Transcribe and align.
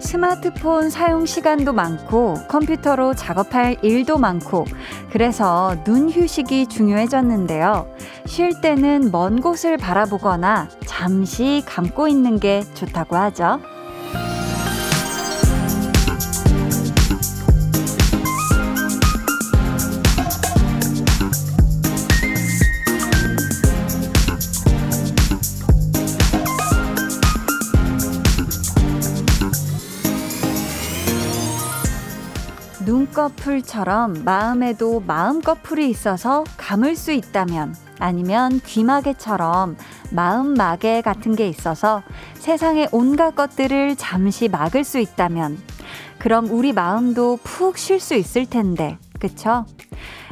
스마트폰 0.00 0.90
사용 0.90 1.26
시간도 1.26 1.72
많고 1.72 2.34
컴퓨터로 2.48 3.14
작업할 3.14 3.76
일도 3.82 4.18
많고 4.18 4.64
그래서 5.10 5.76
눈 5.84 6.10
휴식이 6.10 6.66
중요해졌는데요. 6.68 7.86
쉴 8.26 8.60
때는 8.60 9.10
먼 9.12 9.40
곳을 9.40 9.76
바라보거나 9.76 10.68
잠시 11.04 11.62
감고 11.66 12.08
있는 12.08 12.40
게 12.40 12.64
좋다고 12.72 13.14
하죠. 13.14 13.60
눈꺼풀처럼 32.86 34.24
마음에도 34.24 35.00
마음꺼풀이 35.00 35.90
있어서 35.90 36.44
감을 36.56 36.96
수 36.96 37.12
있다면 37.12 37.74
아니면 37.98 38.60
귀마개처럼 38.64 39.76
마음마개 40.14 41.02
같은 41.02 41.34
게 41.34 41.48
있어서 41.48 42.02
세상의 42.34 42.88
온갖 42.92 43.34
것들을 43.34 43.96
잠시 43.96 44.48
막을 44.48 44.84
수 44.84 44.98
있다면 44.98 45.58
그럼 46.18 46.48
우리 46.50 46.72
마음도 46.72 47.38
푹 47.42 47.76
쉴 47.76 48.00
수 48.00 48.14
있을 48.14 48.46
텐데 48.46 48.96
그쵸? 49.18 49.66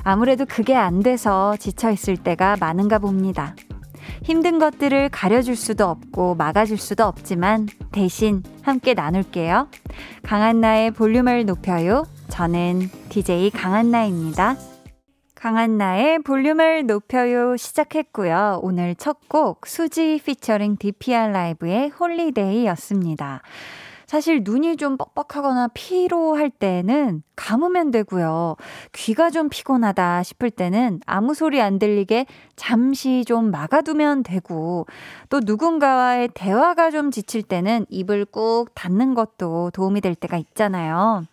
아무래도 0.04 0.46
그게 0.46 0.74
안 0.74 1.00
돼서 1.00 1.56
지쳐 1.58 1.90
있을 1.90 2.16
때가 2.16 2.56
많은가 2.58 2.98
봅니다. 2.98 3.54
힘든 4.22 4.58
것들을 4.58 5.08
가려줄 5.10 5.56
수도 5.56 5.86
없고 5.86 6.34
막아줄 6.36 6.78
수도 6.78 7.04
없지만 7.04 7.68
대신 7.92 8.42
함께 8.62 8.94
나눌게요. 8.94 9.68
강한나의 10.22 10.92
볼륨을 10.92 11.44
높여요. 11.44 12.04
저는 12.28 12.88
DJ 13.08 13.50
강한나입니다. 13.50 14.56
강한나의 15.42 16.20
볼륨을 16.20 16.86
높여요 16.86 17.56
시작했고요. 17.56 18.60
오늘 18.62 18.94
첫 18.94 19.18
곡 19.26 19.66
수지 19.66 20.20
피처링 20.24 20.76
DPR 20.76 21.32
라이브의 21.32 21.88
Holiday였습니다. 21.88 23.42
사실 24.06 24.42
눈이 24.44 24.76
좀 24.76 24.96
뻑뻑하거나 24.98 25.70
피로할 25.74 26.50
때는 26.50 27.22
감으면 27.34 27.90
되고요. 27.90 28.56
귀가 28.92 29.30
좀 29.30 29.48
피곤하다 29.48 30.22
싶을 30.22 30.50
때는 30.50 31.00
아무 31.06 31.34
소리 31.34 31.60
안 31.60 31.78
들리게 31.78 32.26
잠시 32.54 33.24
좀 33.24 33.50
막아두면 33.50 34.22
되고 34.22 34.86
또 35.28 35.40
누군가와의 35.42 36.28
대화가 36.34 36.90
좀 36.90 37.10
지칠 37.10 37.42
때는 37.42 37.86
입을 37.88 38.26
꾹 38.26 38.66
닫는 38.74 39.14
것도 39.14 39.70
도움이 39.72 40.02
될 40.02 40.14
때가 40.14 40.36
있잖아요. 40.36 41.24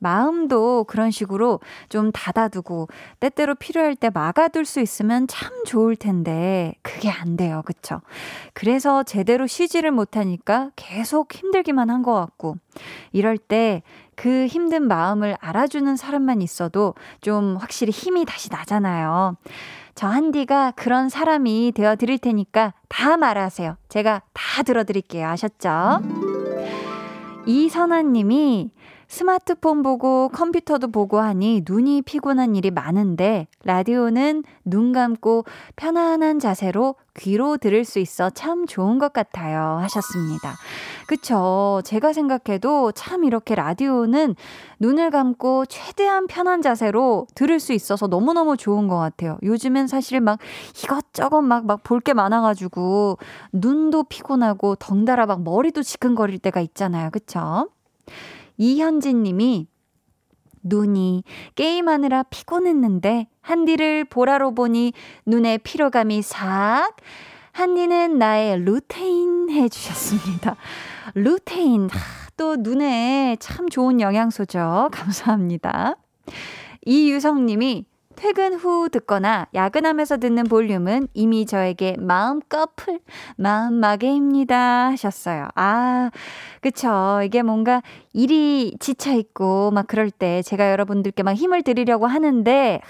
마음도 0.00 0.84
그런 0.84 1.10
식으로 1.12 1.60
좀 1.88 2.10
닫아두고 2.10 2.88
때때로 3.20 3.54
필요할 3.54 3.94
때 3.94 4.10
막아둘 4.10 4.64
수 4.64 4.80
있으면 4.80 5.26
참 5.28 5.64
좋을 5.64 5.94
텐데 5.94 6.74
그게 6.82 7.08
안 7.10 7.36
돼요. 7.36 7.62
그쵸? 7.64 8.00
그래서 8.52 9.02
제대로 9.04 9.46
쉬지를 9.46 9.92
못하니까 9.92 10.70
계속 10.74 11.32
힘들기만 11.32 11.88
한 11.88 12.00
것 12.00 12.14
같고 12.14 12.56
이럴 13.12 13.36
때그 13.36 14.46
힘든 14.46 14.88
마음을 14.88 15.36
알아주는 15.38 15.96
사람만 15.96 16.40
있어도 16.40 16.94
좀 17.20 17.56
확실히 17.58 17.92
힘이 17.92 18.24
다시 18.24 18.48
나잖아요. 18.50 19.36
저 19.94 20.06
한디가 20.06 20.72
그런 20.76 21.10
사람이 21.10 21.72
되어 21.74 21.94
드릴 21.96 22.18
테니까 22.18 22.72
다 22.88 23.18
말하세요. 23.18 23.76
제가 23.90 24.22
다 24.32 24.62
들어 24.62 24.84
드릴게요. 24.84 25.28
아셨죠? 25.28 26.00
이선아 27.46 28.02
님이 28.02 28.70
스마트폰 29.10 29.82
보고 29.82 30.28
컴퓨터도 30.28 30.92
보고 30.92 31.18
하니 31.18 31.64
눈이 31.68 32.02
피곤한 32.02 32.54
일이 32.54 32.70
많은데 32.70 33.48
라디오는 33.64 34.44
눈 34.64 34.92
감고 34.92 35.44
편안한 35.74 36.38
자세로 36.38 36.94
귀로 37.18 37.56
들을 37.56 37.84
수 37.84 37.98
있어 37.98 38.30
참 38.30 38.66
좋은 38.66 39.00
것 39.00 39.12
같아요. 39.12 39.78
하셨습니다. 39.80 40.54
그쵸. 41.08 41.82
제가 41.84 42.12
생각해도 42.12 42.92
참 42.92 43.24
이렇게 43.24 43.56
라디오는 43.56 44.36
눈을 44.78 45.10
감고 45.10 45.66
최대한 45.66 46.28
편한 46.28 46.62
자세로 46.62 47.26
들을 47.34 47.58
수 47.58 47.72
있어서 47.72 48.06
너무너무 48.06 48.56
좋은 48.56 48.86
것 48.86 48.96
같아요. 48.96 49.38
요즘엔 49.42 49.88
사실 49.88 50.20
막 50.20 50.38
이것저것 50.84 51.42
막, 51.42 51.66
막 51.66 51.80
볼 51.82 52.00
게 52.00 52.14
많아가지고 52.14 53.18
눈도 53.52 54.04
피곤하고 54.04 54.76
덩달아 54.76 55.26
막 55.26 55.42
머리도 55.42 55.82
지끈거릴 55.82 56.38
때가 56.38 56.60
있잖아요. 56.60 57.10
그쵸? 57.10 57.66
이현진 58.60 59.22
님이 59.22 59.68
눈이 60.62 61.24
게임하느라 61.54 62.24
피곤했는데 62.24 63.28
한디를 63.40 64.04
보라로 64.04 64.54
보니 64.54 64.92
눈에 65.24 65.56
피로감이 65.56 66.20
싹. 66.20 66.94
한디는 67.52 68.18
나의 68.18 68.62
루테인 68.62 69.48
해주셨습니다. 69.48 70.56
루테인. 71.14 71.88
또 72.36 72.56
눈에 72.56 73.38
참 73.40 73.70
좋은 73.70 73.98
영양소죠. 73.98 74.90
감사합니다. 74.92 75.96
이유성 76.84 77.46
님이 77.46 77.86
퇴근 78.20 78.52
후 78.52 78.90
듣거나 78.90 79.46
야근하면서 79.54 80.18
듣는 80.18 80.44
볼륨은 80.44 81.08
이미 81.14 81.46
저에게 81.46 81.96
마음꺼풀, 81.98 83.00
마음마개입니다. 83.36 84.90
하셨어요. 84.90 85.48
아, 85.54 86.10
그쵸. 86.60 87.22
이게 87.24 87.42
뭔가 87.42 87.82
일이 88.12 88.76
지쳐있고 88.78 89.70
막 89.70 89.86
그럴 89.86 90.10
때 90.10 90.42
제가 90.42 90.70
여러분들께 90.70 91.22
막 91.22 91.32
힘을 91.32 91.62
드리려고 91.62 92.06
하는데 92.06 92.82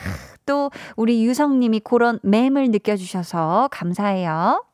또 0.46 0.72
우리 0.96 1.24
유성님이 1.24 1.78
그런 1.84 2.18
맴을 2.24 2.72
느껴주셔서 2.72 3.68
감사해요. 3.70 4.64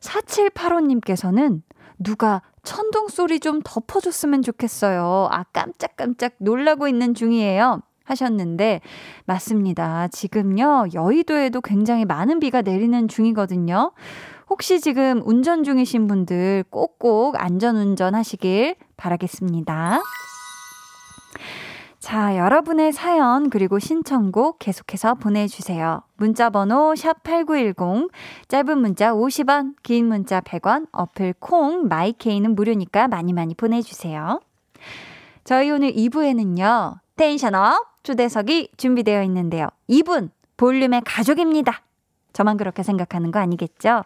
4785님께서는 0.00 1.62
누가 2.00 2.42
천둥 2.64 3.06
소리 3.06 3.38
좀 3.38 3.60
덮어줬으면 3.62 4.42
좋겠어요. 4.42 5.28
아, 5.30 5.44
깜짝깜짝 5.52 6.32
놀라고 6.38 6.88
있는 6.88 7.14
중이에요. 7.14 7.82
하셨는데, 8.04 8.80
맞습니다. 9.24 10.08
지금요, 10.08 10.86
여의도에도 10.94 11.60
굉장히 11.60 12.04
많은 12.04 12.40
비가 12.40 12.62
내리는 12.62 13.08
중이거든요. 13.08 13.92
혹시 14.48 14.80
지금 14.80 15.22
운전 15.24 15.64
중이신 15.64 16.06
분들 16.06 16.64
꼭꼭 16.70 17.36
안전운전 17.42 18.14
하시길 18.14 18.76
바라겠습니다. 18.96 20.00
자, 21.98 22.36
여러분의 22.36 22.92
사연 22.92 23.48
그리고 23.48 23.78
신청곡 23.78 24.58
계속해서 24.58 25.14
보내주세요. 25.14 26.02
문자번호 26.16 26.92
샵8910, 26.92 28.10
짧은 28.48 28.78
문자 28.78 29.14
50원, 29.14 29.74
긴 29.82 30.08
문자 30.08 30.42
100원, 30.42 30.86
어플 30.92 31.34
콩, 31.38 31.88
마이케이는 31.88 32.54
무료니까 32.54 33.08
많이 33.08 33.32
많이 33.32 33.54
보내주세요. 33.54 34.40
저희 35.44 35.70
오늘 35.70 35.92
2부에는요, 35.94 36.98
텐션업 37.16 37.93
초대석이 38.04 38.70
준비되어 38.76 39.24
있는데요. 39.24 39.68
이분 39.88 40.30
볼륨의 40.56 41.02
가족입니다. 41.04 41.82
저만 42.32 42.56
그렇게 42.56 42.82
생각하는 42.82 43.30
거 43.30 43.38
아니겠죠? 43.40 44.04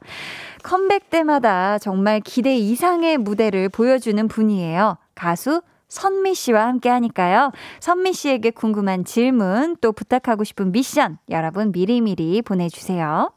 컴백 0.62 1.10
때마다 1.10 1.78
정말 1.78 2.20
기대 2.20 2.56
이상의 2.56 3.18
무대를 3.18 3.68
보여주는 3.68 4.26
분이에요. 4.28 4.96
가수 5.14 5.62
선미 5.88 6.34
씨와 6.34 6.66
함께 6.66 6.90
하니까요. 6.90 7.50
선미 7.80 8.12
씨에게 8.12 8.50
궁금한 8.50 9.04
질문 9.04 9.76
또 9.80 9.92
부탁하고 9.92 10.44
싶은 10.44 10.72
미션 10.72 11.18
여러분 11.30 11.72
미리미리 11.72 12.42
보내주세요. 12.42 13.32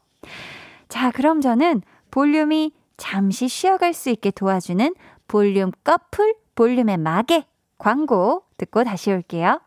자, 0.88 1.10
그럼 1.10 1.40
저는 1.40 1.80
볼륨이 2.10 2.72
잠시 2.98 3.48
쉬어갈 3.48 3.94
수 3.94 4.10
있게 4.10 4.30
도와주는 4.30 4.94
볼륨 5.26 5.72
커플 5.82 6.34
볼륨의 6.54 6.98
마개 6.98 7.46
광고 7.78 8.42
듣고 8.58 8.84
다시 8.84 9.10
올게요. 9.10 9.58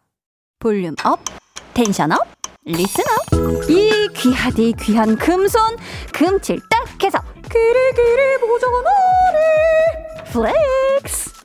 Volume 0.66 0.96
up, 1.04 1.20
tension 1.76 2.12
up, 2.12 2.18
listen 2.66 3.04
up. 3.04 3.70
이 3.70 4.10
귀하디 4.16 4.74
귀한 4.82 5.16
금손 5.16 5.62
금칠 6.12 6.60
딱 6.72 7.04
해서 7.04 7.20
그리그리 7.48 8.40
보정하리 8.40 9.38
flex. 10.34 11.36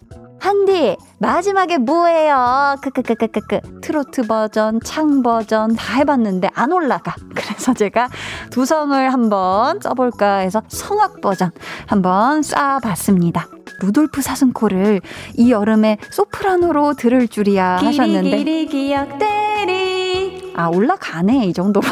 한디 0.40 0.96
마지막에 1.19 1.76
뭐예요? 1.76 2.76
크크크크크크 2.81 3.81
트로트 3.82 4.22
버전, 4.22 4.81
창 4.82 5.23
버전 5.23 5.76
다 5.76 5.96
해봤는데 5.96 6.49
안 6.55 6.73
올라가. 6.73 7.14
그래서 7.37 7.75
제가 7.75 8.08
두성을 8.50 9.12
한번 9.12 9.81
써볼까 9.82 10.37
해서 10.37 10.62
성악 10.69 11.20
버전 11.20 11.50
한번 11.87 12.40
쏴봤습니다. 12.40 13.59
루돌프 13.80 14.22
사슴코를 14.22 15.00
이 15.36 15.50
여름에 15.50 15.98
소프라노로 16.10 16.94
들을 16.94 17.26
줄이야 17.28 17.78
하셨는데. 17.78 18.36
기리 18.36 18.66
기억대리. 18.66 20.52
아, 20.54 20.68
올라가네, 20.68 21.46
이 21.46 21.52
정도 21.52 21.80
면 21.80 21.90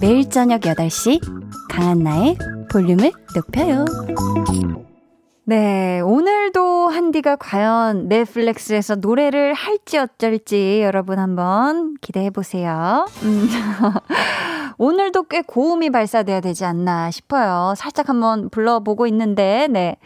매일 0.00 0.28
저녁 0.28 0.62
8시, 0.62 1.20
강한나의 1.70 2.36
볼륨을 2.70 3.12
높여요. 3.34 3.84
네, 5.44 6.00
오늘도 6.00 6.88
한디가 6.88 7.36
과연 7.36 8.08
넷플릭스에서 8.08 8.96
노래를 8.96 9.54
할지 9.54 9.98
어쩔지 9.98 10.82
여러분 10.82 11.18
한번 11.18 11.96
기대해 12.00 12.30
보세요. 12.30 13.06
음. 13.22 13.48
오늘도 14.78 15.24
꽤 15.24 15.42
고음이 15.42 15.90
발사돼야 15.90 16.40
되지 16.40 16.64
않나 16.64 17.10
싶어요. 17.10 17.74
살짝 17.76 18.08
한번 18.08 18.48
불러보고 18.48 19.06
있는데, 19.08 19.66
네. 19.70 19.96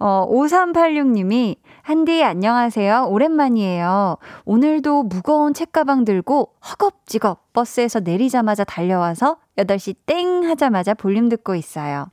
어, 0.00 0.26
5386님이, 0.28 1.56
한디 1.82 2.24
안녕하세요. 2.24 3.06
오랜만이에요. 3.08 4.16
오늘도 4.44 5.04
무거운 5.04 5.54
책가방 5.54 6.04
들고 6.04 6.54
허겁지겁 6.68 7.52
버스에서 7.52 8.00
내리자마자 8.00 8.64
달려와서 8.64 9.36
8시 9.56 9.94
땡 10.06 10.42
하자마자 10.42 10.94
볼륨 10.94 11.28
듣고 11.28 11.54
있어요. 11.54 12.08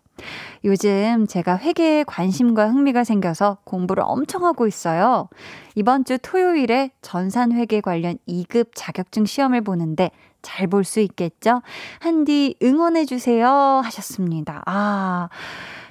요즘 0.66 1.26
제가 1.28 1.58
회계에 1.58 2.04
관심과 2.06 2.70
흥미가 2.70 3.04
생겨서 3.04 3.58
공부를 3.64 4.04
엄청 4.06 4.46
하고 4.46 4.68
있어요. 4.68 5.28
이번 5.76 6.06
주 6.06 6.18
토요일에 6.22 6.92
전산회계 7.02 7.82
관련 7.82 8.18
2급 8.28 8.70
자격증 8.76 9.26
시험을 9.26 9.62
보는데 9.62 10.12
잘 10.42 10.68
볼 10.68 10.84
수 10.84 11.00
있겠죠? 11.00 11.62
한디 12.00 12.56
응원해주세요. 12.62 13.48
하셨습니다. 13.84 14.62
아, 14.66 15.30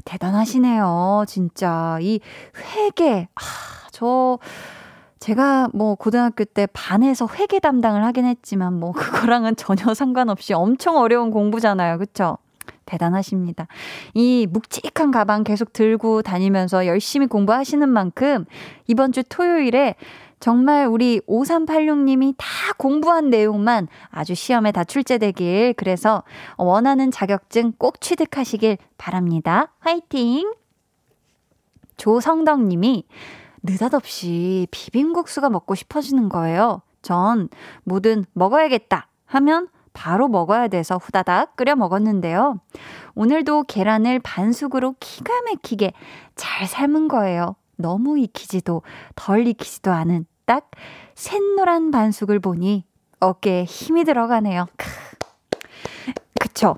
대단하시네요. 0.04 1.24
진짜. 1.26 1.98
이 2.00 2.20
회계. 2.76 3.28
아, 3.34 3.40
저, 3.92 4.38
제가 5.18 5.68
뭐 5.72 5.94
고등학교 5.94 6.44
때 6.44 6.66
반에서 6.72 7.28
회계 7.34 7.60
담당을 7.60 8.04
하긴 8.06 8.24
했지만 8.26 8.74
뭐 8.78 8.92
그거랑은 8.92 9.56
전혀 9.56 9.94
상관없이 9.94 10.52
엄청 10.52 10.96
어려운 10.96 11.30
공부잖아요. 11.30 11.98
그쵸? 11.98 12.38
대단하십니다. 12.86 13.66
이 14.14 14.46
묵직한 14.50 15.10
가방 15.10 15.44
계속 15.44 15.72
들고 15.72 16.22
다니면서 16.22 16.86
열심히 16.86 17.26
공부하시는 17.26 17.88
만큼 17.88 18.44
이번 18.86 19.12
주 19.12 19.22
토요일에 19.22 19.94
정말 20.40 20.86
우리 20.86 21.20
5386님이 21.20 22.34
다 22.36 22.46
공부한 22.76 23.30
내용만 23.30 23.86
아주 24.10 24.34
시험에 24.34 24.72
다 24.72 24.82
출제되길 24.82 25.74
그래서 25.76 26.24
원하는 26.56 27.12
자격증 27.12 27.72
꼭 27.78 28.00
취득하시길 28.00 28.78
바랍니다. 28.98 29.72
화이팅! 29.78 30.52
조성덕님이 31.96 33.04
느닷없이 33.62 34.66
비빔국수가 34.72 35.48
먹고 35.48 35.76
싶어지는 35.76 36.28
거예요. 36.28 36.82
전 37.02 37.48
뭐든 37.84 38.24
먹어야겠다 38.32 39.08
하면 39.26 39.68
바로 39.92 40.28
먹어야 40.28 40.68
돼서 40.68 40.96
후다닥 40.96 41.56
끓여 41.56 41.76
먹었는데요. 41.76 42.60
오늘도 43.14 43.64
계란을 43.64 44.20
반숙으로 44.20 44.94
기가 45.00 45.32
막히게 45.42 45.92
잘 46.34 46.66
삶은 46.66 47.08
거예요. 47.08 47.56
너무 47.76 48.18
익히지도 48.18 48.82
덜 49.14 49.46
익히지도 49.46 49.90
않은 49.90 50.26
딱 50.46 50.70
샛노란 51.14 51.90
반숙을 51.90 52.40
보니 52.40 52.84
어깨에 53.20 53.64
힘이 53.64 54.04
들어가네요. 54.04 54.66
그쵸? 56.40 56.76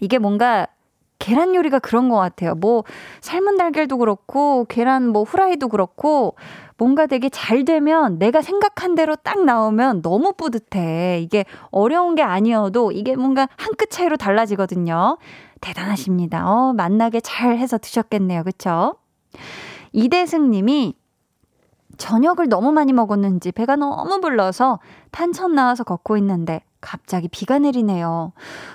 이게 0.00 0.18
뭔가 0.18 0.66
계란 1.24 1.54
요리가 1.54 1.78
그런 1.78 2.10
것 2.10 2.16
같아요. 2.16 2.54
뭐 2.54 2.84
삶은 3.22 3.56
달걀도 3.56 3.96
그렇고 3.96 4.66
계란 4.68 5.08
뭐 5.08 5.22
후라이도 5.22 5.68
그렇고 5.68 6.36
뭔가 6.76 7.06
되게 7.06 7.30
잘 7.30 7.64
되면 7.64 8.18
내가 8.18 8.42
생각한 8.42 8.94
대로 8.94 9.16
딱 9.16 9.42
나오면 9.42 10.02
너무 10.02 10.34
뿌듯해. 10.34 11.20
이게 11.22 11.46
어려운 11.70 12.14
게 12.14 12.22
아니어도 12.22 12.92
이게 12.92 13.16
뭔가 13.16 13.48
한 13.56 13.72
끗 13.78 13.90
차이로 13.90 14.18
달라지거든요. 14.18 15.16
대단하십니다. 15.62 16.46
어, 16.46 16.74
만나게 16.74 17.20
잘 17.20 17.56
해서 17.56 17.78
드셨겠네요. 17.78 18.44
그쵸? 18.44 18.96
이대승 19.92 20.50
님이 20.50 20.94
저녁을 21.96 22.50
너무 22.50 22.70
많이 22.70 22.92
먹었는지 22.92 23.50
배가 23.50 23.76
너무 23.76 24.20
불러서 24.20 24.78
탄천 25.10 25.54
나와서 25.54 25.84
걷고 25.84 26.18
있는데 26.18 26.60
갑자기 26.82 27.28
비가 27.28 27.58
내리네요. 27.58 28.32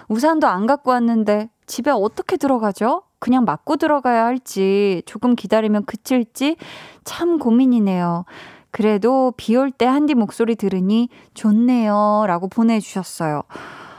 우산도 0.07 0.47
안 0.47 0.65
갖고 0.65 0.89
왔는데 0.91 1.49
집에 1.69 1.91
어떻게 1.91 2.35
들어가죠? 2.35 3.03
그냥 3.19 3.45
맞고 3.45 3.77
들어가야 3.77 4.25
할지, 4.25 5.03
조금 5.05 5.35
기다리면 5.35 5.85
그칠지 5.85 6.57
참 7.05 7.37
고민이네요. 7.39 8.25
그래도 8.71 9.33
비 9.37 9.55
올 9.55 9.71
때 9.71 9.85
한디 9.85 10.15
목소리 10.15 10.55
들으니 10.55 11.09
좋네요. 11.35 12.25
라고 12.27 12.47
보내주셨어요. 12.49 13.43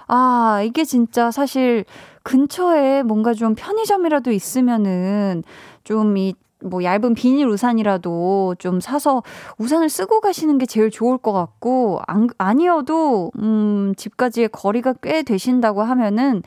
아, 0.09 0.63
이게 0.65 0.85
진짜 0.85 1.31
사실 1.31 1.85
근처에 2.23 3.03
뭔가 3.03 3.33
좀 3.35 3.55
편의점이라도 3.55 4.31
있으면은 4.33 5.43
좀 5.85 6.17
이 6.17 6.35
뭐 6.63 6.85
얇은 6.85 7.15
비닐 7.15 7.47
우산이라도 7.49 8.57
좀 8.59 8.81
사서 8.81 9.23
우산을 9.57 9.89
쓰고 9.89 10.21
가시는 10.21 10.59
게 10.59 10.67
제일 10.67 10.91
좋을 10.91 11.17
것 11.17 11.33
같고 11.33 12.01
안, 12.07 12.29
아니어도 12.37 13.31
음 13.39 13.95
집까지의 13.97 14.51
거리가 14.51 14.93
꽤 15.03 15.23
되신다고 15.23 15.83
하면은 15.83 16.43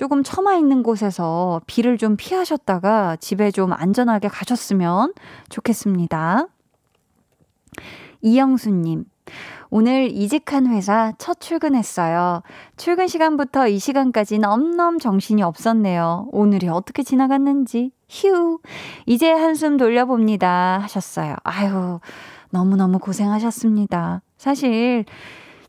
조금 0.00 0.22
처마 0.22 0.54
있는 0.54 0.82
곳에서 0.82 1.60
비를 1.66 1.98
좀 1.98 2.16
피하셨다가 2.16 3.16
집에 3.16 3.50
좀 3.50 3.70
안전하게 3.74 4.28
가셨으면 4.28 5.12
좋겠습니다. 5.50 6.46
이영수님, 8.22 9.04
오늘 9.68 10.10
이직한 10.10 10.68
회사 10.68 11.12
첫 11.18 11.38
출근했어요. 11.38 12.40
출근 12.78 13.08
시간부터 13.08 13.68
이 13.68 13.78
시간까지 13.78 14.38
넘넘 14.38 15.00
정신이 15.00 15.42
없었네요. 15.42 16.28
오늘이 16.32 16.68
어떻게 16.68 17.02
지나갔는지. 17.02 17.92
휴. 18.08 18.58
이제 19.04 19.30
한숨 19.30 19.76
돌려봅니다. 19.76 20.78
하셨어요. 20.78 21.36
아유, 21.44 22.00
너무너무 22.48 23.00
고생하셨습니다. 23.00 24.22
사실, 24.38 25.04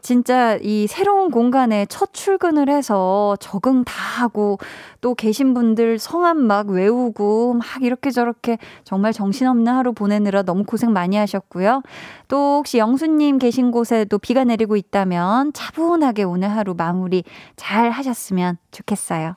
진짜 0.01 0.57
이 0.62 0.88
새로운 0.88 1.31
공간에 1.31 1.86
첫 1.88 2.13
출근을 2.13 2.69
해서 2.69 3.36
적응 3.39 3.83
다 3.83 3.94
하고 4.21 4.57
또 5.00 5.15
계신 5.15 5.53
분들 5.53 6.00
성함 6.00 6.38
막 6.38 6.69
외우고 6.69 7.53
막 7.53 7.65
이렇게 7.81 8.12
저렇게 8.12 8.58
정말 8.84 9.13
정신없는 9.13 9.72
하루 9.72 9.93
보내느라 9.93 10.43
너무 10.43 10.63
고생 10.63 10.91
많이 10.93 11.15
하셨고요. 11.17 11.81
또 12.27 12.58
혹시 12.58 12.77
영수님 12.77 13.38
계신 13.38 13.72
곳에도 13.72 14.17
비가 14.17 14.43
내리고 14.43 14.75
있다면 14.75 15.53
차분하게 15.53 16.24
오늘 16.24 16.50
하루 16.50 16.74
마무리 16.75 17.24
잘 17.55 17.91
하셨으면 17.91 18.58
좋겠어요. 18.72 19.36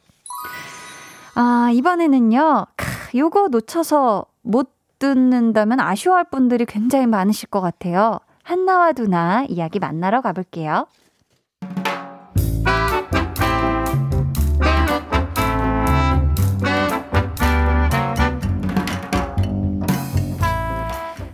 아, 1.37 1.71
이번에는요, 1.73 2.67
크, 2.77 3.19
요거 3.19 3.49
놓쳐서 3.49 4.27
못 4.43 4.73
듣는다면 4.99 5.81
아쉬워할 5.81 6.25
분들이 6.25 6.65
굉장히 6.65 7.07
많으실 7.07 7.49
것 7.49 7.61
같아요. 7.61 8.21
한나와 8.45 8.93
두나 8.93 9.47
이야기 9.49 9.79
만나러 9.79 10.21
가볼게요. 10.21 10.87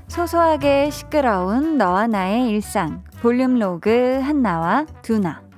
소소하게 0.06 0.90
시끄러운 0.90 1.76
너와 1.76 2.06
나의 2.06 2.48
일상 2.48 3.02
볼륨 3.20 3.58
로그 3.58 4.20
한나와 4.22 4.86
두나 5.02 5.49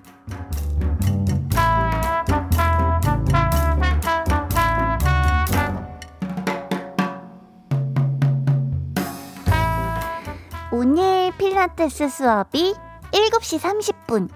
필라테스 11.42 12.08
수업이 12.08 12.72
7시 13.10 13.58
30분. 13.58 14.28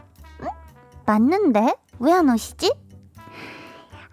응? 0.42 0.48
맞는데? 1.06 1.76
왜 2.00 2.10
안 2.12 2.28
오시지? 2.28 2.74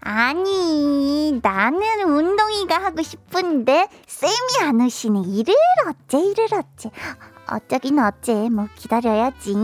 아니, 0.01 1.39
나는 1.41 2.03
운동이가 2.03 2.77
하고 2.77 3.01
싶은데, 3.01 3.87
쌤이 4.05 4.67
안 4.67 4.79
오시네. 4.79 5.21
이를 5.25 5.55
어째, 5.87 6.19
이를 6.19 6.45
어째. 6.53 6.91
어쩌긴 7.49 7.97
어째, 7.97 8.49
뭐, 8.51 8.67
기다려야지. 8.75 9.55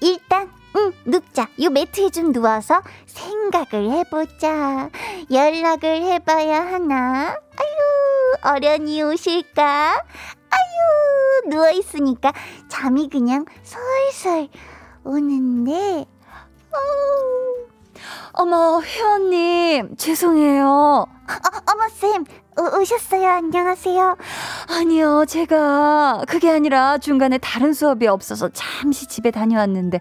일단, 0.00 0.48
응, 0.76 0.92
눕자. 1.06 1.48
요 1.62 1.70
매트에 1.70 2.10
좀 2.10 2.30
누워서 2.32 2.82
생각을 3.06 3.90
해보자. 3.90 4.90
연락을 5.28 6.02
해봐야 6.02 6.60
하나? 6.66 7.30
아유, 7.30 8.54
어련히 8.54 9.02
오실까? 9.02 10.04
아유, 10.50 11.48
누워있으니까 11.48 12.32
잠이 12.68 13.08
그냥 13.08 13.44
솔솔 13.62 14.48
오는데, 15.04 16.06
어우. 16.72 17.66
어머, 18.32 18.80
회원님, 18.80 19.96
죄송해요. 19.96 20.66
어, 20.66 21.06
어머, 21.72 21.88
쌤. 21.88 22.24
오, 22.58 22.80
오셨어요. 22.80 23.28
안녕하세요. 23.28 24.16
아니요, 24.68 25.24
제가 25.26 26.24
그게 26.28 26.50
아니라 26.50 26.98
중간에 26.98 27.38
다른 27.38 27.72
수업이 27.72 28.06
없어서 28.06 28.48
잠시 28.52 29.06
집에 29.06 29.30
다녀왔는데 29.30 30.00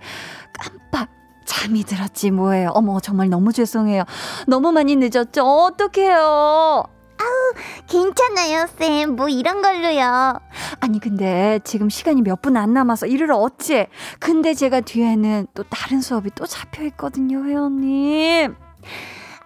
깜빡 0.53 1.09
잠이 1.45 1.83
들었지 1.83 2.31
뭐예요. 2.31 2.71
어머, 2.73 2.99
정말 2.99 3.29
너무 3.29 3.53
죄송해요. 3.53 4.03
너무 4.47 4.71
많이 4.71 4.95
늦었죠? 4.95 5.43
어떡해요. 5.43 6.83
아우, 7.21 7.53
괜찮아요, 7.87 8.67
쌤. 8.77 9.15
뭐 9.15 9.27
이런 9.29 9.61
걸로요. 9.61 10.39
아니, 10.79 10.99
근데 10.99 11.59
지금 11.63 11.89
시간이 11.89 12.21
몇 12.21 12.41
분 12.41 12.55
안 12.57 12.73
남아서 12.73 13.05
이를 13.07 13.31
어찌해. 13.31 13.87
근데 14.19 14.53
제가 14.53 14.81
뒤에는 14.81 15.47
또 15.53 15.63
다른 15.63 16.01
수업이 16.01 16.31
또 16.35 16.45
잡혀 16.45 16.83
있거든요, 16.85 17.43
회원님. 17.43 18.55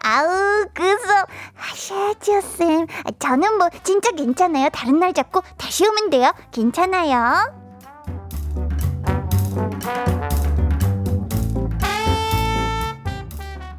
아우, 0.05 0.65
그 0.73 0.83
수업 0.99 1.27
하셔야죠, 1.55 2.41
쌤. 2.41 2.87
저는 3.19 3.57
뭐 3.57 3.69
진짜 3.83 4.11
괜찮아요. 4.11 4.69
다른 4.71 4.99
날 4.99 5.13
잡고 5.13 5.41
다시 5.57 5.87
오면 5.87 6.09
돼요. 6.09 6.31
괜찮아요. 6.51 7.53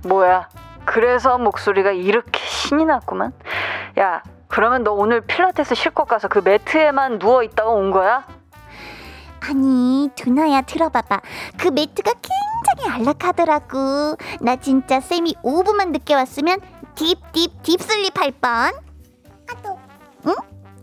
뭐야? 0.03 0.49
그래서 0.85 1.39
목소리가 1.39 1.93
이렇게 1.93 2.41
신이 2.41 2.85
났구만. 2.85 3.33
야, 3.99 4.23
그러면 4.49 4.85
너 4.85 4.93
오늘 4.93 5.21
필라테스 5.21 5.75
실컷 5.75 6.05
가서 6.05 6.29
그 6.29 6.39
매트에만 6.39 7.19
누워 7.19 7.43
있다가 7.43 7.71
온 7.71 7.91
거야? 7.91 8.25
아니, 9.41 10.09
두나야 10.15 10.63
들어봐봐. 10.63 11.21
그 11.59 11.69
매트가 11.69 12.13
굉장히 12.23 12.95
안락하더라고. 13.01 14.17
나 14.41 14.57
진짜 14.57 15.01
쌤이 15.01 15.35
5분만 15.43 15.91
늦게 15.91 16.15
왔으면 16.15 16.61
딥딥 16.95 17.63
딥슬립 17.63 18.19
할 18.19 18.31
뻔. 18.31 18.51
아 18.51 18.73
또. 19.63 19.79
응? 20.27 20.35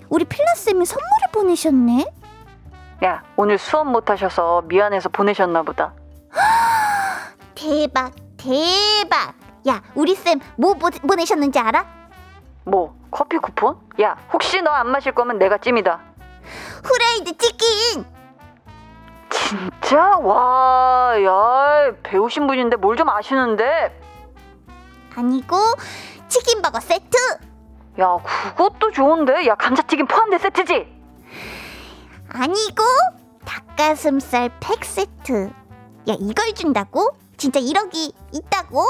우리 0.09 0.25
필라 0.25 0.53
쌤이 0.55 0.85
선물을 0.85 1.27
보내셨네. 1.31 2.05
야, 3.05 3.23
오늘 3.35 3.57
수업 3.57 3.87
못 3.87 4.09
하셔서 4.09 4.61
미안해서 4.65 5.09
보내셨나 5.09 5.63
보다. 5.63 5.93
대박, 7.55 8.11
대박. 8.37 9.40
야, 9.67 9.81
우리 9.95 10.15
쌤뭐 10.15 10.75
보내셨는지 11.07 11.59
알아? 11.59 11.85
뭐, 12.65 12.95
커피 13.11 13.37
쿠폰? 13.37 13.77
야, 14.01 14.17
혹시 14.33 14.61
너 14.61 14.71
안 14.71 14.89
마실 14.89 15.13
거면 15.13 15.37
내가 15.37 15.57
찜이다. 15.57 15.99
후라이드 16.83 17.37
치킨. 17.37 18.05
진짜? 19.29 20.17
와, 20.17 21.13
야, 21.23 21.91
배우신 22.03 22.47
분인데 22.47 22.77
뭘 22.77 22.95
좀 22.95 23.09
아시는데? 23.09 23.99
아니고 25.15 25.57
치킨버거 26.27 26.79
세트. 26.79 27.17
야, 27.99 28.17
그것도 28.55 28.91
좋은데? 28.91 29.45
야, 29.47 29.55
감자튀김 29.55 30.07
포함된 30.07 30.39
세트지? 30.39 30.87
아니고 32.29 32.83
닭가슴살 33.45 34.49
팩 34.61 34.83
세트. 34.85 35.51
야, 36.09 36.15
이걸 36.19 36.53
준다고? 36.53 37.09
진짜 37.37 37.59
1억이 37.59 38.13
있다고? 38.31 38.85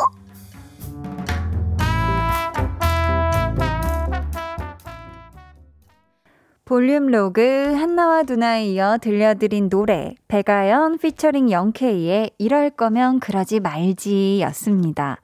볼륨 6.72 7.08
로그 7.08 7.74
한나와 7.76 8.24
두나에 8.24 8.68
이어 8.68 8.98
들려드린 9.02 9.70
노래 9.70 10.16
배가연 10.30 11.00
피처링 11.00 11.52
영케이의 11.52 12.32
이럴 12.38 12.70
거면 12.70 13.20
그러지 13.20 13.60
말지 13.60 14.40
였습니다. 14.44 15.20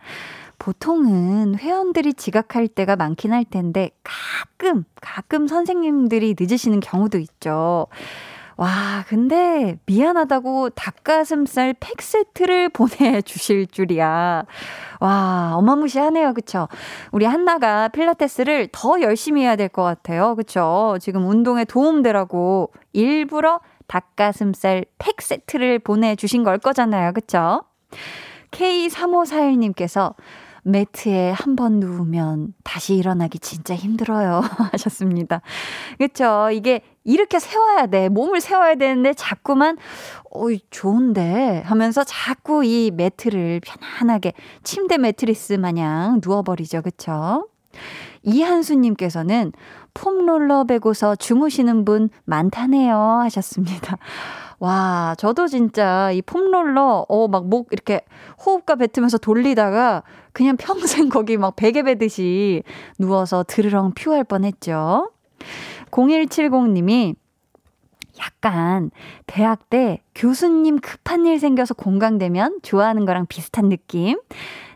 보통은 0.60 1.58
회원들이 1.58 2.16
지각할 2.16 2.68
때가 2.68 2.98
많긴 2.98 3.32
할 3.32 3.46
텐데 3.46 3.92
가끔 4.04 4.84
가끔 5.00 5.48
선생님들이 5.48 6.36
늦으시는 6.38 6.82
경우도 6.82 7.18
있죠. 7.20 7.88
와, 8.58 9.04
근데 9.08 9.78
미안하다고 9.86 10.72
닭가슴살 10.72 11.76
팩 11.80 12.02
세트를 12.02 12.70
보내주실 12.74 13.68
줄이야. 13.68 14.46
와, 15.00 15.52
어마무시하네요. 15.56 16.34
그쵸? 16.34 16.68
우리 17.12 17.26
한나가 17.26 17.88
필라테스를 17.90 18.70
더 18.72 19.00
열심히 19.02 19.44
해야 19.44 19.56
될 19.56 19.68
것 19.70 19.84
같아요. 19.84 20.36
그쵸? 20.36 20.98
지금 21.00 21.28
운동에 21.28 21.66
도움되라고 21.66 22.72
일부러 22.94 23.60
닭가슴살 23.88 24.86
팩 24.98 25.22
세트를 25.22 25.80
보내주신 25.80 26.44
걸 26.44 26.58
거잖아요. 26.58 27.14
그쵸? 27.14 27.62
K3541님께서 28.52 30.16
매트에 30.68 31.32
한 31.32 31.56
번 31.56 31.80
누우면 31.80 32.54
다시 32.64 32.96
일어나기 32.96 33.40
진짜 33.40 33.74
힘들어요. 33.74 34.42
하셨습니다. 34.74 35.42
그쵸. 35.98 36.50
이게 36.52 36.82
이렇게 37.04 37.40
세워야 37.40 37.88
돼. 37.88 38.10
몸을 38.10 38.42
세워야 38.42 38.76
되는데 38.76 39.14
자꾸만, 39.14 39.78
어이, 40.30 40.60
좋은데 40.70 41.64
하면서 41.66 42.04
자꾸 42.04 42.64
이 42.64 42.92
매트를 42.92 43.62
편안하게 43.64 44.34
침대 44.64 44.98
매트리스 44.98 45.54
마냥 45.54 46.20
누워버리죠. 46.24 46.82
그쵸? 46.84 47.48
이한수님께서는 48.24 49.54
폼롤러 49.94 50.66
베고서 50.66 51.16
주무시는 51.16 51.86
분 51.86 52.10
많다네요. 52.26 52.96
하셨습니다. 53.24 53.98
와, 54.60 55.16
저도 55.20 55.48
진짜 55.48 56.12
이 56.12 56.22
폼롤러, 56.22 57.06
어, 57.08 57.28
막 57.28 57.46
목 57.46 57.68
이렇게 57.72 58.02
호흡과 58.44 58.76
뱉으면서 58.76 59.18
돌리다가 59.20 60.04
그냥 60.34 60.58
평생 60.58 61.10
거기 61.10 61.38
막 61.38 61.56
베개 61.56 61.84
베듯이 61.84 62.64
누워서 62.98 63.44
드르렁 63.48 63.94
퓨할 63.96 64.24
뻔 64.24 64.44
했죠. 64.46 65.12
0170님이 65.92 67.16
약간 68.20 68.90
대학 69.28 69.70
때 69.70 70.02
교수님 70.16 70.80
급한 70.80 71.28
일 71.28 71.40
생겨서 71.40 71.76
공강되면 71.76 72.60
좋아하는 72.64 73.06
거랑 73.06 73.28
비슷한 73.28 73.70
느낌? 73.70 74.20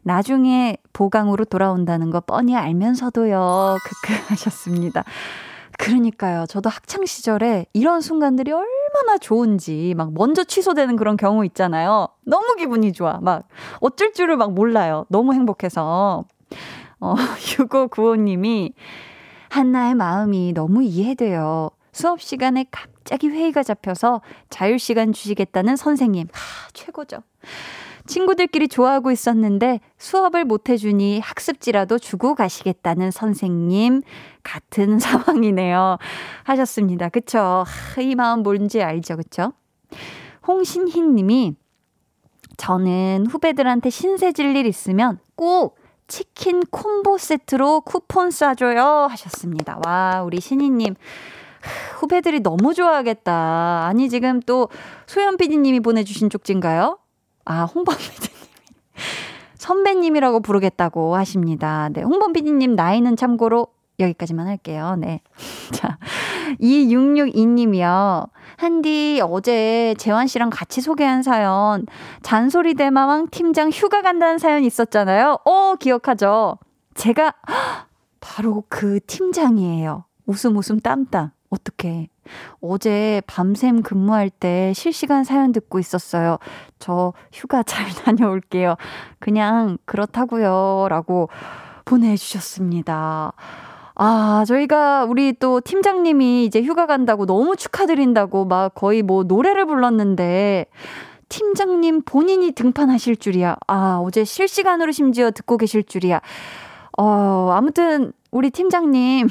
나중에 0.04 0.78
보강으로 0.94 1.46
돌아온다는 1.46 2.12
거 2.12 2.20
뻔히 2.22 2.56
알면서도요. 2.56 3.78
크크 3.84 4.14
하셨습니다. 4.30 5.04
그러니까요. 5.80 6.46
저도 6.48 6.70
학창 6.70 7.06
시절에 7.06 7.66
이런 7.74 8.02
순간들이 8.02 8.52
얼마나 8.52 8.81
좋은지 9.22 9.94
막 9.96 10.14
먼저 10.14 10.44
취소되는 10.44 10.96
그런 10.96 11.16
경우 11.16 11.46
있잖아요. 11.46 12.08
너무 12.26 12.56
기분이 12.56 12.92
좋아. 12.92 13.20
막 13.22 13.48
어쩔 13.80 14.14
줄을 14.14 14.36
막 14.36 14.54
몰라요. 14.54 15.06
너무 15.10 15.34
행복해서. 15.34 16.26
어, 17.00 17.16
6595님이 17.38 18.74
한나의 19.50 19.96
마음이 19.96 20.54
너무 20.54 20.84
이해돼요. 20.84 21.70
수업 21.94 22.22
시간에 22.22 22.66
갑자기 22.72 23.28
회의가 23.28 23.64
잡혀서 23.64 24.22
자율 24.50 24.80
시간 24.80 25.14
주시겠다는 25.14 25.76
선생님. 25.76 26.28
하, 26.32 26.70
최고죠. 26.74 27.18
친구들끼리 28.12 28.68
좋아하고 28.68 29.10
있었는데 29.12 29.80
수업을 29.98 30.44
못 30.44 30.70
해주니 30.70 31.22
학습지라도 31.22 31.98
주고 31.98 32.36
가시겠다는 32.36 33.10
선생님 33.12 34.02
같은 34.44 35.00
상황이네요. 35.00 35.98
하셨습니다. 36.44 37.08
그쵸? 37.10 37.64
하, 37.66 38.02
이 38.02 38.16
마음 38.16 38.44
뭔지 38.44 38.84
알죠? 38.84 39.16
그쵸? 39.16 39.54
홍신희 40.48 41.02
님이 41.02 41.56
저는 42.58 43.28
후배들한테 43.30 43.90
신세 43.90 44.32
질 44.34 44.56
일 44.56 44.66
있으면 44.66 45.18
꼭 45.36 45.78
치킨 46.08 46.60
콤보 46.70 47.18
세트로 47.18 47.82
쿠폰 47.82 48.30
쏴줘요. 48.30 49.08
하셨습니다. 49.08 49.80
와, 49.86 50.22
우리 50.24 50.42
신희님. 50.42 50.96
후배들이 52.00 52.42
너무 52.42 52.74
좋아하겠다. 52.74 53.86
아니, 53.86 54.10
지금 54.10 54.42
또 54.42 54.68
소연 55.06 55.38
PD님이 55.38 55.80
보내주신 55.80 56.30
쪽지인가요? 56.30 56.98
아, 57.46 57.64
홍범 57.64 57.96
PD님. 57.98 58.32
선배님이라고 59.56 60.40
부르겠다고 60.42 61.16
하십니다. 61.16 61.90
네, 61.94 62.02
홍범 62.02 62.34
PD님 62.34 62.76
나이는 62.76 63.16
참고로 63.16 63.68
여기까지만 64.00 64.48
할게요. 64.48 64.96
네. 64.98 65.22
자, 65.72 65.98
2662님이요. 66.60 68.30
한디 68.58 69.22
어제 69.24 69.96
재환 69.98 70.28
씨랑 70.28 70.50
같이 70.50 70.82
소개한 70.82 71.24
사연, 71.24 71.86
잔소리 72.22 72.74
대마왕 72.74 73.28
팀장 73.30 73.70
휴가 73.70 74.02
간다는 74.02 74.38
사연 74.38 74.64
있었잖아요. 74.64 75.40
어, 75.46 75.76
기억하죠? 75.76 76.58
제가 76.96 77.34
바로 78.20 78.64
그 78.70 79.00
팀장이에요. 79.06 80.06
웃음 80.26 80.58
웃음 80.58 80.80
땀땀. 80.80 81.32
어떻게 81.52 82.08
어제 82.62 83.22
밤샘 83.28 83.84
근무할 83.84 84.30
때 84.30 84.72
실시간 84.74 85.24
사연 85.24 85.52
듣고 85.52 85.80
있었어요. 85.80 86.38
저 86.80 87.14
휴가 87.32 87.62
잘 87.62 87.86
다녀올게요. 88.04 88.76
그냥 89.20 89.78
그렇다고요. 89.86 90.88
라고 90.90 91.30
보내주셨습니다. 91.86 93.34
아, 93.96 94.44
저희가 94.48 95.04
우리 95.04 95.34
또 95.34 95.60
팀장님이 95.62 96.46
이제 96.46 96.64
휴가 96.64 96.86
간다고 96.88 97.26
너무 97.26 97.56
축하드린다고 97.56 98.46
막 98.46 98.74
거의 98.74 99.04
뭐 99.04 99.24
노래를 99.24 99.66
불렀는데 99.66 100.66
팀장님 101.30 102.04
본인이 102.04 102.52
등판하실 102.52 103.18
줄이야. 103.18 103.58
아, 103.68 104.02
어제 104.04 104.24
실시간으로 104.24 104.92
심지어 104.92 105.32
듣고 105.32 105.58
계실 105.58 105.84
줄이야. 105.84 106.22
어, 106.98 107.52
아무튼 107.54 108.14
우리 108.32 108.50
팀장님 108.50 109.28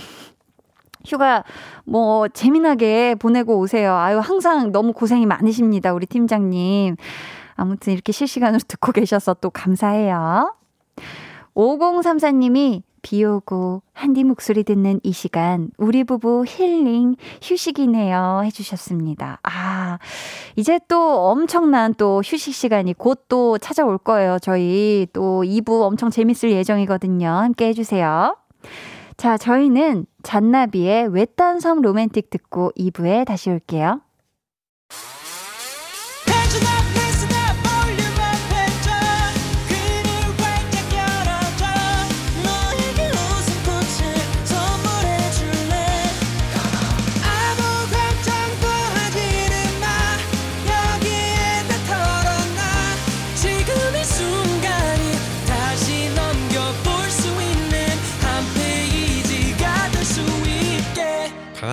휴가 1.06 1.44
뭐 1.84 2.28
재미나게 2.28 3.14
보내고 3.16 3.58
오세요. 3.58 3.94
아유, 3.94 4.18
항상 4.18 4.72
너무 4.72 4.92
고생이 4.92 5.26
많으십니다. 5.26 5.92
우리 5.92 6.06
팀장님. 6.06 6.96
아무튼 7.56 7.92
이렇게 7.92 8.12
실시간으로 8.12 8.60
듣고 8.68 8.92
계셔서 8.92 9.34
또 9.40 9.50
감사해요. 9.50 10.54
5034님이 11.54 12.82
비 13.02 13.24
오고 13.24 13.82
한디 13.92 14.24
목소리 14.24 14.62
듣는 14.62 15.00
이 15.02 15.12
시간 15.12 15.70
우리 15.78 16.04
부부 16.04 16.44
힐링 16.46 17.16
휴식이네요 17.42 18.42
해주셨습니다. 18.44 19.40
아 19.42 19.98
이제 20.56 20.78
또 20.86 21.28
엄청난 21.30 21.94
또 21.94 22.20
휴식 22.24 22.54
시간이 22.54 22.92
곧 22.94 23.24
또 23.28 23.58
찾아올 23.58 23.96
거예요. 23.98 24.38
저희 24.40 25.06
또 25.12 25.42
2부 25.44 25.82
엄청 25.82 26.10
재밌을 26.10 26.50
예정이거든요. 26.52 27.28
함께 27.28 27.68
해주세요. 27.68 28.36
자 29.20 29.36
저희는 29.36 30.06
잔나비의 30.22 31.08
외딴 31.08 31.60
섬 31.60 31.82
로맨틱 31.82 32.30
듣고 32.30 32.72
2부에 32.74 33.26
다시 33.26 33.50
올게요. 33.50 34.00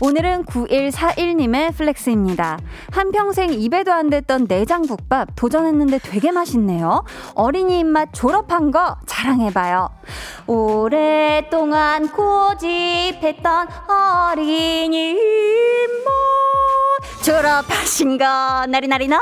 오늘은 0.00 0.44
9141님의 0.44 1.74
flex입니다. 1.74 2.58
한평생 2.92 3.52
입에도 3.52 3.92
안 3.92 4.10
됐던 4.10 4.46
내장국밥 4.48 5.30
도전했는데 5.34 5.98
되게 5.98 6.30
맛있네요. 6.30 7.04
어린이 7.34 7.80
입맛 7.80 8.10
졸업한 8.12 8.70
거 8.70 8.96
자랑해봐요. 9.06 9.88
오랫동안 10.46 12.08
고집했던 12.10 13.68
어린이 14.30 15.10
입맛 15.10 16.08
졸업하신 17.24 18.18
거 18.18 18.66
나리나리 18.68 19.08
너무 19.08 19.20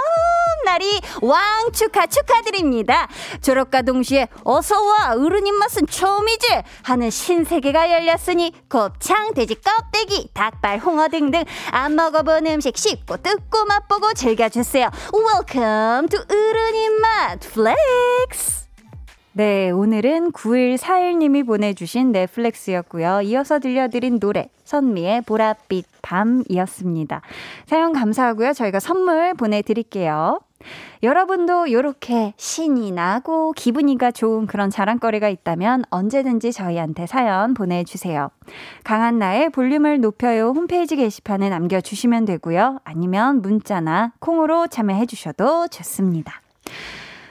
날이 0.67 1.01
왕 1.23 1.71
축하 1.73 2.07
축하드립니다. 2.07 3.07
졸업과 3.41 3.83
동시에 3.83 4.27
어서와 4.43 5.15
어른 5.15 5.47
입맛은 5.47 5.87
처음이지 5.87 6.47
하는 6.83 7.09
신세계가 7.09 7.93
열렸으니 7.93 8.53
곱창, 8.69 9.33
돼지 9.33 9.55
껍데기, 9.55 10.29
닭발, 10.35 10.79
홍어 10.81 11.07
등등 11.09 11.45
안 11.71 11.95
먹어본 11.95 12.47
음식 12.49 12.77
씹고 12.77 13.19
뜯고 13.19 13.65
맛보고 13.65 14.13
즐겨주세요. 14.13 14.91
Welcome 15.15 16.09
to 16.09 16.21
어른 16.29 16.75
입맛 16.75 17.41
flex. 17.41 18.67
네, 19.33 19.71
오늘은 19.71 20.33
9141님이 20.33 21.47
보내주신 21.47 22.11
네 22.11 22.24
flex였고요. 22.25 23.21
이어서 23.21 23.59
들려드린 23.59 24.19
노래 24.19 24.49
선미의 24.65 25.23
보랏빛 25.23 25.85
밤이었습니다. 26.01 27.21
사연 27.67 27.93
감사하고요. 27.93 28.55
저희가 28.55 28.81
선물 28.81 29.35
보내드릴게요. 29.35 30.41
여러분도 31.07 31.69
이렇게 31.69 32.35
신이 32.37 32.91
나고 32.91 33.53
기분이가 33.53 34.11
좋은 34.11 34.47
그런 34.47 34.71
자랑거리가 34.71 35.29
있다면 35.29 35.85
언제든지 35.89 36.53
저희한테 36.53 37.07
사연 37.07 37.55
보내주세요. 37.55 38.31
강한 38.83 39.21
나의 39.21 39.51
볼륨을 39.51 40.01
높여요 40.01 40.49
홈페이지 40.49 40.97
게시판에 40.97 41.49
남겨주시면 41.49 42.25
되고요. 42.25 42.81
아니면 42.83 43.41
문자나 43.41 44.15
콩으로 44.19 44.67
참여해 44.67 45.07
주셔도 45.07 45.69
좋습니다. 45.69 46.41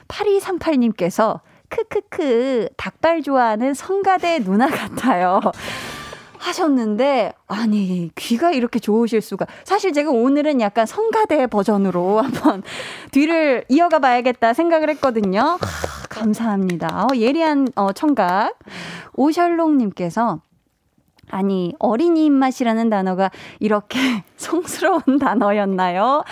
8238님께서 0.08 1.40
크크크 1.68 2.70
닭발 2.78 3.20
좋아하는 3.20 3.74
성가대 3.74 4.38
누나 4.38 4.68
같아요. 4.68 5.40
하셨는데 6.38 7.32
아니 7.46 8.10
귀가 8.14 8.52
이렇게 8.52 8.78
좋으실 8.78 9.20
수가 9.20 9.46
사실 9.64 9.92
제가 9.92 10.10
오늘은 10.10 10.60
약간 10.60 10.86
성가대 10.86 11.46
버전으로 11.46 12.20
한번 12.20 12.62
뒤를 13.12 13.64
이어가 13.68 13.98
봐야겠다 13.98 14.52
생각을 14.52 14.90
했거든요 14.90 15.40
하, 15.40 15.58
감사합니다 16.08 17.06
어, 17.06 17.16
예리한 17.16 17.68
어, 17.76 17.92
청각 17.92 18.58
오셜롱님께서 19.14 20.40
아니 21.30 21.74
어린이 21.78 22.26
입맛이라는 22.26 22.88
단어가 22.88 23.30
이렇게 23.58 23.98
성스러운 24.36 25.18
단어였나요? 25.20 26.22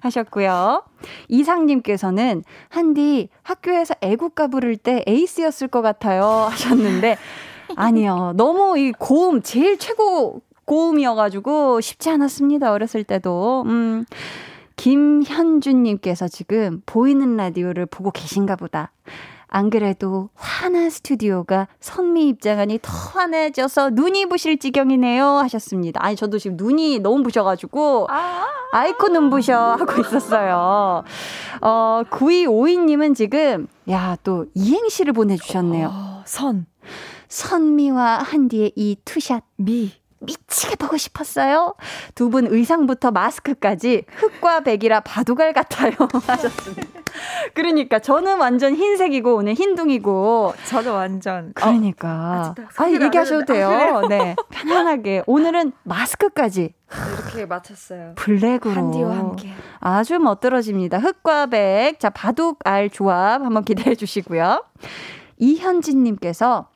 하셨고요. 0.00 0.84
이상님께서는 1.28 2.44
한디 2.68 3.28
학교에서 3.42 3.94
애국가 4.00 4.48
부를 4.48 4.76
때 4.76 5.02
에이스였을 5.06 5.68
것 5.68 5.82
같아요 5.82 6.24
하셨는데 6.50 7.18
아니요. 7.76 8.32
너무 8.36 8.78
이 8.78 8.92
고음, 8.92 9.42
제일 9.42 9.78
최고 9.78 10.40
고음이어가지고 10.64 11.80
쉽지 11.80 12.10
않았습니다. 12.10 12.72
어렸을 12.72 13.04
때도. 13.04 13.64
음. 13.66 14.04
김현주님께서 14.76 16.28
지금 16.28 16.82
보이는 16.84 17.36
라디오를 17.36 17.86
보고 17.86 18.10
계신가 18.10 18.56
보다. 18.56 18.90
안 19.46 19.70
그래도 19.70 20.30
환한 20.34 20.90
스튜디오가 20.90 21.68
선미 21.78 22.26
입장하니 22.28 22.80
더 22.82 22.90
환해져서 22.92 23.90
눈이 23.90 24.26
부실 24.26 24.58
지경이네요 24.58 25.24
하셨습니다. 25.24 26.00
아니 26.04 26.16
저도 26.16 26.38
지금 26.38 26.56
눈이 26.56 26.98
너무 26.98 27.22
부셔가지고 27.22 28.08
아이코 28.72 29.08
눈부셔 29.08 29.56
하고 29.78 30.00
있었어요. 30.00 31.04
어 31.60 32.02
9252님은 32.10 33.14
지금 33.14 33.68
야 33.88 34.16
또 34.24 34.46
이행시를 34.54 35.12
보내주셨네요. 35.12 35.88
어, 35.88 36.22
선 36.26 36.66
선미와 37.28 38.18
한디의 38.22 38.72
이 38.76 38.96
투샷 39.04 39.42
미 39.56 39.92
미치게 40.20 40.76
보고 40.76 40.96
싶었어요. 40.96 41.74
두 42.14 42.30
분 42.30 42.46
의상부터 42.46 43.10
마스크까지 43.10 44.04
흑과 44.16 44.60
백이라 44.60 45.00
바둑알 45.00 45.52
같아요. 45.52 45.92
하셨습니다. 46.26 46.82
그러니까 47.52 47.98
저는 47.98 48.38
완전 48.38 48.74
흰색이고 48.74 49.34
오늘 49.36 49.52
흰둥이고 49.52 50.54
저도 50.66 50.94
완전 50.94 51.52
그러니까 51.54 52.54
어, 52.58 52.62
아 52.82 52.90
얘기하셔도 52.90 53.44
돼요. 53.44 53.68
아, 53.68 54.08
네 54.08 54.34
편안하게 54.48 55.24
오늘은 55.26 55.72
마스크까지 55.82 56.72
이렇게 57.18 57.44
맞췄어요. 57.46 58.12
블랙으로 58.16 58.70
한디와 58.70 59.16
함께 59.16 59.52
아주 59.80 60.18
멋들어집니다. 60.18 60.98
흑과 61.00 61.46
백 61.48 61.98
자 61.98 62.08
바둑알 62.08 62.88
조합 62.90 63.42
한번 63.42 63.62
기대해 63.64 63.94
주시고요. 63.94 64.64
이현진님께서 65.36 66.68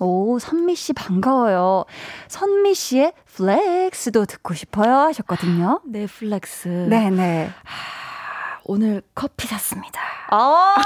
오, 0.00 0.38
선미 0.38 0.74
씨 0.76 0.92
반가워요. 0.94 1.84
선미 2.28 2.74
씨의 2.74 3.12
flex도 3.26 4.24
듣고 4.24 4.54
싶어요 4.54 4.92
하셨거든요. 4.96 5.80
네, 5.86 6.06
flex. 6.06 6.68
네네. 6.88 7.50
아, 7.50 8.60
오늘 8.64 9.02
커피 9.14 9.46
샀습니다. 9.46 10.00
아, 10.30 10.74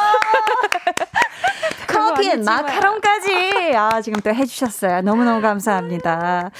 커피엔 1.86 2.42
마카롱까지. 2.44 3.72
아, 3.76 4.00
지금 4.02 4.20
또 4.20 4.34
해주셨어요. 4.34 5.02
너무너무 5.02 5.40
감사합니다. 5.40 6.50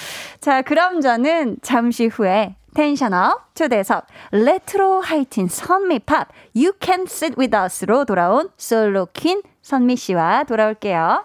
자, 0.40 0.62
그럼 0.62 1.00
저는 1.00 1.56
잠시 1.62 2.06
후에 2.06 2.54
tension 2.74 3.36
up 3.36 3.54
초대석 3.54 4.06
레트로 4.32 5.00
하이틴 5.00 5.48
선미팝 5.48 6.28
You 6.56 6.72
Can 6.80 7.02
Sit 7.02 7.34
With 7.38 7.56
Us로 7.56 8.04
돌아온 8.04 8.50
솔로 8.56 9.06
퀸 9.12 9.42
선미 9.62 9.96
씨와 9.96 10.44
돌아올게요. 10.44 11.24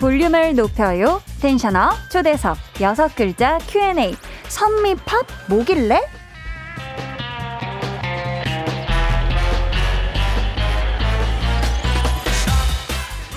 볼륨을 0.00 0.56
높여요. 0.56 1.20
텐션업 1.42 2.10
초대석 2.10 2.56
여섯 2.80 3.14
글자 3.14 3.58
Q&A 3.58 4.16
선미팝 4.48 5.26
뭐길래? 5.48 6.00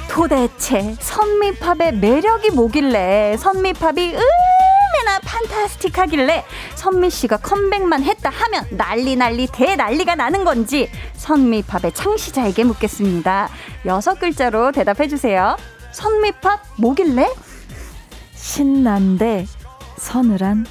도대체 0.10 0.95
선미팝의 0.99 1.95
매력이 1.99 2.52
뭐길래 2.52 3.36
선미팝이 3.38 4.15
얼마나 4.15 5.19
판타스틱하길래 5.26 6.45
선미 6.76 7.10
씨가 7.10 7.38
컴백만 7.38 8.04
했다 8.04 8.30
하면 8.30 8.65
난리 8.71 9.17
난리 9.17 9.47
대난리가 9.47 10.15
나는 10.15 10.45
건지 10.45 10.89
선미팝의 11.15 11.93
창시자에게 11.93 12.63
묻겠습니다. 12.63 13.49
여섯 13.86 14.17
글자로 14.17 14.71
대답해 14.71 15.10
주세요. 15.10 15.58
선미팝 15.93 16.60
뭐길래? 16.77 17.32
신난데 18.36 19.45
서늘한 19.97 20.65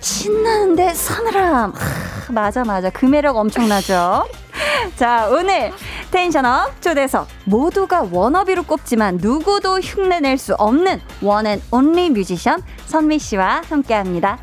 신나는데 0.00 0.94
서늘함. 0.94 1.72
하, 1.72 2.32
맞아 2.32 2.64
맞아 2.64 2.90
그 2.90 3.06
매력 3.06 3.36
엄청나죠. 3.36 4.26
자 4.96 5.28
오늘 5.30 5.72
tension 6.10 6.64
up 6.64 6.80
초대석 6.80 7.26
모두가 7.44 8.06
wannabe로 8.10 8.64
꼽지만 8.64 9.18
누구도 9.20 9.80
흉내낼 9.80 10.38
수 10.38 10.54
없는 10.54 11.00
one 11.22 11.41
and 11.41 11.60
only 11.70 12.10
뮤지션 12.10 12.62
선미 12.86 13.18
씨와 13.18 13.62
함께합니다. 13.68 14.38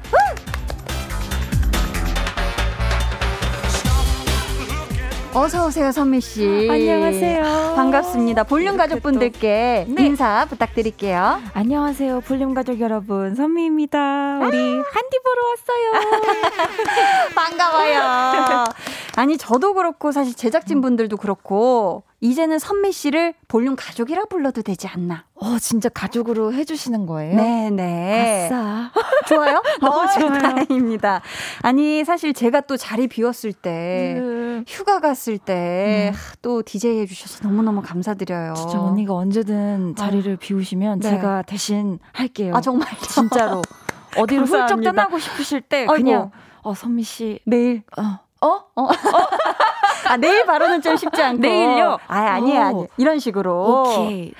어서 5.33 5.65
오세요 5.65 5.91
선미 5.93 6.19
씨. 6.19 6.67
안녕하세요. 6.69 7.73
반갑습니다. 7.75 8.43
볼륨 8.43 8.75
가족분들께 8.75 9.85
또- 9.87 9.93
네. 9.93 10.05
인사 10.05 10.45
부탁드릴게요. 10.49 11.39
안녕하세요 11.53 12.21
볼륨 12.21 12.53
가족 12.53 12.79
여러분 12.81 13.33
선미입니다 13.35 14.39
우리 14.41 14.57
한디 14.57 15.19
보러 15.23 15.47
왔어요 15.49 15.91
반가워요. 17.35 18.65
아니 19.15 19.37
저도 19.37 19.73
그렇고 19.73 20.11
사실 20.11 20.35
제작진 20.35 20.81
분들도 20.81 21.15
그렇고 21.17 22.03
이제는 22.23 22.59
선미 22.59 22.91
씨를 22.91 23.33
볼륨 23.47 23.75
가족이라 23.75 24.25
불러도 24.25 24.61
되지 24.61 24.87
않나? 24.87 25.25
어 25.33 25.57
진짜 25.57 25.89
가족으로 25.89 26.53
해주시는 26.53 27.07
거예요? 27.07 27.35
네네. 27.35 28.45
아싸 28.45 28.91
좋아요? 29.27 29.61
너무 29.81 30.01
어, 30.01 30.07
좋아요. 30.07 30.39
다행입니다. 30.39 31.21
아니 31.63 32.03
사실 32.05 32.33
제가 32.33 32.61
또 32.61 32.77
자리 32.77 33.07
비웠을 33.07 33.53
때 33.53 34.19
네. 34.19 34.63
휴가 34.67 34.99
갔을 34.99 35.39
때 35.39 36.11
네. 36.13 36.13
또 36.43 36.61
DJ 36.61 36.99
해주셔서 36.99 37.47
너무너무 37.47 37.81
감사드려요. 37.81 38.53
진짜 38.53 38.79
언니가 38.79 39.15
언제든 39.15 39.95
자리를 39.95 40.37
비우시면 40.37 40.99
네. 40.99 41.09
제가 41.09 41.41
대신 41.41 41.97
할게요 42.13 42.53
아 42.55 42.61
정말 42.61 42.87
진짜로 43.09 43.63
어디로 44.15 44.41
훌쩍 44.43 44.57
감사합니다. 44.59 44.91
떠나고 44.91 45.17
싶으실 45.17 45.61
때 45.61 45.79
아이고. 45.79 45.93
그냥 45.93 46.31
어 46.61 46.75
선미 46.75 47.01
씨 47.01 47.39
내일 47.47 47.81
어, 47.97 48.19
어? 48.75 48.87
아 50.11 50.17
내일 50.17 50.45
바로는 50.45 50.81
좀 50.81 50.97
쉽지 50.97 51.21
않고 51.21 51.41
내일요? 51.41 51.97
아 52.07 52.17
아니에요 52.17 52.61
오. 52.61 52.63
아니 52.63 52.87
이런 52.97 53.19
식으로 53.19 53.85
오케이 53.87 54.33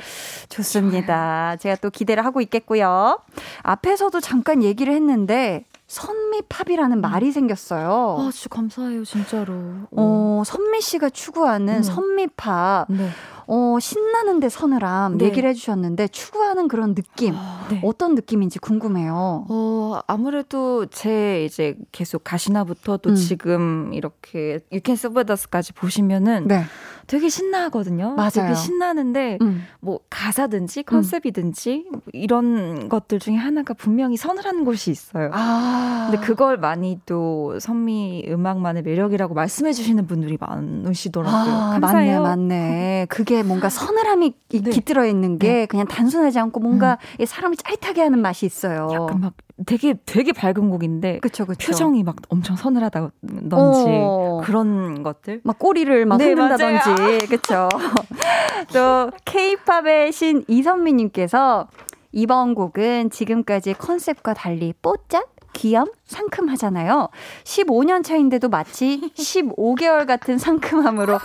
좋습니다. 0.49 1.55
제가 1.61 1.77
또 1.77 1.89
기대를 1.89 2.25
하고 2.25 2.41
있겠고요. 2.41 3.19
앞에서도 3.63 4.19
잠깐 4.19 4.63
얘기를 4.63 4.93
했는데 4.93 5.63
선미팝이라는 5.87 6.99
말이 6.99 7.31
생겼어요. 7.31 8.17
아 8.19 8.29
진짜 8.33 8.49
감사해요 8.53 9.05
진짜로 9.05 9.53
어, 9.91 10.43
선미 10.45 10.81
씨가 10.81 11.09
추구하는 11.09 11.75
음. 11.77 11.83
선미팝, 11.83 12.87
네. 12.89 13.09
어, 13.53 13.77
신나는데 13.81 14.47
서늘함 14.47 15.17
네. 15.17 15.25
얘기를 15.25 15.49
해주셨는데 15.49 16.07
추구하는 16.07 16.69
그런 16.69 16.95
느낌, 16.95 17.33
네. 17.69 17.81
어떤 17.83 18.15
느낌인지 18.15 18.59
궁금해요. 18.59 19.45
어, 19.49 19.99
아무래도 20.07 20.85
제 20.85 21.43
이제 21.43 21.75
계속 21.91 22.23
가시나부터 22.23 22.95
또 22.97 23.09
음. 23.09 23.15
지금 23.15 23.91
이렇게 23.93 24.59
With 24.71 25.33
Us까지 25.33 25.73
보시면은 25.73 26.47
네. 26.47 26.63
되게 27.11 27.27
신나거든요. 27.27 28.13
맞아요. 28.15 28.29
되게 28.31 28.53
신나는데 28.55 29.37
음. 29.41 29.65
뭐 29.81 29.99
가사든지 30.09 30.83
컨셉이든지 30.83 31.87
뭐 31.91 32.01
이런 32.13 32.87
것들 32.87 33.19
중에 33.19 33.35
하나가 33.35 33.73
분명히 33.73 34.15
서늘한 34.15 34.63
곳이 34.63 34.91
있어요. 34.91 35.29
아. 35.33 36.07
근데 36.09 36.25
그걸 36.25 36.55
많이 36.55 37.01
또 37.05 37.59
선미 37.59 38.27
음악만의 38.29 38.83
매력이라고 38.83 39.33
말씀해 39.33 39.73
주시는 39.73 40.07
분들이 40.07 40.37
많으시더라고요. 40.39 41.35
아, 41.37 41.67
맞네, 41.71 41.79
감사해요. 41.81 42.21
맞네. 42.23 43.07
그게 43.09 43.43
뭔가 43.43 43.67
서늘함이 43.69 44.33
이- 44.53 44.61
네. 44.61 44.69
깃들어 44.71 45.05
있는 45.05 45.37
게 45.37 45.65
그냥 45.65 45.87
단순하지 45.87 46.39
않고 46.39 46.61
뭔가 46.61 46.97
이 47.19 47.25
사람을 47.25 47.57
짜릿하게 47.57 48.03
하는 48.03 48.19
맛이 48.19 48.45
있어요. 48.45 48.87
약간 48.93 49.19
막 49.19 49.33
되게 49.65 49.95
되게 50.05 50.31
밝은 50.31 50.69
곡인데 50.69 51.19
그쵸, 51.19 51.45
그쵸. 51.45 51.67
표정이 51.71 52.03
막 52.03 52.15
엄청 52.29 52.55
서늘하다든지 52.55 53.51
어. 53.53 54.41
그런 54.43 55.03
것들. 55.03 55.41
막 55.43 55.59
꼬리를 55.59 56.05
막 56.05 56.17
네, 56.17 56.33
흔든다든지 56.33 57.27
그쵸 57.27 57.69
또 58.73 59.11
케이팝의 59.25 60.11
신 60.11 60.43
이선미님께서 60.47 61.67
이번 62.11 62.55
곡은 62.55 63.09
지금까지 63.09 63.73
컨셉과 63.73 64.33
달리 64.33 64.73
뽀짝 64.81 65.29
귀염 65.53 65.85
상큼하잖아요. 66.05 67.09
15년 67.43 68.03
차인데도 68.03 68.49
마치 68.49 69.11
15개월 69.17 70.05
같은 70.07 70.37
상큼함으로 70.37 71.19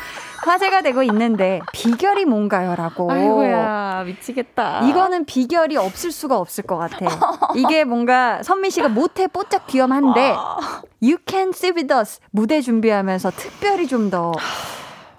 화제가 0.44 0.82
되고 0.82 1.02
있는데 1.04 1.60
비결이 1.72 2.24
뭔가요?라고. 2.24 3.10
아이고야 3.10 4.04
미치겠다. 4.04 4.86
이거는 4.88 5.24
비결이 5.24 5.76
없을 5.76 6.12
수가 6.12 6.38
없을 6.38 6.64
것 6.64 6.76
같아. 6.76 7.06
이게 7.54 7.84
뭔가 7.84 8.42
선미 8.42 8.70
씨가 8.70 8.88
못해 8.88 9.26
뽀짝 9.26 9.66
귀염한데 9.66 10.34
You 11.02 11.18
Can 11.26 11.50
See 11.50 11.72
With 11.74 11.92
Us 11.94 12.20
무대 12.30 12.60
준비하면서 12.60 13.30
특별히 13.30 13.86
좀 13.86 14.10
더 14.10 14.32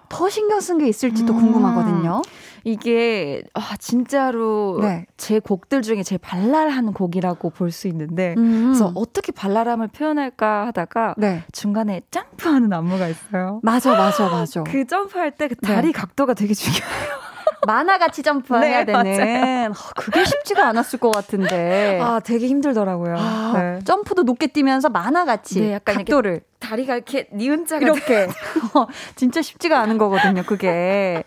더 0.09 0.29
신경 0.29 0.61
쓴 0.61 0.77
게 0.77 0.87
있을지도 0.87 1.33
음. 1.33 1.39
궁금하거든요. 1.39 2.21
이게 2.63 3.43
아 3.53 3.75
진짜로 3.79 4.79
네. 4.81 5.05
제 5.17 5.39
곡들 5.39 5.81
중에 5.81 6.03
제일 6.03 6.19
발랄한 6.19 6.93
곡이라고 6.93 7.49
볼 7.51 7.71
수 7.71 7.87
있는데 7.89 8.33
음. 8.37 8.67
그래서 8.67 8.91
어떻게 8.95 9.31
발랄함을 9.31 9.89
표현할까 9.89 10.67
하다가 10.67 11.15
네. 11.17 11.43
중간에 11.51 12.01
점프하는 12.11 12.71
안무가 12.73 13.07
있어요. 13.09 13.59
맞아, 13.63 13.93
맞아, 13.95 14.29
맞아. 14.29 14.63
그 14.63 14.85
점프할 14.87 15.31
때 15.31 15.47
그 15.47 15.55
다리 15.55 15.87
네. 15.87 15.91
각도가 15.93 16.33
되게 16.33 16.53
중요해요. 16.53 17.17
만화같이 17.65 18.21
점프해야 18.23 18.85
네, 18.85 18.85
되는. 18.85 19.71
어, 19.71 19.73
그게 19.95 20.23
쉽지가 20.23 20.67
않았을 20.69 20.99
것 20.99 21.11
같은데. 21.11 21.99
아 22.01 22.19
되게 22.21 22.47
힘들더라고요. 22.47 23.15
아, 23.17 23.53
네. 23.57 23.79
점프도 23.83 24.23
높게 24.23 24.47
뛰면서 24.47 24.89
만화같이 24.89 25.61
네, 25.61 25.73
약간 25.73 25.95
이렇게 25.95 26.11
각도를 26.11 26.41
다리가 26.59 26.95
이렇게 26.95 27.27
니은자가 27.33 27.81
이렇게 27.85 28.27
어, 28.73 28.87
진짜 29.15 29.41
쉽지가 29.41 29.79
않은 29.81 29.97
거거든요. 29.97 30.43
그게 30.43 31.23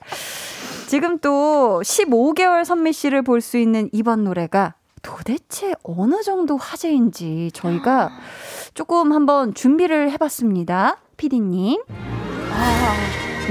지금 0.90 1.18
또 1.20 1.80
15개월 1.84 2.64
선미 2.64 2.92
씨를 2.92 3.22
볼 3.22 3.40
수 3.40 3.58
있는 3.58 3.88
이번 3.92 4.24
노래가 4.24 4.74
도대체 5.02 5.72
어느 5.84 6.20
정도 6.22 6.56
화제인지 6.56 7.52
저희가 7.54 8.10
조금 8.74 9.12
한번 9.12 9.54
준비를 9.54 10.10
해봤습니다. 10.10 10.96
피디님. 11.16 11.80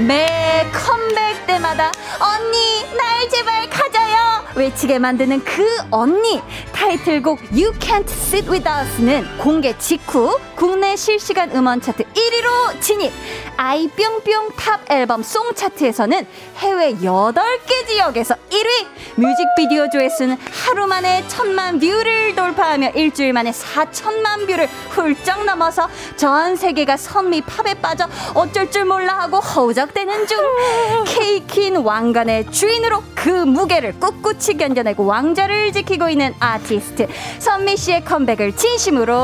매 0.06 0.66
컴백 0.70 1.46
때마다 1.46 1.90
언니 2.20 2.82
날 2.94 3.28
제발 3.30 3.70
가져요 3.70 4.39
외치게 4.54 4.98
만드는 4.98 5.44
그 5.44 5.64
언니. 5.90 6.42
타이틀곡 6.72 7.40
You 7.52 7.72
Can't 7.78 8.08
Sit 8.08 8.50
With 8.50 8.68
Us는 8.68 9.38
공개 9.38 9.76
직후 9.78 10.38
국내 10.56 10.96
실시간 10.96 11.50
음원 11.54 11.80
차트 11.80 12.04
1위로 12.04 12.80
진입. 12.80 13.12
아이뿅뿅 13.56 14.50
top 14.56 14.90
앨범 14.90 15.22
song 15.22 15.54
차트에서는 15.54 16.26
해외 16.56 16.94
8개 16.94 17.86
지역에서 17.86 18.34
1위. 18.50 18.86
뮤직비디오 19.16 19.90
조회수는 19.90 20.38
하루 20.50 20.86
만에 20.86 21.24
천만 21.28 21.78
view를 21.78 22.34
돌파하며 22.34 22.90
일주일 22.90 23.32
만에 23.34 23.50
4천만 23.50 24.46
view를 24.46 24.66
훌쩍 24.90 25.44
넘어서 25.44 25.88
전 26.16 26.56
세계가 26.56 26.96
선미 26.96 27.42
팝에 27.42 27.74
빠져 27.74 28.08
어쩔 28.34 28.70
줄 28.70 28.86
몰라 28.86 29.20
하고 29.20 29.38
허우적대는 29.38 30.26
중. 30.26 30.38
케이킨 31.06 31.76
왕관의 31.76 32.50
주인으로 32.50 33.02
그 33.14 33.28
무게를 33.28 34.00
꿋꿋이 34.00 34.39
견뎌내고 34.40 35.04
왕자를 35.04 35.72
지키고 35.72 36.08
있는 36.08 36.34
아티스트 36.40 37.06
선미 37.38 37.76
씨의 37.76 38.04
컴백을 38.04 38.56
진심으로 38.56 39.14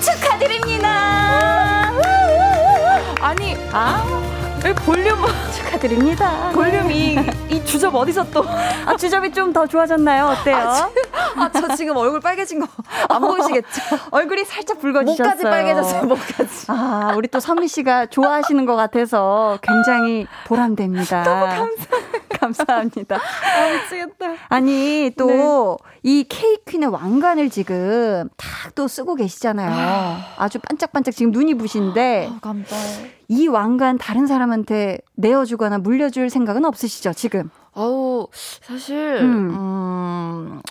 축하드립니다. 0.00 1.92
아니 3.20 3.56
아, 3.72 4.04
왜 4.64 4.72
볼륨 4.72 5.18
축하드립니다. 5.54 6.50
볼륨이 6.52 7.16
이 7.48 7.49
주접 7.64 7.94
어디서 7.94 8.30
또? 8.30 8.44
아, 8.86 8.96
주접이 8.96 9.32
좀 9.32 9.50
더 9.52 9.66
좋아졌나요? 9.66 10.26
어때요? 10.26 10.56
아, 11.36 11.50
저 11.52 11.74
지금 11.74 11.96
얼굴 11.96 12.20
빨개진 12.20 12.60
거 12.60 12.66
안 13.08 13.20
보이시겠죠? 13.20 13.82
얼굴이 14.12 14.44
살짝 14.44 14.78
붉어지셨어요. 14.80 15.24
목까지 15.28 15.42
빨개졌어요, 15.42 16.02
목까지. 16.04 16.66
아, 16.68 17.12
우리 17.16 17.26
또 17.28 17.40
선미 17.40 17.66
씨가 17.68 18.06
좋아하시는 18.06 18.64
것 18.66 18.76
같아서 18.76 19.58
굉장히 19.62 20.26
보람됩니다. 20.46 21.22
너무 21.24 21.46
감사 21.46 21.86
감사합니다. 22.40 23.16
아, 23.16 23.72
미치겠다. 23.72 24.26
아니, 24.48 25.10
또, 25.18 25.78
이 26.02 26.24
케이크퀸의 26.28 26.88
왕관을 26.90 27.50
지금 27.50 28.28
탁또 28.36 28.86
쓰고 28.88 29.14
계시잖아요. 29.16 30.16
아주 30.38 30.58
반짝반짝 30.60 31.14
지금 31.14 31.32
눈이 31.32 31.54
부신데, 31.54 32.30
아, 32.32 32.38
감사. 32.40 32.76
이 33.30 33.46
왕관 33.46 33.96
다른 33.96 34.26
사람한테 34.26 34.98
내어주거나 35.14 35.78
물려줄 35.78 36.30
생각은 36.30 36.64
없으시죠, 36.64 37.12
지금? 37.12 37.48
아우, 37.72 38.26
사실, 38.32 39.18
음. 39.20 39.50
음, 39.54 40.62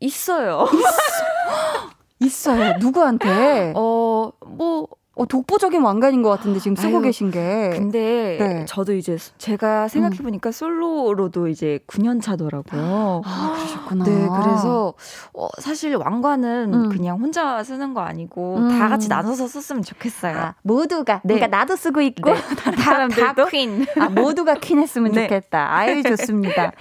있어요. 0.00 0.66
있어요. 2.18 2.76
누구한테? 2.80 3.72
어, 3.76 4.32
뭐, 4.44 4.88
어, 5.16 5.24
독보적인 5.24 5.80
왕관인 5.80 6.20
것 6.20 6.28
같은데 6.28 6.58
지금 6.60 6.76
쓰고 6.76 6.98
아유, 6.98 7.02
계신 7.02 7.30
게. 7.30 7.70
근데 7.72 8.36
네. 8.38 8.64
저도 8.66 8.92
이제 8.92 9.16
제가 9.38 9.88
생각해 9.88 10.18
보니까 10.18 10.52
솔로로도 10.52 11.48
이제 11.48 11.80
9년 11.86 12.20
차더라고요. 12.20 13.22
아, 13.24 13.52
그러셨구나. 13.56 14.04
네, 14.04 14.28
그래서 14.42 14.92
어, 15.32 15.48
사실 15.58 15.96
왕관은 15.96 16.74
음. 16.74 16.88
그냥 16.90 17.18
혼자 17.18 17.64
쓰는 17.64 17.94
거 17.94 18.02
아니고 18.02 18.58
음. 18.58 18.78
다 18.78 18.90
같이 18.90 19.08
나눠서 19.08 19.48
썼으면 19.48 19.82
좋겠어요. 19.82 20.36
아, 20.36 20.54
모두가. 20.60 21.22
네. 21.24 21.34
그러니까 21.34 21.46
나도 21.56 21.76
쓰고 21.76 22.02
있고, 22.02 22.34
다른 22.60 22.78
사람들도. 22.78 23.46
퀸. 23.46 23.86
아, 23.98 24.10
모두가 24.10 24.56
퀸 24.56 24.78
했으면 24.78 25.12
네. 25.12 25.22
좋겠다. 25.22 25.74
아유, 25.74 26.02
좋습니다. 26.02 26.72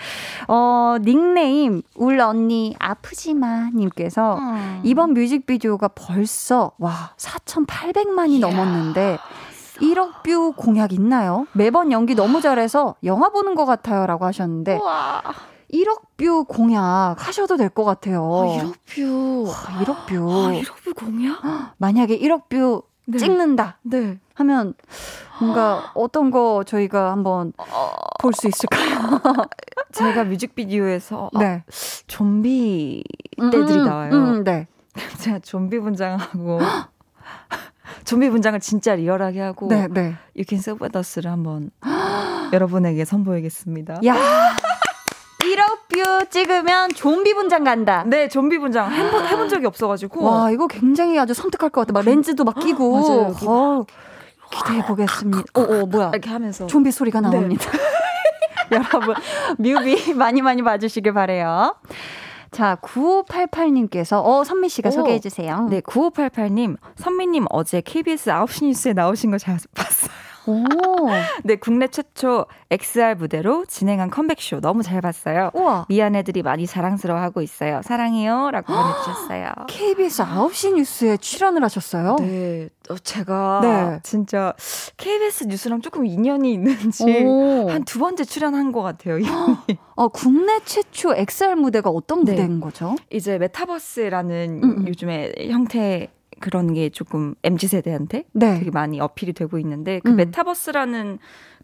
어, 0.50 0.98
닉네임, 1.00 1.84
울 1.95 2.19
언니, 2.19 2.76
아프지마, 2.80 3.69
님께서 3.74 4.38
음. 4.39 4.82
이번 4.84 5.13
뮤직비디오가 5.13 5.88
벌써, 5.88 6.74
와, 6.80 7.13
4,800만 7.15 8.24
이 8.29 8.39
넘었는데, 8.39 9.17
1억 9.81 10.23
view 10.23 10.54
공약 10.53 10.93
있나요? 10.93 11.47
매번 11.53 11.91
연기 11.91 12.15
너무 12.15 12.41
잘해서 12.41 12.95
영화 13.03 13.29
보는 13.29 13.55
것 13.55 13.65
같아요. 13.65 14.05
라고 14.05 14.25
하셨는데, 14.25 14.77
와, 14.81 15.21
1억 15.73 16.01
view 16.17 16.45
공약 16.45 17.15
하셔도 17.17 17.57
될 17.57 17.69
것 17.69 17.83
같아요. 17.83 18.23
아, 18.23 18.57
1억 18.57 18.73
view. 18.86 19.45
1억 19.83 20.05
view. 20.06 20.32
아, 20.31 20.51
1억 20.53 20.75
view 20.84 20.93
공약? 20.93 21.41
만약에 21.77 22.17
1억 22.19 22.47
view 22.49 22.84
네. 23.07 23.17
찍는다 23.19 23.77
네. 23.83 24.19
하면 24.35 24.73
뭔가 25.39 25.91
어떤 25.93 26.31
거 26.31 26.63
저희가 26.65 27.11
한번 27.11 27.51
볼 28.19 28.33
수 28.33 28.47
있을까요? 28.47 29.21
제가 29.93 30.23
뮤직비디오에서 30.23 31.29
아, 31.35 31.39
네. 31.39 31.63
좀비 32.07 33.03
떼들이 33.51 33.79
음, 33.79 33.85
나와요. 33.85 34.11
음, 34.13 34.43
네. 34.43 34.67
제가 35.19 35.39
좀비 35.39 35.79
분장하고 35.81 36.59
좀비 38.04 38.30
분장을 38.30 38.60
진짜 38.60 38.95
리얼하게 38.95 39.41
하고 39.41 39.67
네, 39.67 39.88
네. 39.89 40.15
You 40.36 40.45
Can 40.48 40.60
Save 40.60 40.80
With 40.82 40.98
Us를 40.98 41.32
한번 41.32 41.71
여러분에게 42.54 43.06
선보이겠습니다. 43.06 44.02
야. 44.06 44.15
1억 45.39 45.88
view 45.89 46.25
찍으면 46.30 46.89
좀비 46.89 47.34
분장 47.36 47.63
간다. 47.63 48.04
네, 48.06 48.28
좀비 48.28 48.58
분장 48.58 48.91
해본, 48.91 49.28
해본 49.28 49.50
적이 49.50 49.67
없어가지고 49.67 50.24
와, 50.24 50.52
이거 50.52 50.67
굉장히 50.67 51.19
아주 51.19 51.34
섬뜩할 51.34 51.69
것 51.69 51.82
같아. 51.82 51.93
막 51.93 52.04
렌즈도 52.04 52.43
막 52.43 52.60
끼고. 52.60 52.91
맞아요. 53.00 53.36
어, 53.45 53.86
기대해 54.52 54.86
보겠습니다. 54.86 55.43
어, 55.54 55.62
어, 55.62 55.86
뭐야. 55.86 56.10
이렇게 56.10 56.30
하면서 56.30 56.67
좀비 56.67 56.91
소리가 56.91 57.21
네. 57.21 57.30
나옵니다. 57.30 57.65
여러분, 58.71 59.15
뮤비 59.58 60.13
많이 60.13 60.41
많이 60.41 60.63
봐주시길 60.63 61.13
바래요. 61.13 61.76
자, 62.56 62.78
9588님께서, 62.82 64.22
어, 64.24 64.46
선미 64.46 64.70
씨가 64.70 64.88
오. 64.89 64.91
소개해 64.94 65.20
주세요. 65.20 65.68
네, 65.70 65.82
9588님, 65.82 66.78
선미님 66.96 67.48
어제 67.50 67.82
KBS 67.82 68.30
9시 68.30 68.65
뉴스에 68.68 68.94
나오신 68.94 69.32
거 69.32 69.38
잘 69.38 69.58
봤어요. 69.76 70.10
오, 70.47 70.63
네, 71.43 71.55
국내 71.55 71.88
최초 71.88 72.45
XR 72.69 73.15
무대로 73.17 73.65
진행한 73.65 74.10
컴백쇼 74.10 74.62
너무 74.62 74.84
잘 74.84 75.01
봤어요. 75.01 75.51
우와. 75.53 75.86
미안해들이 75.89 76.43
많이 76.43 76.67
자랑스러워하고 76.67 77.41
있어요. 77.41 77.81
사랑해요. 77.84 78.51
라고 78.51 78.73
보내주셨어요. 78.73 79.51
KBS 79.67 80.23
9시 80.23 80.75
뉴스에 80.75 81.17
출연을 81.17 81.63
하셨어요? 81.63 82.17
네, 82.19 82.69
어, 82.89 82.95
제가 82.97 83.60
네. 83.62 83.99
진짜 84.03 84.53
KBS 84.97 85.45
뉴스랑 85.45 85.81
조금 85.81 86.05
인연이 86.05 86.53
있는지 86.53 87.23
오. 87.25 87.69
한두 87.69 87.99
번째 87.99 88.23
출연한 88.23 88.71
것 88.71 88.81
같아요. 88.81 89.17
이분이. 89.19 89.79
어, 89.95 90.08
국내 90.10 90.60
최초 90.65 91.13
XR 91.15 91.55
무대가 91.55 91.89
어떤 91.89 92.23
네. 92.25 92.31
무대인 92.34 92.60
거죠? 92.60 92.95
이제 93.12 93.38
메타버스라는 93.38 94.62
음, 94.63 94.69
음. 94.79 94.88
요즘에 94.88 95.34
형태 95.49 96.10
그런 96.39 96.74
게 96.74 96.89
조금 96.89 97.36
MZ 97.43 97.67
세대한테 97.67 98.26
네. 98.34 98.60
되게 98.60 98.71
많이 98.71 99.00
어필이 99.00 99.34
되고 99.34 99.58
있는데 99.60 100.00
그 100.04 100.12
음. 100.12 100.15
메타버스라는 100.17 101.19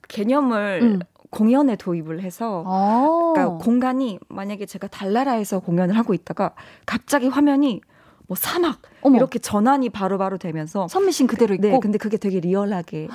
개념을 0.08 0.80
음. 0.82 1.00
공연에 1.30 1.76
도입을 1.76 2.22
해서 2.22 2.64
어. 2.66 3.34
그러니까 3.34 3.58
공간이 3.64 4.20
만약에 4.28 4.66
제가 4.66 4.88
달나라에서 4.88 5.60
공연을 5.60 5.98
하고 5.98 6.14
있다가 6.14 6.54
갑자기 6.86 7.28
화면이 7.28 7.82
뭐 8.32 8.38
사막 8.40 8.78
어머. 9.02 9.18
이렇게 9.18 9.40
전환이 9.40 9.90
바로바로 9.90 10.38
되면서 10.38 10.88
선미 10.88 11.12
씨는 11.12 11.28
그대로 11.28 11.54
있고. 11.56 11.68
네, 11.68 11.80
근데 11.82 11.98
그게 11.98 12.16
되게 12.16 12.40
리얼하게 12.40 13.10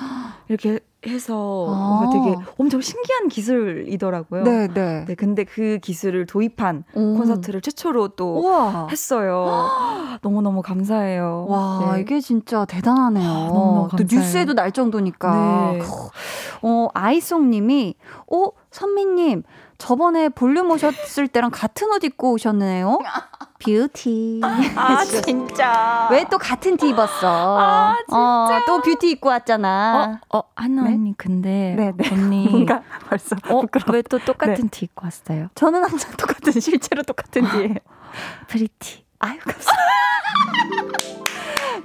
이렇게 0.47 0.79
해서 1.07 1.65
아. 1.71 2.05
뭔가 2.05 2.11
되게 2.11 2.37
엄청 2.59 2.81
신기한 2.81 3.27
기술이더라고요. 3.27 4.43
네, 4.43 4.67
네. 4.67 5.05
네, 5.07 5.15
근데 5.15 5.43
그 5.43 5.79
기술을 5.81 6.27
도입한 6.27 6.83
오. 6.93 7.15
콘서트를 7.17 7.61
최초로 7.61 8.09
또 8.09 8.41
우와. 8.41 8.89
했어요. 8.91 9.67
너무 10.21 10.43
너무 10.43 10.61
감사해요. 10.61 11.47
와, 11.49 11.93
네. 11.95 12.01
이게 12.01 12.19
진짜 12.19 12.65
대단하네요. 12.65 13.27
너무너무 13.51 13.89
또. 13.97 14.03
뉴스에도 14.07 14.53
날 14.53 14.71
정도니까. 14.71 15.71
네. 15.73 15.81
어, 16.61 16.89
아이송 16.93 17.49
님이, 17.49 17.95
어, 18.31 18.49
선미님, 18.69 19.41
저번에 19.79 20.29
볼륨 20.29 20.69
오셨을 20.69 21.27
때랑 21.27 21.49
같은 21.51 21.89
옷 21.91 22.03
입고 22.03 22.33
오셨네요. 22.33 22.99
뷰티. 23.71 24.39
아, 24.75 25.03
진짜. 25.25 26.07
왜 26.09 26.23
또 26.29 26.37
같은 26.37 26.77
티 26.77 26.89
입었어? 26.89 27.57
아, 27.59 27.95
어, 28.09 28.47
또 28.65 28.81
뷰티 28.81 29.11
입고 29.11 29.27
왔잖아. 29.29 30.19
어, 30.29 30.37
어, 30.39 30.43
한나 30.55 30.83
네? 30.83 30.93
언니, 30.93 31.13
근데 31.17 31.75
네, 31.77 31.91
네. 31.95 32.09
언니. 32.11 32.47
뭔가 32.49 32.81
벌써 33.09 33.35
어. 33.49 33.61
왜 33.91 34.01
또 34.03 34.19
똑같은 34.19 34.69
티 34.69 34.85
입고 34.85 35.05
왔어요? 35.05 35.49
저는 35.55 35.83
항상 35.83 36.11
똑같은, 36.17 36.53
실제로 36.61 37.03
똑같은 37.03 37.43
티예요. 37.51 37.75
pretty. 38.47 39.03
아유, 39.19 39.37
감사합니다. 39.39 41.26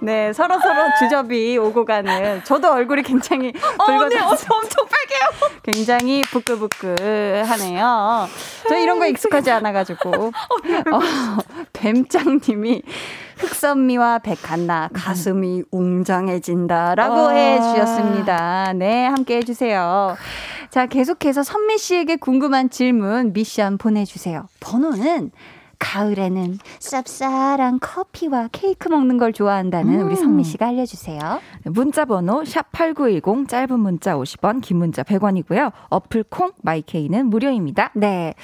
네, 0.01 0.33
서로 0.33 0.59
서로 0.61 0.83
주접이 0.99 1.59
오고 1.59 1.85
가는. 1.85 2.43
저도 2.45 2.73
얼굴이 2.73 3.03
굉장히 3.03 3.53
붉어졌어요. 3.87 4.29
엄청 4.29 4.87
빨개요. 4.87 5.53
굉장히 5.63 6.23
부끄부끄하네요. 6.23 8.29
저 8.69 8.79
이런 8.79 8.99
거 8.99 9.07
익숙하지 9.07 9.51
않아가지고. 9.51 10.11
어, 10.13 10.31
뱀짱님이 11.73 12.83
흑선미와 13.39 14.21
백한나 14.21 14.89
가슴이 14.93 15.63
웅장해진다라고 15.71 17.15
아. 17.15 17.31
해주셨습니다. 17.31 18.73
네, 18.75 19.07
함께 19.07 19.39
해주세요. 19.39 20.17
자, 20.71 20.87
계속해서 20.87 21.43
선미 21.43 21.79
씨에게 21.79 22.17
궁금한 22.17 22.71
질문 22.71 23.33
미션 23.33 23.79
보내주세요. 23.79 24.47
번호는 24.61 25.31
가을에는 25.83 26.59
쌉쌀한 26.79 27.79
커피와 27.81 28.49
케이크 28.53 28.89
먹는 28.89 29.19
걸 29.19 29.33
좋아한다는 29.33 30.03
우리 30.03 30.15
선미 30.15 30.45
씨가 30.45 30.69
알려주세요. 30.69 31.41
문자 31.65 32.05
번호 32.05 32.43
샵8910 32.45 33.49
짧은 33.49 33.81
문자 33.81 34.17
50원, 34.17 34.61
긴 34.63 34.79
문자 34.79 35.03
100원이고요. 35.03 35.73
어플 35.91 36.25
콩 36.31 36.53
마이케이는 36.63 37.27
무료입니다. 37.27 37.91
네. 37.95 38.35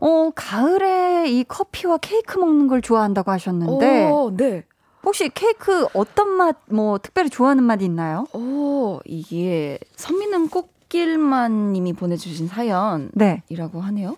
어, 0.00 0.30
가을에 0.34 1.28
이 1.28 1.44
커피와 1.44 1.98
케이크 1.98 2.38
먹는 2.38 2.66
걸 2.66 2.80
좋아한다고 2.80 3.30
하셨는데, 3.30 4.10
오, 4.10 4.34
네. 4.34 4.64
혹시 5.04 5.28
케이크 5.28 5.86
어떤 5.92 6.30
맛, 6.30 6.56
뭐, 6.70 6.98
특별히 6.98 7.28
좋아하는 7.28 7.62
맛이 7.62 7.84
있나요? 7.84 8.26
오, 8.32 9.00
이게 9.04 9.78
선미는 9.96 10.48
꽃길만 10.48 11.74
님이 11.74 11.92
보내주신 11.92 12.48
사연이라고 12.48 13.10
네. 13.14 13.42
하네요. 13.52 14.16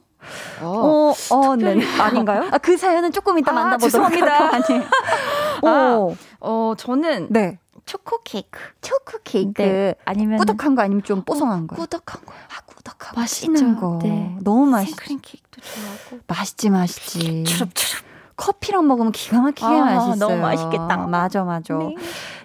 어, 0.60 1.12
어, 1.30 1.56
네. 1.56 1.78
아닌가요? 2.00 2.48
아, 2.50 2.58
그 2.58 2.76
사연은 2.76 3.12
조금 3.12 3.38
이따 3.38 3.52
아, 3.52 3.54
만나보도록. 3.54 4.10
할거 4.10 4.26
아니에요. 4.26 4.84
아, 5.64 5.96
오, 5.96 6.16
어, 6.40 6.74
저는 6.76 7.28
네. 7.30 7.58
초코 7.86 8.18
케이크. 8.22 8.58
초코 8.82 9.18
케이크. 9.24 9.62
네. 9.62 9.94
아니면 10.04 10.38
꾸덕한 10.38 10.74
거 10.74 10.82
아니면 10.82 11.02
좀 11.02 11.22
뽀송한 11.22 11.66
거? 11.68 11.76
꾸덕한 11.76 12.24
거. 12.24 12.32
아, 12.32 12.60
꾸덕하고 12.66 13.18
맛있죠. 13.20 13.54
찌는 13.54 13.76
거. 13.76 13.98
네. 14.02 14.36
너무 14.42 14.66
맛있지. 14.66 14.94
생크림 14.96 15.20
케이크도 15.22 15.60
좋아하고. 15.62 16.24
맛있지, 16.26 16.70
맛있지. 16.70 17.44
추럽추럽. 17.44 18.04
커피랑 18.36 18.86
먹으면 18.86 19.10
기가 19.12 19.40
막히게 19.40 19.64
아, 19.66 19.70
맛있어요. 19.70 20.14
너무 20.16 20.36
맛있겠다. 20.40 20.96
맞아, 20.98 21.44
맞아. 21.44 21.74
네. 21.78 21.94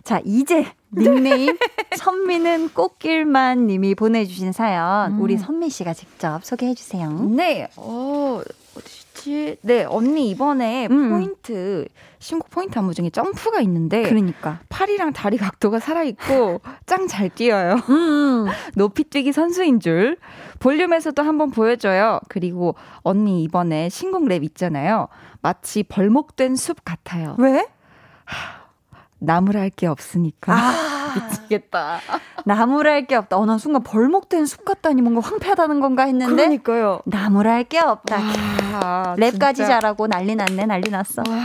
자, 0.03 0.21
이제 0.25 0.65
닉네임 0.95 1.57
선미는 1.95 2.69
꽃길만 2.69 3.67
님이 3.67 3.95
보내주신 3.95 4.51
사연, 4.51 5.13
음. 5.13 5.21
우리 5.21 5.37
선미 5.37 5.69
씨가 5.69 5.93
직접 5.93 6.43
소개해 6.43 6.73
주세요. 6.73 7.09
네, 7.09 7.67
어, 7.75 8.41
어디지? 8.77 9.57
네, 9.61 9.85
언니 9.85 10.29
이번에 10.29 10.87
음. 10.89 11.09
포인트, 11.09 11.87
신곡 12.19 12.49
포인트 12.49 12.77
안무 12.79 12.93
중에 12.93 13.09
점프가 13.09 13.61
있는데, 13.61 14.03
그러니까. 14.03 14.59
팔이랑 14.69 15.13
다리 15.13 15.37
각도가 15.37 15.79
살아 15.79 16.03
있고, 16.03 16.61
짱 16.85 17.07
잘 17.07 17.29
뛰어요. 17.29 17.75
음, 17.89 18.45
높이 18.75 19.03
뛰기 19.03 19.31
선수인 19.31 19.79
줄. 19.79 20.17
볼륨에서도 20.59 21.21
한번 21.21 21.51
보여줘요. 21.51 22.19
그리고 22.29 22.75
언니 23.01 23.43
이번에 23.43 23.89
신곡 23.89 24.27
랩 24.27 24.43
있잖아요. 24.43 25.09
마치 25.41 25.83
벌목된 25.83 26.55
숲 26.55 26.85
같아요. 26.85 27.35
왜? 27.37 27.65
나무랄 29.23 29.63
할게 29.63 29.87
없으니까. 29.87 30.53
아, 30.53 31.13
미치겠다. 31.15 31.99
나무랄 32.45 33.07
게 33.07 33.15
없다. 33.15 33.37
어, 33.37 33.45
난 33.45 33.57
순간 33.57 33.81
벌목된 33.83 34.45
숲 34.45 34.65
같다니 34.65 35.01
뭔가 35.01 35.21
황폐하다는 35.21 35.79
건가 35.79 36.03
했는데. 36.03 36.35
그러니까요. 36.35 36.99
나무랄 37.05 37.63
게 37.63 37.79
없다. 37.79 38.17
아, 38.73 39.15
랩까지 39.17 39.55
진짜. 39.55 39.79
잘하고 39.79 40.07
난리 40.07 40.35
났네, 40.35 40.65
난리 40.65 40.89
났어. 40.89 41.23
와, 41.27 41.35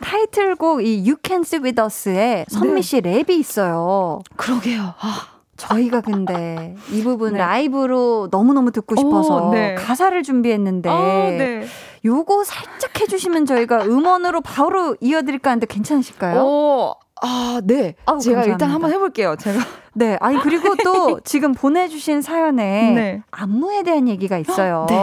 타이틀곡 0.00 0.84
이 0.84 1.00
You 1.00 1.16
Can 1.24 1.42
Sit 1.42 1.64
With 1.64 1.80
Us에 1.80 2.44
선미 2.48 2.74
네. 2.74 2.80
씨 2.82 3.00
랩이 3.00 3.30
있어요. 3.30 4.20
그러게요. 4.36 4.94
아, 4.98 5.26
저희가 5.56 6.00
근데 6.00 6.74
이 6.90 7.02
부분 7.02 7.32
네. 7.34 7.38
라이브로 7.40 8.28
너무너무 8.30 8.70
듣고 8.72 8.96
싶어서 8.96 9.48
오, 9.48 9.52
네. 9.52 9.74
가사를 9.74 10.22
준비했는데 10.22 10.88
아, 10.88 10.94
네. 11.30 11.66
요거 12.04 12.44
살짝 12.44 12.98
해주시면 13.00 13.46
저희가 13.46 13.84
음원으로 13.84 14.40
바로 14.40 14.96
이어드릴까 15.00 15.50
하는데 15.50 15.66
괜찮으실까요? 15.66 16.40
오, 16.42 16.94
아, 17.22 17.60
네. 17.64 17.94
아우, 18.06 18.18
제가 18.18 18.36
감사합니다. 18.36 18.52
일단 18.52 18.70
한번 18.70 18.92
해볼게요. 18.92 19.36
제가. 19.38 19.60
네. 19.92 20.16
아니 20.20 20.38
그리고 20.40 20.74
또 20.84 21.20
지금 21.20 21.52
보내주신 21.52 22.22
사연에 22.22 22.92
네. 22.94 23.22
안무에 23.30 23.82
대한 23.82 24.08
얘기가 24.08 24.38
있어요. 24.38 24.86
네. 24.88 24.96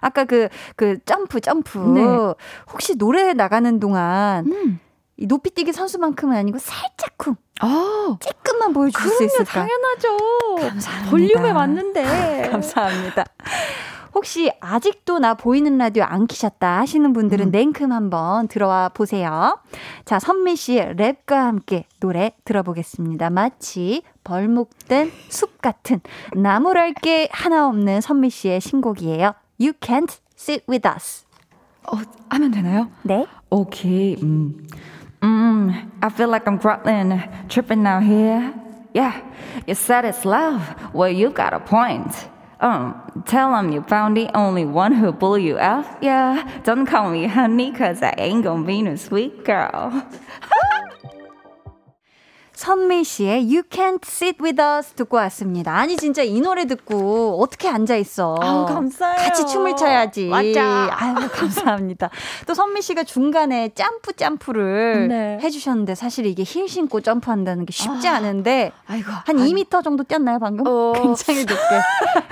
아까 0.00 0.24
그, 0.24 0.48
그 0.76 0.98
점프, 1.06 1.40
점프. 1.40 1.78
네. 1.78 2.02
혹시 2.72 2.96
노래 2.96 3.32
나가는 3.32 3.80
동안 3.80 4.46
음. 4.46 4.80
이 5.16 5.26
높이 5.26 5.50
뛰기 5.50 5.72
선수만큼은 5.72 6.36
아니고 6.36 6.58
살짝쿵, 6.58 7.36
아, 7.60 8.16
조금만 8.18 8.72
보여줄 8.72 9.00
수 9.00 9.08
그럼요. 9.16 9.24
있을까? 9.26 9.52
당연하죠. 9.52 10.16
감사합니다. 10.68 11.10
볼륨에 11.10 11.52
맞는데. 11.52 12.48
감사합니다. 12.50 13.24
혹시 14.14 14.52
아직도 14.60 15.18
나 15.18 15.34
보이는 15.34 15.76
라디오 15.76 16.04
안 16.04 16.26
키셨다 16.26 16.78
하시는 16.78 17.12
분들은 17.12 17.46
음. 17.46 17.50
냉큼 17.50 17.92
한번 17.92 18.46
들어와 18.48 18.88
보세요. 18.88 19.58
자, 20.04 20.18
선미 20.18 20.56
씨의 20.56 20.94
랩과 20.96 21.34
함께 21.34 21.86
노래 22.00 22.32
들어보겠습니다. 22.44 23.30
마치 23.30 24.02
벌목된 24.22 25.10
숲 25.28 25.60
같은 25.60 26.00
나무랄 26.34 26.94
게 26.94 27.28
하나 27.32 27.66
없는 27.68 28.00
선미 28.00 28.30
씨의 28.30 28.60
신곡이에요. 28.60 29.34
You 29.60 29.72
can't 29.80 30.16
sit 30.36 30.64
with 30.68 30.88
us. 30.88 31.26
어, 31.86 31.98
하면 32.30 32.50
되나요? 32.50 32.88
네. 33.02 33.26
Okay. 33.50 34.16
Mm. 34.16 34.66
Mm, 35.22 35.90
I 36.02 36.10
feel 36.10 36.28
like 36.28 36.46
I'm 36.46 36.58
crawling, 36.58 37.18
tripping 37.48 37.86
out 37.86 38.02
here. 38.02 38.52
Yeah, 38.94 39.20
you 39.66 39.74
said 39.74 40.04
it's 40.04 40.24
love. 40.24 40.60
Well, 40.92 41.08
you 41.10 41.30
got 41.30 41.52
a 41.54 41.60
point. 41.60 42.12
Um, 42.64 42.94
tell 43.26 43.54
'em 43.54 43.72
you 43.72 43.82
found 43.82 44.16
the 44.16 44.34
only 44.34 44.64
one 44.64 44.92
who 44.92 45.12
blew 45.12 45.36
you 45.36 45.58
out. 45.58 45.84
Yeah, 46.00 46.48
don't 46.64 46.86
call 46.86 47.10
me 47.10 47.26
honey, 47.26 47.70
cause 47.72 48.02
I 48.02 48.14
ain't 48.16 48.42
gonna 48.42 48.64
be 48.64 48.80
no 48.80 48.96
sweet 48.96 49.44
girl. 49.44 50.02
선미 52.54 53.02
씨의 53.02 53.42
You 53.42 53.62
Can't 53.64 53.98
Sit 54.06 54.38
With 54.40 54.62
Us 54.62 54.92
듣고 54.92 55.16
왔습니다. 55.16 55.76
아니 55.76 55.96
진짜 55.96 56.22
이 56.22 56.40
노래 56.40 56.66
듣고 56.66 57.42
어떻게 57.42 57.68
앉아 57.68 57.96
있어? 57.96 58.36
아우, 58.40 58.64
감사해요. 58.66 59.16
같이 59.16 59.44
춤을 59.46 59.74
춰야지. 59.76 60.26
맞아. 60.28 60.88
아유 60.92 61.28
감사합니다. 61.32 62.10
또 62.46 62.54
선미 62.54 62.80
씨가 62.82 63.02
중간에 63.04 63.70
점프 63.74 64.12
점프를 64.12 65.08
네. 65.08 65.38
해주셨는데 65.42 65.96
사실 65.96 66.26
이게 66.26 66.44
힐 66.44 66.68
신고 66.68 67.00
점프한다는 67.00 67.66
게 67.66 67.72
쉽지 67.72 68.06
아. 68.08 68.14
않은데 68.16 68.70
아이고. 68.86 69.10
한 69.10 69.36
2m 69.36 69.82
정도 69.82 70.04
뛰었나요 70.04 70.38
방금? 70.38 70.64
어. 70.66 70.92
굉장히 71.02 71.40
높게, 71.44 71.80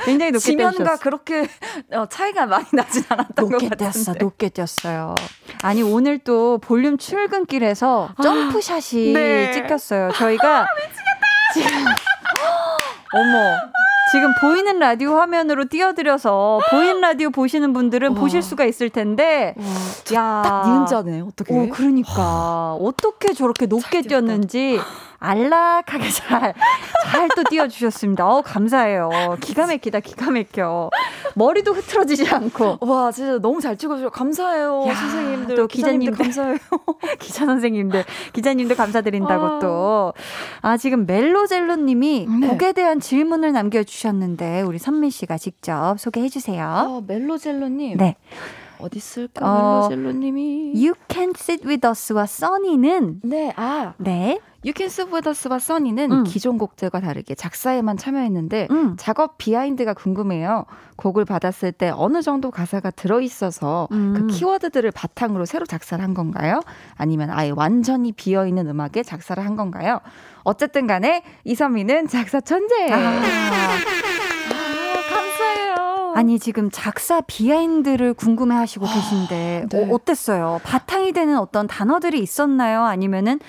굉장히 0.05 0.33
높게 0.33 0.45
지면과. 0.53 0.97
그렇게 0.99 1.49
어, 1.93 2.07
차이가 2.09 2.47
많이 2.47 2.67
나진 2.73 3.03
않았던 3.09 3.49
높게 3.49 3.69
것 3.69 3.77
같은데. 3.77 3.77
뛰었어, 3.77 4.15
높게 4.19 4.49
뛰었어요. 4.51 5.17
아니 5.63 5.83
오늘 5.83 6.19
또 6.19 6.59
볼륨 6.59 6.97
출근길에서 6.97 8.11
점프샷이 8.23 9.11
아, 9.17 9.19
네. 9.19 9.53
찍혔어요. 9.53 10.12
저희가 10.17 10.67
지금 11.55 11.69
어머. 13.15 13.57
지금 14.11 14.31
보이는 14.43 14.79
라디오 14.79 15.17
화면으로 15.17 15.65
띄워드려서 15.67 16.61
보이는 16.71 17.01
라디오 17.01 17.31
보시는 17.31 17.73
분들은 17.73 18.11
와. 18.11 18.15
보실 18.21 18.43
수가 18.43 18.65
있을 18.67 18.91
텐데 18.91 19.55
야, 20.13 20.43
딱 20.45 20.65
니은자네. 20.69 21.21
어떻게? 21.23 21.55
오, 21.55 21.69
그러니까 21.71 22.73
어떻게 22.75 23.33
저렇게 23.33 23.65
높게. 23.67 24.03
뛰었는지 24.03 24.79
안락하게 25.23 26.09
잘 26.11 26.55
잘 27.13 27.29
또 27.37 27.45
띄워주셨습니다. 27.45 28.27
어 28.27 28.41
감사해요. 28.43 29.37
기가 29.41 29.67
막히다, 29.67 30.01
기가 30.01 30.31
막혀. 30.31 30.91
머리도 31.35 31.73
흐트러지지 31.73 32.29
않고 32.29 32.79
와, 32.81 33.11
진짜 33.13 33.39
너무 33.39 33.61
잘 33.61 33.77
찍어주셔서 33.77 34.11
감사해요. 34.11 34.85
야, 34.89 34.95
선생님들. 34.95 35.55
또 35.57 35.67
기자님들. 35.67 36.17
감사해요. 36.25 36.57
기자 37.21 37.45
선생님들, 37.47 38.05
기자님들 38.33 38.77
감사드린다고 38.77 39.45
아. 39.47 39.59
또. 39.61 40.13
아, 40.63 40.77
지금 40.77 41.07
멜로젤로님이 41.07 42.27
네. 42.41 42.49
곡에 42.49 42.73
대한 42.73 42.99
질문을 43.01 43.53
남겨주셨는데, 43.53 44.63
우리 44.63 44.79
선미 44.79 45.11
씨가 45.11 45.39
직접 45.39 45.97
소개해 45.99 46.29
주세요. 46.29 46.65
아, 46.67 47.01
멜로젤로님. 47.07 47.99
네. 47.99 48.17
어디 48.79 48.99
있을까? 48.99 49.47
어, 49.47 49.89
멜로젤로님이. 49.89 50.73
You 50.75 50.95
Can 51.11 51.33
Sit 51.37 51.67
With 51.67 51.87
Us와 51.87 52.27
써니는, 52.27 53.21
네, 53.23 53.53
아. 53.57 53.93
네. 53.99 54.39
With 54.65 55.29
Us와 55.29 55.59
써니는 55.59 56.13
음. 56.13 56.25
기존 56.25 56.57
곡들과 56.57 57.01
다르게 57.01 57.35
작사에만 57.35 57.97
참여했는데 57.97 58.69
음. 58.71 58.97
작업 58.97 59.37
비하인드가 59.39 59.93
궁금해요. 59.95 60.67
곡을 60.97 61.25
받았을 61.25 61.73
때 61.73 61.91
어느 61.95 62.23
정도 62.23 62.51
가사가 62.51 62.91
들어 62.93 63.21
있어서 63.21 63.89
음. 63.91 64.15
그 64.15 64.27
키워드들을 64.29 64.91
바탕으로 64.93 65.47
새로 65.47 65.67
작사를 65.67 66.03
한 66.03 66.15
건가요? 66.15 66.61
아니면 66.97 67.31
아예 67.31 67.51
완전히 67.55 68.13
비어 68.13 68.47
있는 68.47 68.69
음악에 68.69 69.03
작사를 69.03 69.45
한 69.45 69.57
건가요? 69.57 70.01
어쨌든 70.45 70.87
간에 70.87 71.25
이선미는 71.45 72.07
작사 72.07 72.41
천재예요. 72.41 72.95
아. 72.95 73.21
감사해요. 75.11 76.13
아니 76.15 76.39
지금 76.39 76.71
작사 76.71 77.21
behind를 77.21 78.15
궁금해 78.15 78.55
하시고 78.55 78.87
계신데 78.87 79.67
네. 79.71 79.91
어, 79.91 79.95
어땠어요? 79.95 80.61
바탕이 80.63 81.13
되는 81.13 81.37
어떤 81.39 81.67
단어들이 81.67 82.21
있었나요? 82.21 82.85
아니면은 82.85 83.41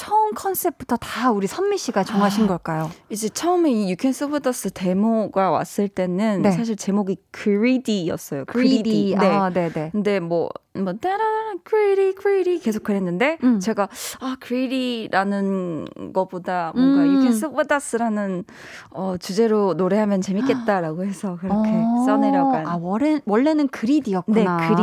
처음 0.00 0.32
컨셉부터 0.32 0.96
다 0.96 1.30
우리 1.30 1.46
선미 1.46 1.76
씨가 1.76 2.04
정하신 2.04 2.44
아. 2.44 2.46
걸까요? 2.48 2.90
이제 3.10 3.28
처음에 3.28 3.70
이 3.70 3.82
You 3.82 3.96
Can 4.00 4.14
Sit 4.14 4.32
With 4.32 4.48
Us 4.48 4.70
데모가 4.70 5.50
왔을 5.50 5.88
때는 5.88 6.40
네. 6.40 6.52
사실 6.52 6.74
제목이 6.74 7.18
Greedy였어요. 7.34 8.46
greedy. 8.50 9.14
네. 9.14 9.26
아, 9.26 9.50
네, 9.50 9.68
네. 9.68 9.90
근데 9.92 10.18
뭐, 10.18 10.48
뭐, 10.74 10.92
따라라, 10.92 11.54
greedy, 11.68 12.14
greedy 12.14 12.60
계속 12.60 12.84
그랬는데, 12.84 13.38
음. 13.42 13.58
제가, 13.58 13.88
아, 14.20 14.36
greedy라는 14.40 15.86
거보다 16.12 16.72
뭔가 16.76 17.00
음. 17.00 17.06
You 17.08 17.20
can 17.20 17.32
sit 17.32 17.48
with 17.52 17.74
us라는, 17.74 18.44
어, 18.90 19.16
주제로 19.18 19.74
노래하면 19.74 20.20
재밌겠다라고 20.20 21.04
해서 21.04 21.36
그렇게 21.40 21.70
어. 21.74 22.04
써내려간. 22.06 22.66
아, 22.66 22.78
원래, 22.80 23.20
원래는 23.26 23.68
그리디였구나. 23.68 24.56
네, 24.58 24.66
그리디. 24.68 24.82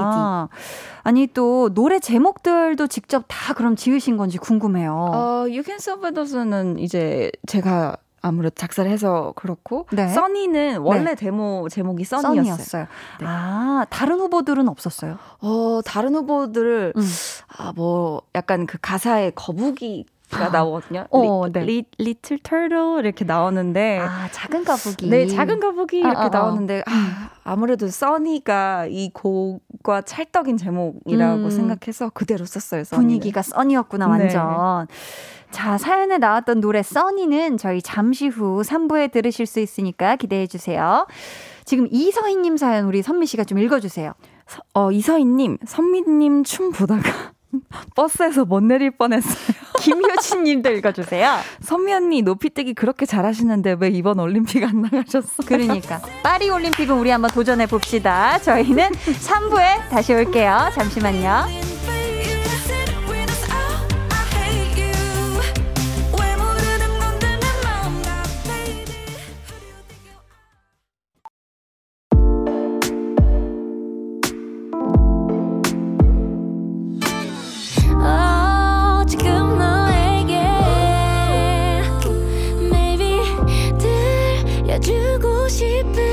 아니, 1.03 1.27
또, 1.27 1.69
노래 1.73 1.99
제목들도 1.99 2.87
직접 2.87 3.23
다 3.29 3.53
그럼 3.53 3.77
지으신 3.77 4.17
건지 4.17 4.37
궁금해요. 4.37 4.91
어, 4.93 5.19
You 5.47 5.63
can 5.63 5.77
sit 5.77 6.01
with 6.03 6.19
us는 6.19 6.79
이제 6.79 7.31
제가 7.47 7.95
아무래도 8.21 8.55
작사를 8.55 8.89
해서 8.89 9.33
그렇고, 9.35 9.85
네. 9.91 10.07
써니는 10.07 10.79
원래 10.79 11.15
데모 11.15 11.67
제목이 11.69 12.03
써니였어요. 12.03 12.35
써니였어요. 12.35 12.87
네. 13.19 13.25
아, 13.27 13.85
다른 13.89 14.19
후보들은 14.19 14.67
없었어요? 14.67 15.17
어, 15.39 15.81
다른 15.85 16.15
후보들을, 16.15 16.93
음. 16.95 17.01
아, 17.57 17.73
뭐, 17.75 18.21
약간 18.35 18.65
그 18.65 18.77
가사에 18.81 19.31
거북이 19.31 20.05
가 20.29 20.49
나오거든요. 20.49 21.05
어, 21.09 21.45
리, 21.47 21.51
네. 21.53 21.63
리, 21.63 21.85
little 21.97 22.37
turtle 22.39 22.99
이렇게 22.99 23.23
나오는데, 23.23 23.99
아, 23.99 24.27
작은 24.29 24.65
거북이. 24.65 25.09
네, 25.09 25.25
작은 25.25 25.61
거북이 25.61 26.03
아, 26.03 26.09
이렇게 26.09 26.21
아, 26.21 26.25
아. 26.25 26.29
나오는데 26.29 26.83
아, 26.85 27.29
아무래도 27.45 27.87
Sunny가 27.87 28.87
이 28.89 29.09
곡과 29.13 30.01
찰떡인 30.01 30.57
제목이라고 30.57 31.43
음. 31.43 31.49
생각해서 31.49 32.09
그대로 32.09 32.43
썼어요. 32.43 32.83
Sunny는. 32.83 33.07
분위기가 33.07 33.41
Sunny였구나, 33.41 34.05
네. 34.17 34.23
완전. 34.23 34.87
자, 35.51 35.77
사연에 35.77 36.17
나왔던 36.17 36.59
노래 36.59 36.83
Sunny는 36.83 37.57
저희 37.57 37.81
잠시 37.81 38.27
후 38.27 38.61
3부에 38.63 39.11
들으실 39.11 39.45
수 39.45 39.59
있으니까 39.59 40.15
기대해 40.15 40.47
주세요. 40.47 41.07
지금 41.65 41.87
이서희님 41.91 42.57
사연 42.57 42.85
우리 42.85 43.01
선미 43.01 43.25
씨가 43.25 43.43
좀 43.43 43.57
읽어주세요. 43.59 44.13
어, 44.73 44.91
이서희님, 44.91 45.57
선미님 45.65 46.43
춤 46.43 46.71
보다가 46.71 47.31
버스에서 47.95 48.45
못 48.45 48.63
내릴 48.63 48.91
뻔했어요. 48.91 49.57
김효진 49.79 50.43
님도 50.43 50.71
읽어주세요. 50.71 51.37
선미 51.61 51.93
언니 51.93 52.21
높이뛰기 52.21 52.73
그렇게 52.73 53.05
잘하시는데 53.05 53.77
왜 53.79 53.89
이번 53.89 54.19
올림픽 54.19 54.63
안 54.63 54.81
나가셨어? 54.81 55.43
그러니까. 55.45 56.01
파리 56.23 56.49
올림픽은 56.49 56.97
우리 56.97 57.09
한번 57.09 57.29
도전해 57.31 57.67
봅시다. 57.67 58.39
저희는 58.39 58.89
3부에 58.91 59.89
다시 59.89 60.13
올게요. 60.13 60.69
잠시만요. 60.73 61.76
들 85.59 86.06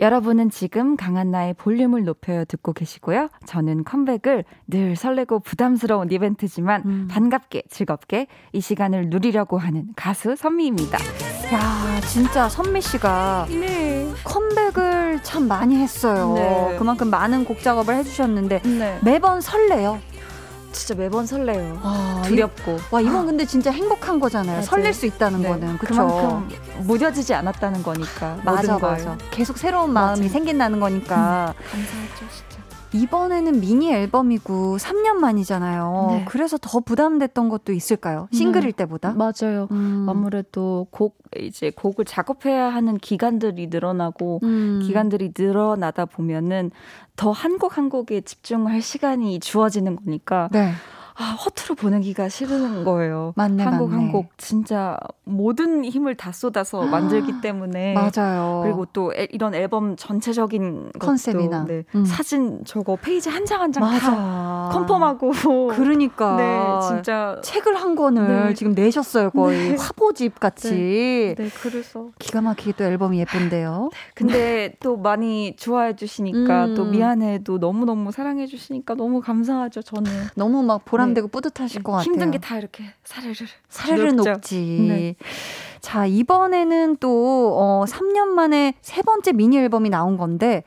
여러분은 0.00 0.48
지금 0.50 0.96
강한나의 0.96 1.54
볼륨을 1.54 2.04
높여요 2.04 2.44
듣고 2.46 2.72
계시고요. 2.72 3.28
저는 3.44 3.84
컴백을 3.84 4.44
늘 4.66 4.96
설레고 4.96 5.40
부담스러운 5.40 6.10
이벤트지만 6.10 6.82
음. 6.86 7.08
반갑게 7.10 7.64
즐겁게 7.68 8.26
이 8.52 8.60
시간을 8.60 9.10
누리려고 9.10 9.58
하는 9.58 9.88
가수 9.96 10.36
선미입니다. 10.36 10.98
야, 11.52 12.00
진짜 12.02 12.48
선미 12.48 12.80
씨가 12.80 13.46
네. 13.50 14.08
컴백을 14.24 15.20
참 15.22 15.48
많이 15.48 15.76
했어요. 15.76 16.32
네. 16.34 16.76
그만큼 16.78 17.10
많은 17.10 17.44
곡 17.44 17.60
작업을 17.60 17.94
해주셨는데 17.96 18.62
네. 18.62 18.98
매번 19.02 19.40
설레요. 19.40 19.98
진짜 20.72 20.94
매번 20.94 21.26
설레요. 21.26 21.78
아, 21.82 22.22
두렵고. 22.24 22.78
와 22.90 23.00
이건 23.00 23.26
근데 23.26 23.44
진짜 23.44 23.70
행복한 23.70 24.20
거잖아요. 24.20 24.52
맞아요. 24.56 24.62
설렐 24.66 24.92
수 24.92 25.06
있다는 25.06 25.42
네. 25.42 25.48
거는 25.48 25.78
그쵸? 25.78 25.94
그만큼 25.94 26.48
무뎌지지 26.84 27.34
않았다는 27.34 27.82
거니까. 27.82 28.38
맞아 28.44 28.78
맞아. 28.78 29.16
계속 29.30 29.58
새로운 29.58 29.92
마음이 29.92 30.20
맞아요. 30.20 30.32
생긴다는 30.32 30.80
거니까 30.80 31.54
감사하죠, 31.70 32.26
진짜. 32.34 32.49
이번에는 32.92 33.60
미니 33.60 33.92
앨범이고 33.92 34.76
3년 34.78 35.14
만이잖아요. 35.14 36.06
네. 36.10 36.24
그래서 36.26 36.58
더 36.60 36.80
부담됐던 36.80 37.48
것도 37.48 37.72
있을까요? 37.72 38.28
싱글일 38.32 38.72
때보다? 38.72 39.12
맞아요. 39.14 39.68
음. 39.70 40.06
아무래도 40.08 40.86
곡 40.90 41.16
이제 41.38 41.70
곡을 41.70 42.04
작업해야 42.04 42.66
하는 42.72 42.98
기간들이 42.98 43.68
늘어나고 43.68 44.40
음. 44.42 44.80
기간들이 44.82 45.32
늘어나다 45.38 46.04
보면은 46.04 46.70
더 47.16 47.30
한 47.32 47.58
곡 47.58 47.76
한 47.78 47.88
곡에 47.90 48.22
집중할 48.22 48.82
시간이 48.82 49.38
주어지는 49.40 49.96
거니까 49.96 50.48
네. 50.50 50.72
아 51.20 51.32
허투루 51.34 51.74
보내기가 51.74 52.30
싫은 52.30 52.82
거예요. 52.84 53.34
맞네, 53.36 53.62
한곡 53.62 53.92
한. 53.92 54.10
곡 54.10 54.30
진짜 54.38 54.96
모든 55.24 55.84
힘을 55.84 56.16
다 56.16 56.32
쏟아서 56.32 56.82
만들기 56.82 57.42
때문에 57.42 57.92
맞아요. 57.94 58.62
그리고 58.64 58.86
또 58.86 59.12
앨- 59.14 59.28
이런 59.30 59.54
앨범 59.54 59.96
전체적인 59.96 60.92
컨셉이나. 60.98 61.60
것도, 61.60 61.72
네, 61.72 61.84
음. 61.94 62.04
사진 62.06 62.62
저거 62.64 62.96
페이지 62.96 63.28
한 63.28 63.44
장 63.44 63.60
한 63.60 63.70
장 63.72 63.82
다. 63.98 64.70
confirm하고 64.72 65.30
그러니까. 65.76 66.36
네 66.36 66.88
진짜 66.88 67.38
책을 67.44 67.76
한 67.76 67.94
권을 67.94 68.46
네. 68.48 68.54
지금 68.54 68.72
내셨어요, 68.74 69.30
거의. 69.30 69.76
화보집 69.76 70.40
같이. 70.40 71.34
네 71.36 71.48
그래서 71.62 72.08
기가 72.18 72.40
막히게 72.40 72.72
또 72.78 72.84
앨범이 72.84 73.18
예쁜데요. 73.20 73.90
근데 74.14 74.74
또 74.80 74.96
많이 74.96 75.54
좋아해 75.56 75.94
주시니까 75.96 76.64
음. 76.66 76.74
또 76.74 76.84
미야네도 76.86 77.58
너무 77.60 77.84
너무 77.84 78.10
사랑해 78.10 78.46
주시니까 78.46 78.94
너무 78.94 79.20
감사하죠 79.20 79.82
저는 79.82 80.10
너무 80.34 80.62
막 80.62 80.84
보람 80.84 81.09
되고 81.14 81.28
뿌듯하실 81.28 81.82
것 81.82 81.92
같아요. 81.92 82.04
네. 82.04 82.10
힘든 82.12 82.30
게 82.30 82.38
다 82.38 82.58
이렇게 82.58 82.84
사르르 83.04 83.34
사르르 83.68 84.12
녹죠. 84.12 84.30
녹지. 84.32 84.56
네. 84.88 85.14
자, 85.80 86.04
이번에는 86.06 86.96
또, 87.00 87.56
어, 87.58 87.84
3년 87.88 88.26
만에 88.28 88.74
세 88.82 89.00
번째 89.02 89.32
미니 89.32 89.56
앨범이 89.58 89.88
나온 89.88 90.16
건데, 90.18 90.62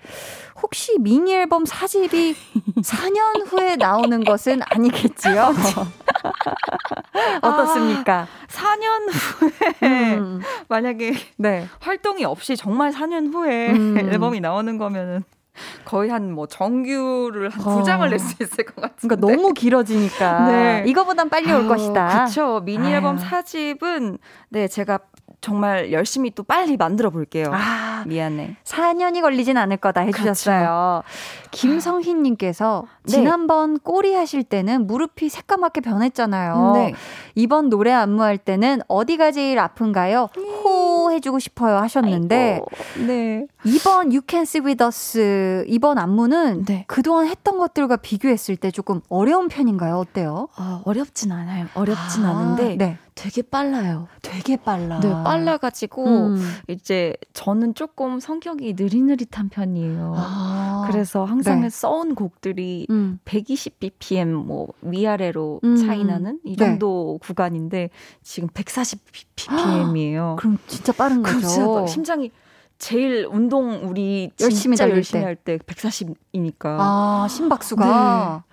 혹시 0.62 0.98
미니 1.00 1.34
앨범 1.36 1.66
사집이 1.66 2.36
4년 2.82 3.46
후에 3.48 3.76
나오는 3.76 4.24
것은 4.24 4.62
아니겠지요? 4.64 5.54
어떻습니까? 7.42 8.28
4년 8.48 9.10
후에 9.12 10.16
음, 10.18 10.42
만약에 10.68 11.14
네. 11.38 11.68
활동이 11.80 12.26
없이 12.26 12.56
정말 12.56 12.92
4년 12.92 13.34
후에 13.34 13.72
음. 13.72 13.98
앨범이 13.98 14.40
나오는 14.40 14.78
거면은 14.78 15.24
거의 15.86 16.10
한 16.10 16.32
뭐 16.34 16.48
정규를 16.48 17.50
한두 17.50 17.70
어. 17.80 17.84
장을 17.84 18.10
낼 18.10 18.20
수 18.20 18.36
있을 18.42 18.64
것 18.66 18.76
같은데. 18.82 19.16
그러니까 19.16 19.28
너무 19.42 19.54
길어지니까. 19.54 20.48
네. 20.52 20.84
이거보단 20.88 21.30
빨리 21.30 21.52
올 21.52 21.62
아유, 21.62 21.68
것이다. 21.68 22.26
그쵸. 22.26 22.62
미니. 22.64 22.92
앨범 22.94 23.18
사집은 23.18 24.18
네 24.50 24.68
제가 24.68 25.00
정말 25.44 25.92
열심히 25.92 26.32
또 26.32 26.42
빨리 26.44 26.78
만들어 26.78 27.10
볼게요. 27.10 27.52
아, 27.52 28.06
미안해. 28.08 28.56
4년이 28.64 29.22
걸리진 29.22 29.58
않을 29.58 29.76
거다 29.76 30.00
해주셨어요. 30.00 31.04
김성희님께서 31.52 32.86
네. 33.04 33.12
지난번 33.12 33.78
꼬리 33.78 34.14
하실 34.14 34.46
때는 34.46 34.88
무릎이 34.88 35.28
새까맣게 35.28 35.82
변했잖아요. 35.82 36.72
네. 36.76 36.94
이번 37.36 37.68
노래 37.68 37.92
안무할 37.92 38.38
때는 38.38 38.80
어디가 38.88 39.32
제일 39.34 39.60
아픈가요? 39.60 40.30
호 40.64 41.12
해주고 41.12 41.40
싶어요 41.40 41.76
하셨는데 41.78 42.54
아이고, 42.54 42.66
네. 43.06 43.46
이번 43.66 44.08
You 44.08 44.22
Can 44.26 44.44
See 44.44 44.66
With 44.66 44.82
Us 44.82 45.66
이번 45.68 45.98
안무는 45.98 46.64
네. 46.64 46.86
그동안 46.88 47.28
했던 47.28 47.58
것들과 47.58 47.98
비교했을 47.98 48.56
때 48.56 48.72
조금 48.72 49.02
어려운 49.10 49.50
편인가요? 49.50 49.98
어때요? 49.98 50.48
아, 50.56 50.82
어렵진 50.86 51.34
않아요. 51.34 51.68
어렵진 51.74 52.26
아, 52.26 52.30
않은데 52.30 52.78
네. 52.78 52.98
되게 53.16 53.42
빨라요. 53.42 54.08
되게 54.22 54.58
빨라. 54.58 55.00
네, 55.00 55.10
빨라가지고 55.10 56.06
음. 56.06 56.38
이제 56.68 57.16
저는 57.34 57.76
조금 57.76 58.20
성격이 58.20 58.74
느릿느릿한 58.78 59.50
편이에요. 59.50 60.14
아. 60.16 60.88
그래서 60.90 61.24
항상 61.24 61.62
네. 61.62 61.70
써온 61.70 62.16
곡들이 62.16 62.88
음. 62.90 63.20
120 63.26 63.80
bpm 63.80 64.34
뭐 64.34 64.68
위아래로 64.82 65.62
음. 65.64 65.76
차이 65.76 66.04
나는 66.04 66.40
이 66.44 66.56
네. 66.56 66.66
정도 66.66 67.20
구간인데 67.22 67.90
지금 68.22 68.50
140 68.54 69.00
bpm이에요. 69.36 70.36
그럼 70.40 70.58
진짜 70.68 70.92
빠른 70.92 71.22
거죠. 71.22 71.40
진짜 71.40 71.68
막 71.68 71.88
심장이 71.88 72.32
제일 72.80 73.26
운동 73.32 73.88
우리 73.88 74.32
열심히 74.42 74.76
진짜 74.76 74.90
열심히 74.90 75.22
때. 75.22 75.26
할때 75.26 75.58
140이니까. 75.58 76.78
아, 76.80 77.28
심박수가. 77.30 78.44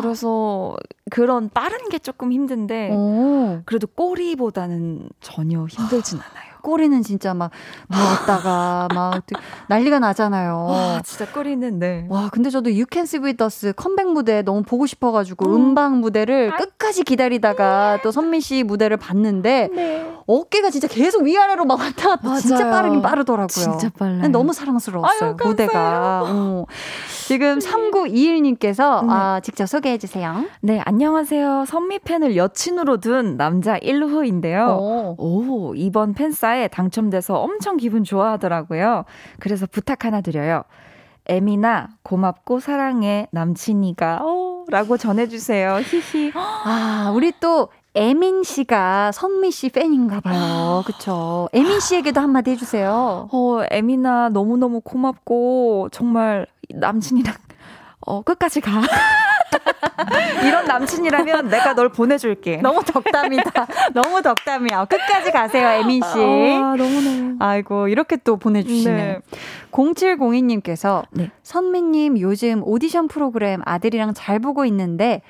그래서 0.00 0.76
그런 1.10 1.48
빠른 1.48 1.88
게 1.88 1.98
조금 1.98 2.32
힘든데 2.32 2.90
오. 2.92 3.62
그래도 3.64 3.86
꼬리보다는 3.86 5.08
전혀 5.20 5.66
힘들진 5.66 6.18
않아요. 6.22 6.51
꼬리는 6.62 7.02
진짜 7.02 7.34
막 7.34 7.50
누웠다가 7.90 8.88
막 8.94 9.22
난리가 9.68 9.98
나잖아요. 9.98 10.66
와 10.68 11.02
진짜 11.04 11.30
꼬리는 11.30 11.78
네. 11.78 12.06
와, 12.08 12.28
근데 12.32 12.50
저도 12.50 12.70
You 12.70 12.84
Can 12.90 13.04
See 13.04 13.22
With 13.22 13.42
Us 13.42 13.72
컴백 13.76 14.12
무대 14.12 14.42
너무 14.42 14.62
보고 14.62 14.86
싶어가지고 14.86 15.46
음. 15.46 15.54
음방 15.54 16.00
무대를 16.00 16.56
끝까지 16.56 17.02
기다리다가 17.04 17.98
또 18.02 18.10
선미 18.10 18.40
씨 18.40 18.62
무대를 18.62 18.96
봤는데 18.96 19.68
네. 19.74 20.12
어깨가 20.26 20.70
진짜 20.70 20.86
계속 20.88 21.24
위아래로 21.24 21.64
막 21.64 21.78
왔다 21.80 22.10
갔다 22.10 22.36
진짜 22.36 22.60
맞아요. 22.60 22.70
빠르긴 22.72 23.02
빠르더라고요. 23.02 23.48
진짜. 23.48 23.90
근데 23.98 24.28
너무 24.28 24.52
사랑스러웠어요, 24.52 25.36
아유, 25.40 25.48
무대가. 25.48 26.22
어. 26.24 26.64
지금 27.26 27.58
3921님께서 27.58 29.02
네. 29.04 29.08
아, 29.12 29.40
직접 29.42 29.66
소개해 29.66 29.98
주세요. 29.98 30.44
네, 30.60 30.80
안녕하세요. 30.84 31.64
선미 31.66 32.00
팬을 32.00 32.36
여친으로 32.36 32.98
둔 32.98 33.36
남자 33.36 33.78
1호인데요. 33.78 34.68
오. 34.78 35.16
오, 35.18 35.74
이번 35.74 36.14
팬 36.14 36.30
싸에 36.52 36.68
당첨돼서 36.68 37.40
엄청 37.40 37.78
기분 37.78 38.04
좋아하더라고요. 38.04 39.04
그래서 39.40 39.66
부탁 39.66 40.04
하나 40.04 40.20
드려요. 40.20 40.64
에미나 41.26 41.88
고맙고 42.02 42.60
사랑해 42.60 43.28
남친이가 43.30 44.20
어, 44.22 44.64
라고 44.68 44.96
전해주세요. 44.96 45.78
히히. 45.80 46.32
아, 46.34 47.12
우리 47.14 47.32
또 47.40 47.68
에민 47.94 48.42
씨가 48.42 49.12
선미 49.12 49.50
씨 49.50 49.68
팬인가 49.70 50.20
봐요. 50.20 50.82
그쵸. 50.86 51.48
에민 51.52 51.80
씨에게도 51.80 52.20
한마디 52.20 52.50
해주세요. 52.50 53.28
어, 53.32 53.62
에미나 53.70 54.30
너무너무 54.30 54.80
고맙고 54.80 55.88
정말 55.92 56.46
남친이랑 56.70 57.34
어, 58.06 58.22
끝까지 58.22 58.60
가. 58.60 58.80
이런 60.44 60.66
남친이라면 60.66 61.48
내가 61.48 61.74
널 61.74 61.88
보내줄게. 61.88 62.58
너무 62.58 62.82
덕담이다. 62.84 63.66
너무 63.94 64.22
덕담이야. 64.22 64.84
끝까지 64.84 65.32
가세요, 65.32 65.68
에민 65.68 66.02
씨. 66.02 66.18
아, 66.18 66.76
너무너무. 66.76 67.36
아이고, 67.40 67.88
이렇게 67.88 68.16
또 68.16 68.36
보내주시네. 68.36 68.94
네. 68.94 69.18
0702님께서 69.72 71.04
네. 71.10 71.30
선미님 71.42 72.20
요즘 72.20 72.62
오디션 72.64 73.08
프로그램 73.08 73.62
아들이랑 73.64 74.14
잘 74.14 74.38
보고 74.38 74.64
있는데 74.66 75.22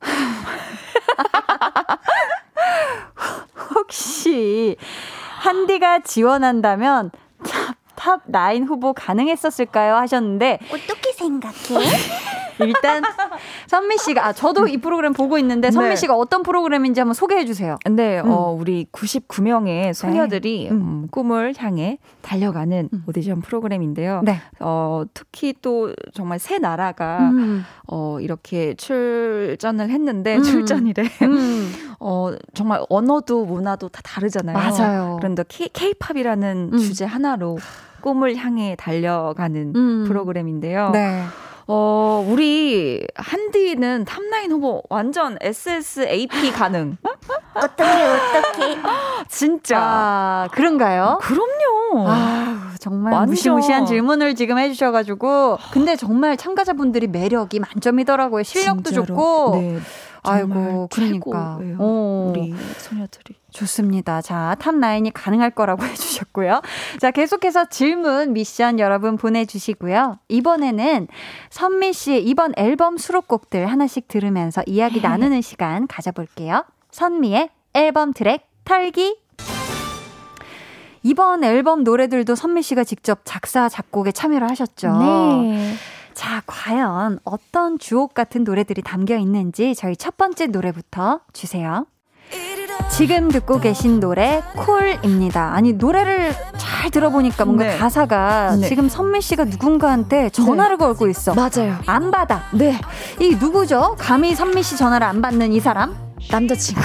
혹시 3.74 4.76
한디가 5.40 6.00
지원한다면 6.00 7.10
top, 7.96 8.22
top9 8.28 8.66
후보 8.66 8.92
가능했었을까요? 8.92 9.96
하셨는데 9.96 10.58
어떻게 10.72 11.12
생각해? 11.12 11.54
일단 12.60 13.02
선미 13.68 13.98
씨가 13.98 14.26
아 14.26 14.32
저도 14.32 14.66
이 14.66 14.78
프로그램 14.78 15.12
보고 15.12 15.36
있는데 15.38 15.70
선미 15.70 15.90
네. 15.90 15.96
씨가 15.96 16.16
어떤 16.16 16.42
프로그램인지 16.42 17.00
한번 17.00 17.12
소개해 17.12 17.44
주세요. 17.44 17.76
근데 17.84 18.20
음. 18.20 18.30
어, 18.30 18.50
우리 18.58 18.86
99명의 18.90 19.92
소녀들이 19.92 20.70
음. 20.70 20.76
음, 20.76 21.08
꿈을 21.10 21.52
향해 21.58 21.98
달려가는 22.22 22.88
음. 22.90 23.04
오디션 23.06 23.42
프로그램인데요. 23.42 24.22
네. 24.24 24.40
어, 24.60 25.04
특히 25.12 25.54
또 25.60 25.92
정말 26.14 26.38
세 26.38 26.58
나라가 26.58 27.18
음. 27.30 27.62
어, 27.86 28.18
이렇게 28.20 28.74
출전을 28.74 29.90
했는데 29.90 30.36
음. 30.36 30.42
출전이래. 30.42 31.02
음. 31.22 31.72
어, 32.00 32.32
정말 32.54 32.82
언어도 32.88 33.44
문화도 33.44 33.90
다 33.90 34.00
다르잖아요. 34.02 34.56
맞아요. 34.56 35.16
그런데 35.18 35.44
음. 36.72 36.78
주제 36.78 37.04
하나로 37.04 37.58
꿈을 38.00 38.36
향해 38.36 38.76
달려가는 38.78 39.72
음. 39.76 40.04
프로그램인데요. 40.08 40.90
네. 40.90 41.24
어, 41.70 42.24
우리 42.26 43.06
한디는 43.14 44.06
탑라인 44.06 44.50
후보 44.52 44.82
완전 44.88 45.36
SSAP 45.40 46.50
가능. 46.52 46.96
어떻게 47.54 47.82
어떻게? 47.84 48.78
진짜. 49.28 49.78
아, 49.78 50.48
그런가요? 50.52 51.18
그럼요. 51.20 52.08
아, 52.08 52.70
정말 52.80 53.12
완전. 53.12 53.30
무시무시한 53.30 53.84
질문을 53.84 54.34
지금 54.34 54.56
해 54.58 54.68
주셔 54.70 54.92
가지고 54.92 55.58
근데 55.72 55.94
정말 55.96 56.38
참가자분들이 56.38 57.06
매력이 57.06 57.60
만점이더라고요. 57.60 58.42
실력도 58.44 58.84
진짜로. 58.84 59.04
좋고. 59.06 59.56
네, 59.60 59.78
아이고, 60.22 60.88
그러니까. 60.92 61.58
어. 61.78 62.32
우리 62.32 62.54
소녀들이. 62.78 63.36
좋습니다. 63.50 64.20
자, 64.20 64.56
top9이 64.60 65.10
가능할 65.14 65.50
거라고 65.50 65.84
해주셨고요. 65.86 66.60
자, 67.00 67.10
계속해서 67.10 67.66
질문, 67.66 68.32
미션 68.32 68.78
여러분 68.78 69.16
보내주시고요. 69.16 70.18
이번에는 70.28 71.08
선미 71.50 71.92
씨의 71.92 72.24
이번 72.24 72.52
앨범 72.56 72.98
수록곡들 72.98 73.66
하나씩 73.66 74.08
들으면서 74.08 74.62
이야기 74.66 75.00
나누는 75.00 75.40
시간 75.40 75.86
가져볼게요. 75.86 76.64
선미의 76.90 77.50
앨범 77.74 78.12
트랙 78.12 78.46
털기. 78.64 79.18
이번 81.02 81.44
앨범 81.44 81.84
노래들도 81.84 82.34
선미 82.34 82.62
씨가 82.62 82.84
직접 82.84 83.20
작사, 83.24 83.68
작곡에 83.68 84.12
참여를 84.12 84.50
하셨죠. 84.50 84.98
네. 84.98 85.74
자, 86.18 86.42
과연 86.48 87.20
어떤 87.22 87.78
주옥 87.78 88.12
같은 88.12 88.42
노래들이 88.42 88.82
담겨 88.82 89.16
있는지 89.16 89.76
저희 89.76 89.96
첫 89.96 90.16
번째 90.16 90.48
노래부터 90.48 91.20
주세요. 91.32 91.86
지금 92.90 93.28
듣고 93.28 93.60
계신 93.60 94.00
노래 94.00 94.42
콜입니다. 94.56 95.52
아니 95.54 95.74
노래를 95.74 96.34
잘 96.56 96.90
들어보니까 96.90 97.44
뭔가 97.44 97.66
네. 97.66 97.78
가사가 97.78 98.56
네. 98.56 98.66
지금 98.66 98.88
선미 98.88 99.20
씨가 99.20 99.44
누군가한테 99.44 100.30
전화를 100.30 100.76
걸고 100.76 101.06
있어. 101.06 101.34
맞아요. 101.34 101.76
안 101.86 102.10
받아. 102.10 102.42
네. 102.52 102.80
이 103.20 103.36
누구죠? 103.36 103.94
감히 103.96 104.34
선미 104.34 104.64
씨 104.64 104.76
전화를 104.76 105.06
안 105.06 105.22
받는 105.22 105.52
이 105.52 105.60
사람? 105.60 105.94
남자친구. 106.32 106.82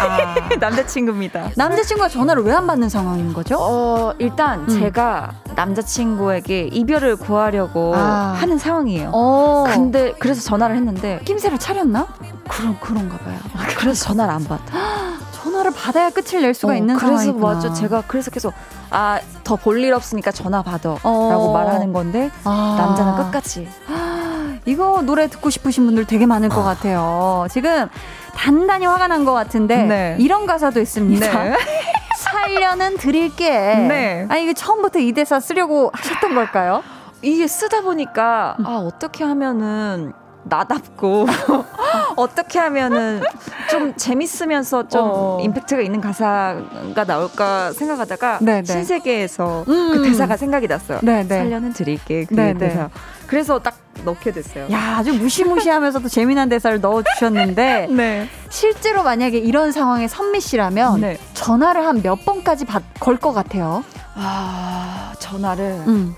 아, 0.00 0.34
남자친구입니다. 0.60 1.50
남자친구가 1.56 2.08
전화를 2.08 2.42
왜 2.42 2.54
안 2.54 2.68
받는 2.68 2.88
상황인 2.88 3.32
거죠? 3.32 3.56
어, 3.58 4.14
일단 4.20 4.60
음. 4.60 4.68
제가 4.68 5.32
남자친구에게 5.56 6.68
이별을 6.72 7.16
구하려고 7.16 7.92
아. 7.96 8.36
하는 8.38 8.58
상황이에요. 8.58 9.10
어. 9.12 9.64
근데 9.68 10.12
그래서 10.20 10.40
전화를 10.42 10.76
했는데 10.76 11.20
낌새를 11.24 11.58
차렸나? 11.58 12.06
그런 12.48 12.78
그런가 12.78 13.18
봐요. 13.18 13.36
그래서 13.78 14.04
전화를 14.04 14.32
안 14.32 14.44
받아. 14.44 14.62
전화를 15.44 15.72
받아야 15.72 16.08
끝을 16.10 16.40
낼 16.42 16.54
수가 16.54 16.72
어, 16.72 16.76
있는 16.76 16.96
그래서 16.96 17.16
상황이구나. 17.18 17.54
맞죠. 17.54 17.72
제가 17.74 18.02
그래서 18.06 18.30
계속 18.30 18.52
아 18.90 19.20
더 19.44 19.56
볼 19.56 19.78
일 19.84 19.92
없으니까 19.92 20.30
전화 20.32 20.62
받아라고 20.62 21.00
어. 21.02 21.52
말하는 21.52 21.92
건데 21.92 22.30
아. 22.44 22.76
남자는 22.78 23.16
끝까지 23.16 23.68
이거 24.64 25.02
노래 25.02 25.26
듣고 25.28 25.50
싶으신 25.50 25.84
분들 25.84 26.06
되게 26.06 26.24
많을 26.24 26.48
것 26.48 26.62
같아요. 26.62 27.46
지금 27.50 27.88
단단히 28.34 28.86
화가 28.86 29.08
난 29.08 29.24
것 29.26 29.32
같은데 29.34 29.82
네. 29.84 30.16
이런 30.18 30.46
가사도 30.46 30.80
있습니다. 30.80 31.44
네. 31.44 31.56
살려는 32.16 32.96
드릴게. 32.96 33.50
네. 33.50 34.26
아 34.30 34.36
이게 34.38 34.54
처음부터 34.54 34.98
이 35.00 35.12
대사 35.12 35.40
쓰려고 35.40 35.90
하셨던 35.92 36.34
걸까요? 36.34 36.82
이게 37.20 37.46
쓰다 37.46 37.82
보니까 37.82 38.56
아 38.64 38.76
어떻게 38.86 39.24
하면은 39.24 40.12
나답고 40.44 41.26
어떻게 42.16 42.58
하면은 42.58 43.22
좀 43.70 43.94
재밌으면서 43.96 44.86
좀 44.88 45.00
어. 45.04 45.38
임팩트가 45.40 45.82
있는 45.82 46.00
가사가 46.00 47.04
나올까 47.06 47.72
생각하다가 47.72 48.38
네, 48.42 48.62
네. 48.62 48.72
신세계에서 48.72 49.64
음. 49.68 49.92
그 49.92 50.02
대사가 50.02 50.36
생각이 50.36 50.66
났어요. 50.66 51.00
네, 51.02 51.22
네. 51.22 51.38
살려는 51.38 51.72
드릴게 51.72 52.24
그 52.26 52.34
네, 52.34 52.52
네. 52.52 52.68
대사. 52.68 52.88
그래서 53.26 53.58
딱 53.58 53.74
넣게 54.04 54.32
됐어요. 54.32 54.66
야 54.70 54.96
아주 54.98 55.14
무시무시하면서도 55.14 56.08
재미난 56.08 56.48
대사를 56.48 56.78
넣어주셨는데 56.80 57.88
네. 57.96 58.28
실제로 58.50 59.02
만약에 59.02 59.38
이런 59.38 59.72
상황에 59.72 60.08
선미 60.08 60.40
씨라면 60.40 61.00
네. 61.00 61.18
전화를 61.32 61.86
한 61.86 62.02
몇 62.02 62.24
번까지 62.24 62.66
걸 63.00 63.16
것 63.16 63.32
같아요. 63.32 63.82
아 64.14 65.14
전화를 65.18 65.64
음. 65.86 66.14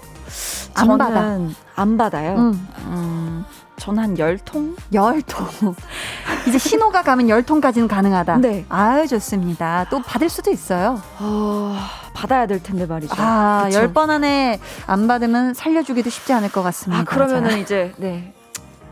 안 0.74 0.98
받아. 0.98 1.38
안 1.76 1.96
받아요. 1.96 2.34
음. 2.36 3.44
음, 3.76 3.78
전화 3.78 4.02
한열 4.02 4.38
통? 4.38 4.74
열 4.92 5.22
통. 5.22 5.46
이제 6.48 6.58
신호가 6.58 7.02
가면 7.02 7.28
열 7.28 7.42
통까지는 7.42 7.88
가능하다. 7.88 8.38
네. 8.38 8.64
아유 8.68 9.06
좋습니다. 9.06 9.86
또 9.90 10.00
받을 10.02 10.28
수도 10.28 10.50
있어요. 10.50 11.00
어, 11.18 11.76
받아야 12.14 12.46
될 12.46 12.62
텐데 12.62 12.86
말이죠. 12.86 13.14
아? 13.18 13.68
열 13.72 13.92
번 13.92 14.10
안에 14.10 14.60
안 14.86 15.06
받으면 15.06 15.54
살려주기도 15.54 16.10
쉽지 16.10 16.32
않을 16.32 16.50
것 16.50 16.62
같습니다. 16.62 17.02
아, 17.02 17.04
그러면은 17.04 17.50
자, 17.50 17.56
이제 17.58 17.92
네. 17.96 18.32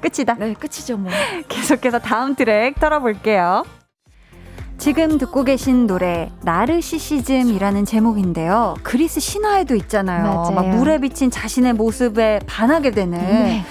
끝이다. 0.01 0.35
네, 0.35 0.55
끝이죠, 0.55 0.97
뭐. 0.99 1.11
계속해서 1.49 1.99
다음 1.99 2.35
트랙 2.35 2.79
털어볼게요. 2.79 3.65
지금 4.77 5.19
듣고 5.19 5.45
계신 5.45 5.87
노래 5.87 6.31
나르시시즘이라는 6.43 7.85
제목인데요. 7.87 8.75
그리스 8.83 9.21
신화에도 9.21 9.75
있잖아요. 9.77 10.25
맞아요. 10.25 10.51
막 10.51 10.69
물에 10.69 10.99
비친 10.99 11.31
자신의 11.31 11.75
모습에 11.75 12.41
반하게 12.47 12.91
되는. 12.91 13.19
네. 13.19 13.65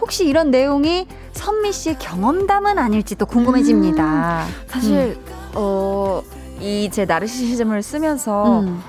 혹시 0.00 0.26
이런 0.26 0.50
내용이 0.50 1.06
선미 1.32 1.72
씨의 1.72 1.98
경험담은 1.98 2.78
아닐지도 2.78 3.26
궁금해집니다. 3.26 4.44
사실 4.66 5.18
어, 5.54 6.22
이 6.60 6.88
제 6.90 7.04
나르시시즘을 7.04 7.82
쓰면서 7.82 8.60
음. 8.60 8.80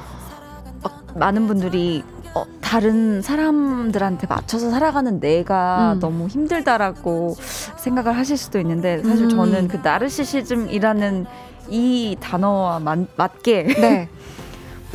막 0.84 1.04
많은 1.16 1.48
분들이 1.48 2.04
어, 2.34 2.46
다른 2.62 3.22
사람들한테 3.22 4.28
맞춰서 4.28 4.70
살아가는 4.70 5.20
내가 5.20 5.94
음. 5.94 6.00
너무 6.00 6.28
힘들다라고 6.28 7.36
생각을 7.78 8.18
하실 8.18 8.38
수도 8.38 8.60
있는데 8.60 9.02
사실 9.04 9.26
음. 9.26 9.30
저는 9.30 9.68
그 9.70 9.78
나르시시즘이라는 9.78 11.26
이 11.70 12.16
단어와 12.20 12.80
맞, 12.80 13.00
맞게 13.18 13.64
네. 13.64 14.10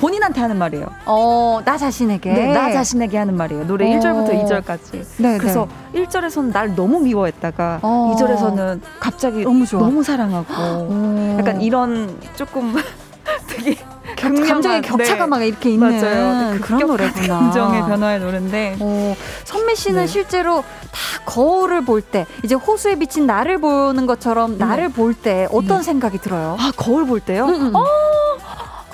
본인한테 0.03 0.41
하는 0.41 0.59
말이에요. 0.59 0.87
어, 1.07 1.61
나 1.65 1.79
자신에게. 1.79 2.33
네, 2.33 2.53
나 2.53 2.73
자신에게 2.73 3.17
하는 3.17 3.37
말이에요. 3.37 3.69
노래 3.69 3.87
어. 3.87 4.01
1절부터 4.01 4.45
2절까지. 4.45 5.05
네, 5.19 5.39
그래서 5.39 5.69
1절에서는 5.95 6.53
날 6.53 6.75
너무 6.75 6.99
미워했다가 6.99 7.79
어. 7.83 8.17
2절에서는 8.17 8.81
갑자기 8.99 9.45
너무 9.45 9.65
좋아. 9.65 9.79
너무 9.81 10.03
사랑하고 10.03 10.47
어. 10.51 11.37
약간 11.39 11.61
이런 11.61 12.19
조금 12.35 12.75
되게 13.47 13.77
감정의 14.19 14.83
격차가 14.83 15.25
네. 15.25 15.31
막 15.31 15.43
이렇게 15.45 15.71
있는 15.71 15.89
맞아요. 16.01 16.59
그런 16.61 16.85
노래구나. 16.85 17.39
감정의 17.39 17.83
변화의 17.83 18.19
노래인데 18.19 18.77
어, 18.81 19.15
선미 19.45 19.77
씨는 19.77 20.01
네. 20.01 20.07
실제로 20.09 20.63
다 20.91 21.23
거울을 21.27 21.85
볼 21.85 22.03
때 22.03 22.27
이제 22.43 22.57
호수에 22.57 22.97
비친 22.97 23.27
나를 23.27 23.59
보는 23.59 24.07
것처럼 24.07 24.59
나를 24.59 24.89
볼 24.89 25.15
때 25.15 25.47
어떤 25.53 25.77
네. 25.79 25.83
생각이 25.85 26.19
들어요? 26.19 26.57
아 26.59 26.73
거울 26.77 27.07
볼 27.07 27.21
때요? 27.21 27.45
음, 27.47 27.55
음. 27.69 27.77
어, 27.77 27.85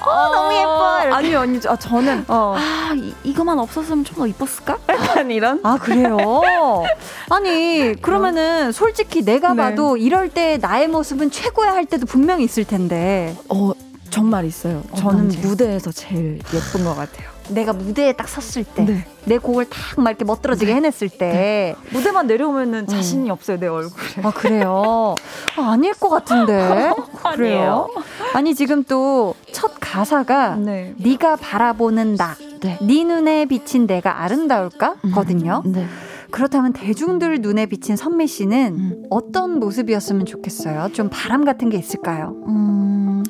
너무 0.09 0.55
예뻐. 0.55 1.01
이렇게. 1.03 1.15
아니요, 1.17 1.41
아니요. 1.41 1.61
아, 1.69 1.77
저는 1.77 2.25
어. 2.29 2.55
아 2.59 2.93
이, 2.95 3.13
이거만 3.25 3.59
없었으면 3.59 4.05
좀 4.05 4.19
더 4.19 4.27
이뻤을까? 4.27 4.79
약간 4.89 5.31
이런. 5.31 5.61
아 5.63 5.79
그래요? 5.79 6.19
아니 7.31 7.95
그러면은 8.01 8.73
솔직히 8.73 9.23
내가 9.25 9.55
네. 9.55 9.63
봐도 9.63 9.97
이럴 9.97 10.29
때 10.29 10.59
나의 10.61 10.89
모습은 10.89 11.31
최고야 11.31 11.73
할 11.73 11.85
때도 11.87 12.07
분명히 12.07 12.45
있을 12.45 12.65
텐데 12.65 13.37
어 13.49 13.73
정말 14.11 14.45
있어요. 14.45 14.83
어, 14.91 14.97
저는? 14.97 15.29
무대에서 15.43 15.93
제일 15.93 16.41
예쁜 16.55 16.85
것 16.85 16.95
같아요. 16.97 17.29
내가 17.51 17.73
무대에 17.73 18.13
딱 18.13 18.29
섰을 18.29 18.65
때, 18.65 18.85
네. 18.85 19.07
내 19.25 19.39
곡을 19.39 19.67
탁막 19.67 20.11
이렇게 20.11 20.25
멋들어지게 20.25 20.75
해냈을 20.75 21.09
때. 21.09 21.75
무대만 21.91 22.27
내려오면은 22.27 22.87
자신이 22.87 23.31
없어요 23.31 23.59
내 23.59 23.67
얼굴에. 23.67 24.23
아, 24.23 24.31
그래요? 24.31 25.15
아, 25.57 25.73
아닐 25.73 25.93
것 25.95 26.09
같은데. 26.09 26.93
그래요? 27.35 27.89
아니, 28.35 28.55
지금 28.55 28.85
또 28.85 29.35
첫 29.53 29.73
가사가 29.81 30.57
네. 30.57 30.95
네가 30.99 31.37
바라보는 31.37 32.15
나, 32.15 32.37
네. 32.61 32.79
네 32.81 33.05
눈에 33.05 33.47
비친 33.47 33.87
내가 33.87 34.23
아름다울까? 34.23 34.97
거든요. 35.15 35.63
네. 35.67 35.87
그렇다면 36.31 36.73
대중들 36.73 37.41
눈에 37.41 37.67
비친 37.67 37.97
선미 37.97 38.27
씨는 38.27 38.77
음. 38.79 39.03
어떤 39.11 39.59
모습이었으면 39.59 40.27
좋겠어요? 40.27 40.91
좀 40.93 41.09
바람 41.11 41.45
같은 41.45 41.71
게 41.71 41.79
있을까요? 41.79 42.37
음, 42.47 43.25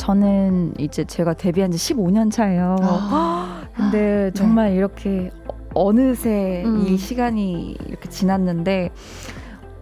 저는 0.00 0.72
이제 0.78 1.04
제가 1.04 1.34
데뷔한 1.34 1.70
지 1.70 1.76
15년 1.76 2.32
차예요. 2.32 2.76
근데 3.76 4.30
정말 4.34 4.72
이렇게 4.72 5.30
어느새 5.74 6.62
음. 6.64 6.86
이 6.86 6.96
시간이 6.96 7.76
이렇게 7.86 8.08
지났는데 8.08 8.90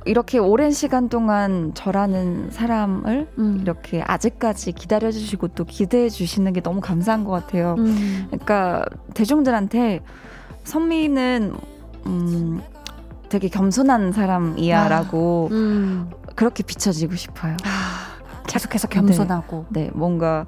이렇게 0.07 0.39
오랜 0.39 0.73
시간 0.73 1.09
동안 1.09 1.73
저라는 1.75 2.51
사람을 2.51 3.29
음. 3.39 3.59
이렇게 3.63 4.03
아직까지 4.03 4.73
기다려주시고 4.73 5.49
또 5.49 5.65
기대해 5.65 6.09
주시는 6.09 6.53
게 6.53 6.63
너무 6.63 6.81
감사한 6.81 7.23
것 7.23 7.31
같아요. 7.31 7.77
음. 7.79 8.25
그러니까 8.27 8.85
대중들한테 9.15 10.01
선미는 10.65 11.55
음, 12.07 12.61
되게 13.29 13.49
겸손한 13.49 14.11
사람이야라고 14.11 15.49
음. 15.53 16.11
그렇게 16.35 16.65
비춰지고 16.65 17.15
싶어요. 17.15 17.57
계속해서 18.49 18.89
겸손하고. 18.89 19.67
네, 19.69 19.91
뭔가 19.95 20.47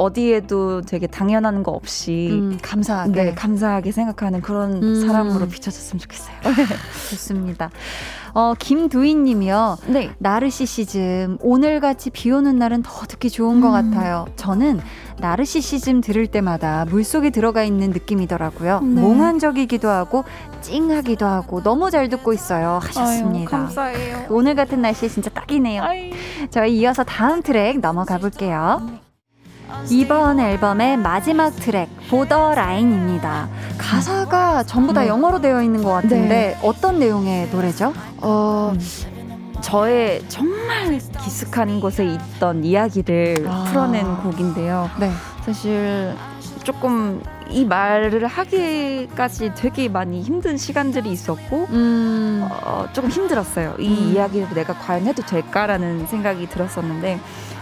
어디에도 0.00 0.80
되게 0.80 1.06
당연한 1.06 1.62
거 1.62 1.72
없이 1.72 2.28
음, 2.32 2.58
감사하게 2.62 3.12
네, 3.12 3.34
감사하게 3.34 3.92
생각하는 3.92 4.40
그런 4.40 4.82
음. 4.82 5.06
사람으로 5.06 5.46
비춰졌으면 5.48 6.00
좋겠어요. 6.00 6.36
좋습니다. 7.10 7.70
어, 8.32 8.54
김두희님이요. 8.58 9.78
네. 9.88 10.10
나르시시즘 10.18 11.38
오늘같이 11.42 12.10
비 12.10 12.30
오는 12.30 12.56
날은 12.56 12.82
더 12.82 13.04
듣기 13.06 13.28
좋은 13.28 13.60
것 13.60 13.68
음. 13.68 13.90
같아요. 13.90 14.26
저는 14.36 14.80
나르시시즘 15.18 16.00
들을 16.00 16.26
때마다 16.26 16.86
물속에 16.86 17.28
들어가 17.28 17.62
있는 17.62 17.90
느낌이더라고요. 17.90 18.80
네. 18.80 19.02
몽환적이기도 19.02 19.88
하고 19.88 20.24
찡하기도 20.62 21.26
하고 21.26 21.62
너무 21.62 21.90
잘 21.90 22.08
듣고 22.08 22.32
있어요. 22.32 22.78
하셨습니다. 22.82 23.50
감사해요. 23.50 24.26
오늘 24.30 24.54
같은 24.54 24.80
날씨에 24.80 25.10
진짜 25.10 25.28
딱이네요. 25.28 25.82
저희 26.50 26.78
이어서 26.78 27.04
다음 27.04 27.42
트랙 27.42 27.80
넘어가 27.80 28.16
볼게요. 28.16 29.09
이번 29.90 30.40
앨범의 30.40 30.96
마지막 30.98 31.50
트랙 31.56 31.88
보더 32.08 32.54
라인입니다. 32.54 33.48
가사가 33.78 34.62
전부 34.64 34.92
다 34.92 35.02
네. 35.02 35.08
영어로 35.08 35.40
되어 35.40 35.62
있는 35.62 35.82
것 35.82 35.90
같은데 35.90 36.58
어떤 36.62 36.98
내용의 36.98 37.48
노래죠? 37.50 37.92
어, 38.18 38.72
저의 39.60 40.22
정말 40.28 40.98
깊숙한 41.22 41.80
곳에 41.80 42.04
있던 42.04 42.64
이야기를 42.64 43.46
아. 43.48 43.64
풀어낸 43.68 44.16
곡인데요. 44.18 44.90
네. 44.98 45.10
사실 45.44 46.14
조금 46.62 47.22
이 47.48 47.64
말을 47.64 48.26
하기까지 48.26 49.52
되게 49.56 49.88
많이 49.88 50.22
힘든 50.22 50.56
시간들이 50.56 51.10
있었고 51.10 51.66
음. 51.70 52.46
어, 52.48 52.86
조금 52.92 53.10
힘들었어요. 53.10 53.74
이 53.78 53.88
음. 53.88 54.12
이야기를 54.12 54.54
내가 54.54 54.74
과연 54.74 55.06
해도 55.06 55.22
될까라는 55.22 56.06
생각이 56.06 56.48
들었었는데, 56.48 57.18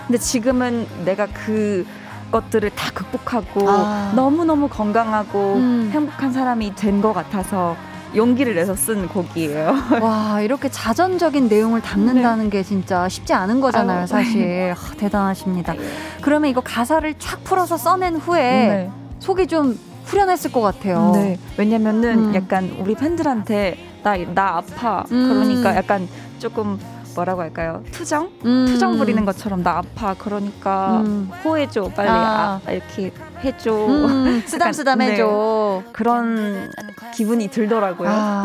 근데 0.07 0.19
지금은 0.19 0.87
내가 1.05 1.27
그 1.27 1.87
것들을 2.31 2.71
다 2.71 2.91
극복하고 2.93 3.69
아. 3.69 4.13
너무너무 4.15 4.69
건강하고 4.69 5.55
음. 5.55 5.91
행복한 5.93 6.33
사람이 6.33 6.75
된 6.75 6.99
것 7.01 7.13
같아서 7.13 7.77
용기를 8.17 8.55
내서 8.55 8.75
쓴 8.75 9.07
곡이에요. 9.09 9.75
와 10.03 10.41
이렇게 10.41 10.69
자전적인 10.71 11.49
내용을 11.49 11.81
담는다는 11.83 12.51
게 12.51 12.63
진짜 12.63 13.09
쉽지 13.09 13.35
않은 13.35 13.61
거잖아요, 13.61 14.01
아유, 14.01 14.07
사실 14.07 14.75
하, 14.77 14.95
대단하십니다. 14.97 15.75
그러면 16.23 16.51
이거 16.51 16.61
가사를 16.61 17.13
쫙 17.19 17.45
풀어서 17.45 17.77
써낸 17.77 18.17
후에 18.17 18.91
속이 19.21 19.47
좀 19.47 19.79
후련했을 20.07 20.51
것 20.53 20.63
같아요. 20.63 21.13
네. 21.15 21.39
왜냐면은 21.59 22.31
음. 22.31 22.35
약간 22.35 22.75
우리 22.81 22.95
팬들한테 22.95 23.77
나, 24.03 24.17
나 24.35 24.57
아파. 24.57 25.05
음. 25.13 25.29
그러니까 25.29 25.77
약간 25.77 26.09
조금 26.39 26.79
뭐라고 27.19 27.41
할까요? 27.43 27.83
투정? 27.91 28.31
음. 28.45 28.67
투정 28.69 28.97
부리는 28.97 29.25
것처럼 29.25 29.63
나 29.65 29.79
아파. 29.79 30.15
그러니까 30.15 31.01
음. 31.05 31.31
호해줘. 31.45 31.91
빨리 31.97 32.09
아. 32.09 32.61
아. 32.65 32.71
이렇게 32.71 33.13
해줘. 33.43 33.73
음, 33.73 34.43
쓰담쓰담 34.47 35.01
약간, 35.03 35.13
해줘. 35.13 35.83
그런 35.93 36.71
기분이 37.15 37.49
들더라고요. 37.49 38.09
아, 38.11 38.43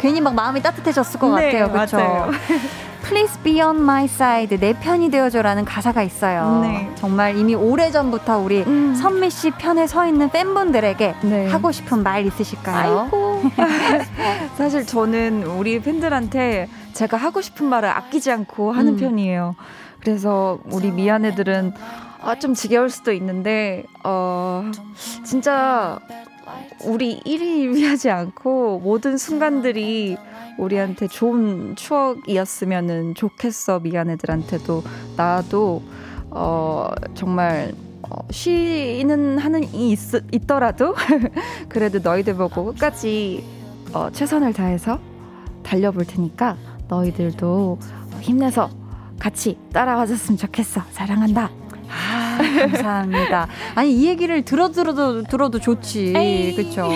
괜히 0.00 0.20
막 0.20 0.34
마음이 0.34 0.62
따뜻해졌을 0.62 1.18
것 1.18 1.34
네, 1.34 1.46
같아요. 1.58 1.70
그렇죠? 1.72 2.30
Please 3.02 3.36
be 3.42 3.60
on 3.60 3.78
my 3.78 4.04
side. 4.04 4.56
내 4.58 4.72
편이 4.72 5.10
되어줘라는 5.10 5.64
가사가 5.64 6.04
있어요. 6.04 6.60
네. 6.62 6.88
정말 6.94 7.36
이미 7.36 7.56
오래 7.56 7.90
전부터 7.90 8.38
우리 8.38 8.62
음. 8.62 8.94
선미 8.94 9.28
씨 9.30 9.50
편에 9.50 9.88
서 9.88 10.06
있는 10.06 10.30
팬분들에게 10.30 11.14
네. 11.22 11.48
하고 11.48 11.72
싶은 11.72 12.04
말 12.04 12.24
있으실까요? 12.24 13.00
아이고. 13.00 13.42
사실 14.56 14.86
저는 14.86 15.42
우리 15.42 15.80
팬들한테 15.82 16.68
제가 16.92 17.16
하고 17.16 17.40
싶은 17.40 17.66
말을 17.66 17.88
아끼지 17.88 18.30
않고 18.30 18.72
하는 18.72 18.94
음. 18.94 18.96
편이에요. 18.98 19.54
그래서 20.00 20.58
우리 20.70 20.90
미안해들은 20.90 21.72
아, 22.24 22.38
좀 22.38 22.54
지겨울 22.54 22.88
수도 22.88 23.12
있는데, 23.12 23.84
어, 24.04 24.70
진짜 25.24 25.98
우리 26.84 27.20
1위 27.20 27.74
위하지 27.74 28.10
않고 28.10 28.80
모든 28.80 29.16
순간들이 29.16 30.16
우리한테 30.58 31.08
좋은 31.08 31.74
추억이었으면 31.76 33.14
좋겠어. 33.14 33.80
미안해들한테도 33.80 34.82
나도 35.16 35.82
어, 36.30 36.90
정말 37.14 37.72
어, 38.02 38.18
쉬는 38.30 39.38
하는 39.38 39.64
이 39.74 39.92
있, 39.92 39.98
있더라도 40.32 40.94
그래도 41.68 41.98
너희들 41.98 42.34
보고 42.34 42.66
끝까지 42.66 43.44
어, 43.92 44.10
최선을 44.10 44.52
다해서 44.52 44.98
달려볼 45.62 46.04
테니까 46.06 46.56
너희들도 46.88 47.78
힘내서 48.20 48.70
같이 49.18 49.56
따라와줬으면 49.72 50.38
좋겠어. 50.38 50.82
사랑한다. 50.90 51.50
아, 51.94 52.38
감사합니다. 52.38 53.46
아니 53.76 53.92
이 53.94 54.06
얘기를 54.06 54.42
들어 54.44 54.70
들어도 54.70 55.22
들어도 55.24 55.58
좋지, 55.58 56.54
그렇죠? 56.56 56.88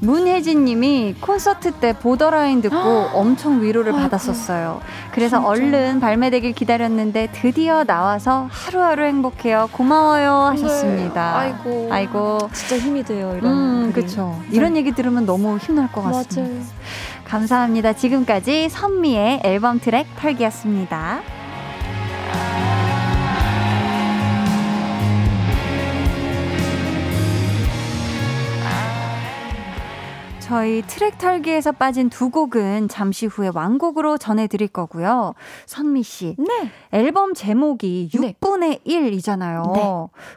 문혜진님이 0.00 1.16
콘서트 1.20 1.72
때 1.72 1.92
보더라인 1.94 2.60
듣고 2.60 2.76
엄청 3.14 3.62
위로를 3.62 3.92
받았었어요. 3.92 4.80
그래서 5.12 5.42
얼른 5.44 6.00
발매되길 6.00 6.52
기다렸는데 6.52 7.30
드디어 7.32 7.84
나와서 7.84 8.48
하루하루 8.50 9.04
행복해요. 9.04 9.68
고마워요 9.72 10.30
하셨습니다. 10.52 11.32
네. 11.32 11.38
아이고. 11.38 11.88
아이고. 11.90 12.38
진짜 12.52 12.78
힘이 12.78 13.02
돼요. 13.02 13.34
이런 13.36 13.52
음. 13.86 13.92
그렇죠. 13.92 14.38
이런 14.50 14.76
얘기 14.76 14.92
들으면 14.92 15.26
너무 15.26 15.56
힘날 15.56 15.90
것 15.90 16.02
같습니다. 16.02 16.42
맞아요. 16.42 16.64
감사합니다. 17.28 17.92
지금까지 17.92 18.70
선미의 18.70 19.42
앨범 19.44 19.78
트랙 19.78 20.06
털기였습니다. 20.16 21.20
저희 30.48 30.80
트랙 30.80 31.18
털기에서 31.18 31.72
빠진 31.72 32.08
두 32.08 32.30
곡은 32.30 32.88
잠시 32.88 33.26
후에 33.26 33.50
완곡으로 33.54 34.16
전해드릴 34.16 34.68
거고요. 34.68 35.34
선미 35.66 36.02
씨, 36.02 36.36
네. 36.38 36.70
앨범 36.90 37.34
제목이 37.34 38.08
네. 38.18 38.32
6분의 38.32 38.82
1이잖아요. 38.86 39.74
네. 39.74 39.80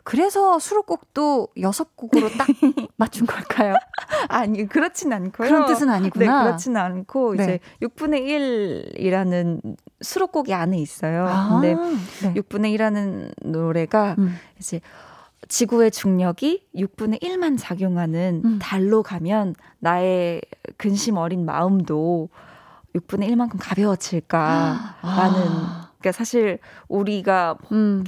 그래서 0.04 0.60
수록곡도 0.60 1.48
6곡으로 1.56 2.38
딱 2.38 2.46
맞춘 2.98 3.26
걸까요? 3.26 3.74
아니 4.28 4.68
그렇진 4.68 5.14
않고요. 5.14 5.48
그런 5.48 5.66
뜻은 5.66 5.88
네, 5.88 5.94
아니구나. 5.94 6.44
그렇진 6.44 6.76
않고 6.76 7.36
네. 7.36 7.44
이제 7.44 7.60
6분의 7.82 8.98
1이라는 8.98 9.78
수록곡이 10.02 10.54
안에 10.54 10.78
있어요. 10.78 11.26
아, 11.26 11.62
근데 11.62 11.74
네. 12.22 12.34
6분의 12.34 12.76
1이라는 12.76 13.32
노래가 13.46 14.16
음. 14.20 14.38
이제 14.60 14.82
지구의 15.48 15.92
중력이 15.92 16.68
6분의 16.76 17.22
1만 17.22 17.58
작용하는 17.60 18.42
음. 18.46 18.60
달로 18.62 19.04
가면 19.04 19.56
나의 19.80 20.42
근심 20.78 21.18
어린 21.18 21.46
마음도 21.46 22.30
6분의 22.96 23.30
1만큼 23.30 23.58
가벼워질까라는 23.60 24.92
아. 25.02 25.92
그러니까 26.00 26.12
사실 26.12 26.60
우리가 26.88 27.58
음. 27.72 28.04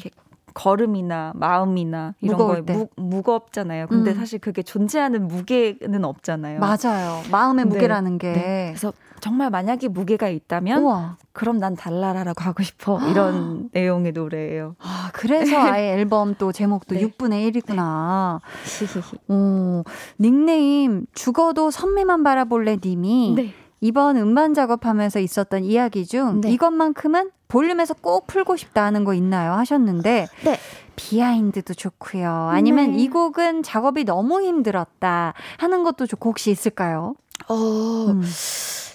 걸음이나 0.54 1.34
마음이나 1.36 2.14
이런 2.22 2.38
거에 2.38 2.64
때. 2.64 2.74
무, 2.74 2.88
무겁잖아요. 2.96 3.88
근데 3.88 4.12
음. 4.12 4.16
사실 4.16 4.40
그게 4.40 4.62
존재하는 4.62 5.28
무게는 5.28 6.06
없잖아요. 6.06 6.60
맞아요. 6.60 7.22
마음의 7.32 7.66
네. 7.66 7.70
무게라는 7.70 8.18
게. 8.20 8.34
네. 8.34 8.66
그래서 8.70 8.94
정말 9.24 9.50
만약에 9.50 9.88
무게가 9.88 10.28
있다면 10.28 10.84
우와. 10.84 11.18
그럼 11.32 11.58
난 11.58 11.78
달라라라고 11.78 12.44
하고 12.44 12.62
싶어 12.62 13.00
이런 13.10 13.70
내용의 13.72 14.12
노래예요. 14.12 14.76
아, 14.80 15.12
그래서 15.14 15.58
아예 15.58 15.94
앨범 15.94 16.36
또 16.36 16.52
제목도 16.52 16.96
네. 16.96 17.08
6분의 17.08 17.50
1이구나. 17.54 18.42
오, 19.32 19.86
닉네임 20.20 21.06
죽어도 21.14 21.72
선미만 21.72 22.24
바라볼래 22.24 22.80
님이 22.84 23.34
네. 23.38 23.54
이번 23.80 24.18
음반 24.18 24.54
작업하면서 24.54 25.22
있었던 25.22 25.64
이야기 25.64 26.06
중 26.06 26.42
네. 26.42 26.52
이것만큼은 26.52 27.32
볼륨에서 27.48 27.94
꼭 27.94 28.28
풀고 28.28 28.58
싶다 28.58 28.84
하는 28.84 29.06
거 29.06 29.14
있나요? 29.14 29.54
하셨는데 29.54 30.28
네. 30.44 30.60
behind도 30.98 31.76
좋고요. 31.76 32.50
아니면 32.52 32.92
네. 32.92 33.04
이 33.04 33.08
곡은 33.08 33.64
작업이 33.64 34.04
너무 34.04 34.42
힘들었다 34.42 35.34
하는 35.60 35.84
것도 35.84 36.08
좋고 36.08 36.32
혹시 36.32 36.52
있을까요? 36.52 37.16
어, 37.48 37.56
음. 37.56 38.22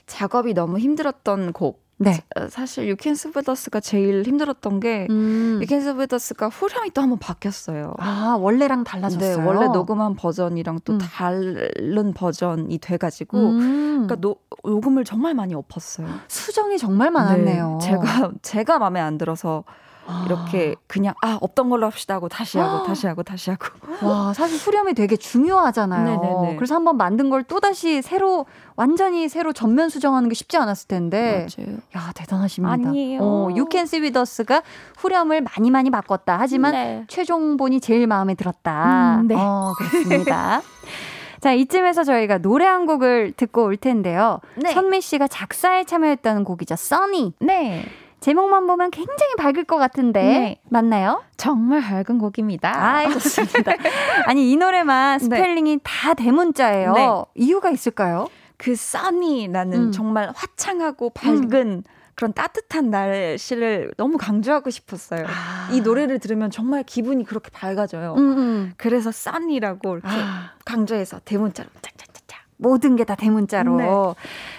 작업이 0.09 0.54
너무 0.54 0.80
힘들었던 0.80 1.52
곡. 1.52 1.86
네. 2.00 2.22
어, 2.36 2.46
사실 2.48 2.86
유캔스 2.88 3.32
베더스가 3.32 3.80
제일 3.80 4.22
힘들었던 4.24 4.78
게 4.78 5.09
음. 5.11 5.59
유캔스 5.61 5.96
베더스가 5.96 6.48
후렴이 6.48 6.90
또 6.90 7.02
한번 7.02 7.18
바뀌었어요. 7.18 7.94
아, 7.98 8.36
원래랑 8.40 8.84
달라졌어요. 8.84 9.38
네, 9.38 9.44
원래 9.44 9.66
녹음한 9.66 10.14
버전이랑 10.14 10.80
또 10.84 10.92
음. 10.94 10.98
다른 10.98 12.14
버전이 12.14 12.78
돼가지고 12.78 13.38
음. 13.38 14.06
그러니까 14.06 14.14
노, 14.16 14.36
녹음을 14.62 15.04
정말 15.04 15.34
많이 15.34 15.54
엎었어요. 15.54 16.06
수정이 16.28 16.78
정말 16.78 17.11
많았네요. 17.11 17.78
네, 17.80 17.86
제가 17.86 18.32
제가 18.42 18.78
마음에 18.78 19.00
안 19.00 19.18
들어서 19.18 19.64
아. 20.11 20.24
이렇게 20.26 20.74
그냥 20.86 21.12
아 21.22 21.36
없던 21.40 21.68
걸로 21.68 21.86
합시다 21.86 22.14
하고 22.14 22.28
다시 22.28 22.59
하고 22.59 22.82
다시 22.86 23.06
하고 23.06 23.22
다시 23.22 23.50
하고 23.50 23.66
와, 24.09 24.32
사실 24.32 24.56
후렴이 24.56 24.94
되게 24.94 25.16
중요하잖아요. 25.16 26.04
네네네. 26.20 26.56
그래서 26.56 26.74
한번 26.74 26.96
만든 26.96 27.28
걸 27.30 27.44
또 27.48 27.61
다시 27.61 28.02
새로, 28.02 28.46
완전히 28.76 29.28
새로 29.28 29.52
전면 29.52 29.88
수정하는 29.88 30.28
게 30.28 30.34
쉽지 30.34 30.56
않았을 30.59 30.86
텐데. 30.88 31.46
맞아요. 31.59 31.76
야, 31.96 32.12
대단하십니다. 32.14 32.72
아니에요. 32.72 33.20
어, 33.22 33.48
You 33.50 33.66
Can 33.70 33.84
See 33.84 34.02
With 34.02 34.18
Us가 34.18 34.62
후렴을 34.98 35.42
많이 35.42 35.70
많이 35.70 35.90
바꿨다. 35.90 36.36
하지만 36.38 36.72
네. 36.72 37.04
최종본이 37.09 37.80
제일 37.80 38.06
마음에 38.06 38.34
들었다. 38.34 39.18
음, 39.20 39.28
네. 39.28 39.34
어, 39.38 39.72
그렇습니다. 39.78 40.61
자, 41.40 41.52
이쯤에서 41.52 42.04
저희가 42.04 42.38
노래 42.38 42.66
한 42.66 42.84
곡을 42.86 43.32
듣고 43.36 43.64
올 43.64 43.76
텐데요. 43.76 44.40
네. 44.56 44.72
선미 44.72 45.00
씨가 45.00 45.28
작사에 45.28 45.84
참여했다는 45.84 46.44
곡이죠. 46.44 46.74
Sunny. 46.74 47.32
네. 47.40 47.84
제목만 48.21 48.66
보면 48.66 48.91
굉장히 48.91 49.37
밝을 49.39 49.64
것 49.64 49.77
같은데. 49.79 50.23
네. 50.23 50.61
맞나요? 50.69 51.23
정말 51.37 51.81
밝은 51.81 52.19
곡입니다. 52.19 52.71
아, 52.75 53.09
좋습니다. 53.09 53.73
아니, 54.27 54.51
이 54.51 54.57
노래만 54.57 55.19
네. 55.19 55.25
스펠링이 55.25 55.81
다 55.85 56.14
대문자예요. 56.14 56.93
네. 56.95 57.09
이유가 57.37 57.71
있을까요? 57.71 58.29
그 58.57 58.75
Sunny라는 58.74 59.78
음. 59.79 59.93
정말 59.93 60.33
화창하고 60.35 61.11
밝은 61.11 61.85
그런 62.16 62.33
따뜻한 62.33 62.91
날씨를 62.91 63.93
너무 63.97 64.19
강조하고 64.19 64.71
싶었어요. 64.71 65.25
이 65.71 65.81
노래를 65.81 66.19
들으면 66.19 66.51
정말 66.51 66.83
기분이 66.83 67.23
그렇게 67.25 67.51
밝아져요. 67.53 68.14
음, 68.14 68.39
음. 68.39 68.73
그래서 68.77 69.12
Sunny라고 69.12 69.93
이렇게 69.99 70.09
아. 70.11 70.51
강조해서 70.64 71.21
대문자로 71.25 71.69
짝짝짝짝. 71.81 72.41
모든 72.57 72.97
게 72.97 73.05
다 73.05 73.14
대문자로. 73.14 74.16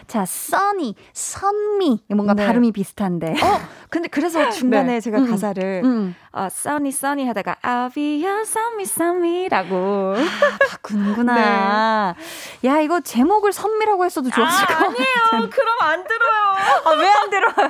네. 0.10 0.14
자, 0.14 0.26
Sunny, 0.26 0.96
선미. 1.14 2.04
뭔가 2.10 2.34
네. 2.34 2.46
발음이 2.46 2.72
비슷한데. 2.72 3.32
어, 3.44 3.60
근데 3.90 4.08
그래서 4.08 4.50
중간에 4.50 4.94
네. 4.94 5.00
제가 5.00 5.20
음, 5.20 5.30
가사를 5.30 5.82
음. 5.84 6.16
아, 6.32 6.50
Sunny 6.50 6.92
Sunny 6.92 7.28
하다가 7.28 7.58
I'll 7.62 7.94
be 7.94 8.26
your 8.26 8.42
sunny 8.42 8.84
선미라고. 8.84 10.16
바꾸는구나. 10.72 12.16
야, 12.66 12.80
이거 12.80 13.02
제목을 13.02 13.52
선미라고 13.54 14.04
했어도 14.06 14.30
좋았을 14.32 14.66
것 14.66 14.74
같아요. 14.74 14.88
아니에요. 14.90 15.50
그럼 15.52 15.76
안 15.82 16.04
들어요. 16.08 16.56
아, 16.86 16.90
왜 16.92 17.10
안 17.20 17.30
들어요? 17.30 17.70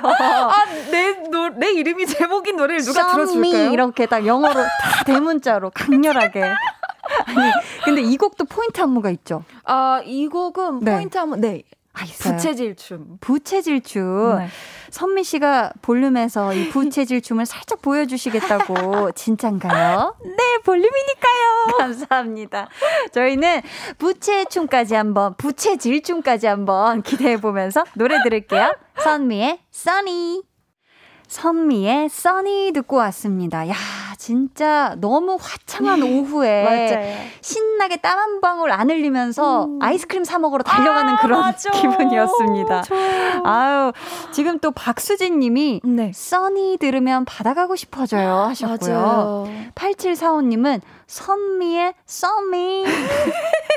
아, 0.50 0.64
내, 0.90 1.12
노, 1.28 1.48
내 1.50 1.72
이름이 1.72 2.06
제목인 2.06 2.56
노래를 2.56 2.82
누가 2.82 3.06
들어줄까요? 3.12 3.70
이렇게 3.72 4.06
딱 4.06 4.24
영어로 4.26 4.54
다 4.54 5.04
대문자로 5.04 5.70
강렬하게. 5.74 6.42
아니, 6.44 7.52
근데 7.84 8.00
이 8.02 8.16
곡도 8.16 8.44
포인트 8.44 8.80
안무가 8.80 9.10
있죠. 9.10 9.44
아, 9.64 10.00
이 10.04 10.28
곡은 10.28 10.80
네. 10.80 10.94
포인트 10.94 11.18
한번 11.18 11.40
네. 11.40 11.62
아. 11.92 12.04
부채질 12.04 12.76
춤. 12.76 13.18
부채질 13.20 13.82
춤. 13.82 14.38
네. 14.38 14.48
선미 14.90 15.24
씨가 15.24 15.72
볼륨에서 15.82 16.54
이 16.54 16.68
부채질 16.70 17.20
춤을 17.20 17.46
살짝 17.46 17.82
보여주시겠다고 17.82 19.12
진짠가요? 19.12 20.16
네, 20.24 20.58
볼륨이니까요. 20.64 21.66
감사합니다. 21.78 22.68
저희는 23.12 23.62
부채춤까지 23.98 24.94
한번, 24.94 25.34
부채질 25.36 26.02
춤까지 26.02 26.46
한번 26.46 27.02
기대해 27.02 27.36
보면서 27.36 27.84
노래 27.94 28.22
들을게요. 28.22 28.72
선미의 29.02 29.60
Sunny. 29.72 30.49
선미의 31.30 32.06
Sunny 32.06 32.72
듣고 32.72 32.96
왔습니다. 32.96 33.68
야, 33.68 33.74
진짜 34.18 34.96
너무 34.98 35.38
화창한 35.40 36.02
오후에 36.02 36.64
맞아요. 36.64 37.16
신나게 37.40 37.96
땀 37.98 38.18
한 38.20 38.40
방울 38.40 38.70
안 38.72 38.90
흘리면서 38.90 39.68
아이스크림 39.80 40.24
사 40.24 40.38
먹으러 40.38 40.62
달려가는 40.64 41.14
아, 41.14 41.16
그런 41.18 41.40
맞아. 41.40 41.70
기분이었습니다. 41.70 42.82
좋아요. 42.82 43.42
아유, 43.44 43.92
지금 44.32 44.58
또 44.58 44.72
박수진 44.72 45.38
님이 45.38 45.80
네. 45.84 46.10
써니 46.12 46.76
들으면 46.80 47.24
바다 47.24 47.54
가고 47.54 47.76
싶어져요 47.76 48.30
하셨고요. 48.30 49.46
8745 49.74 50.42
님은 50.42 50.80
선미의 51.10 51.92
썸미 52.06 52.84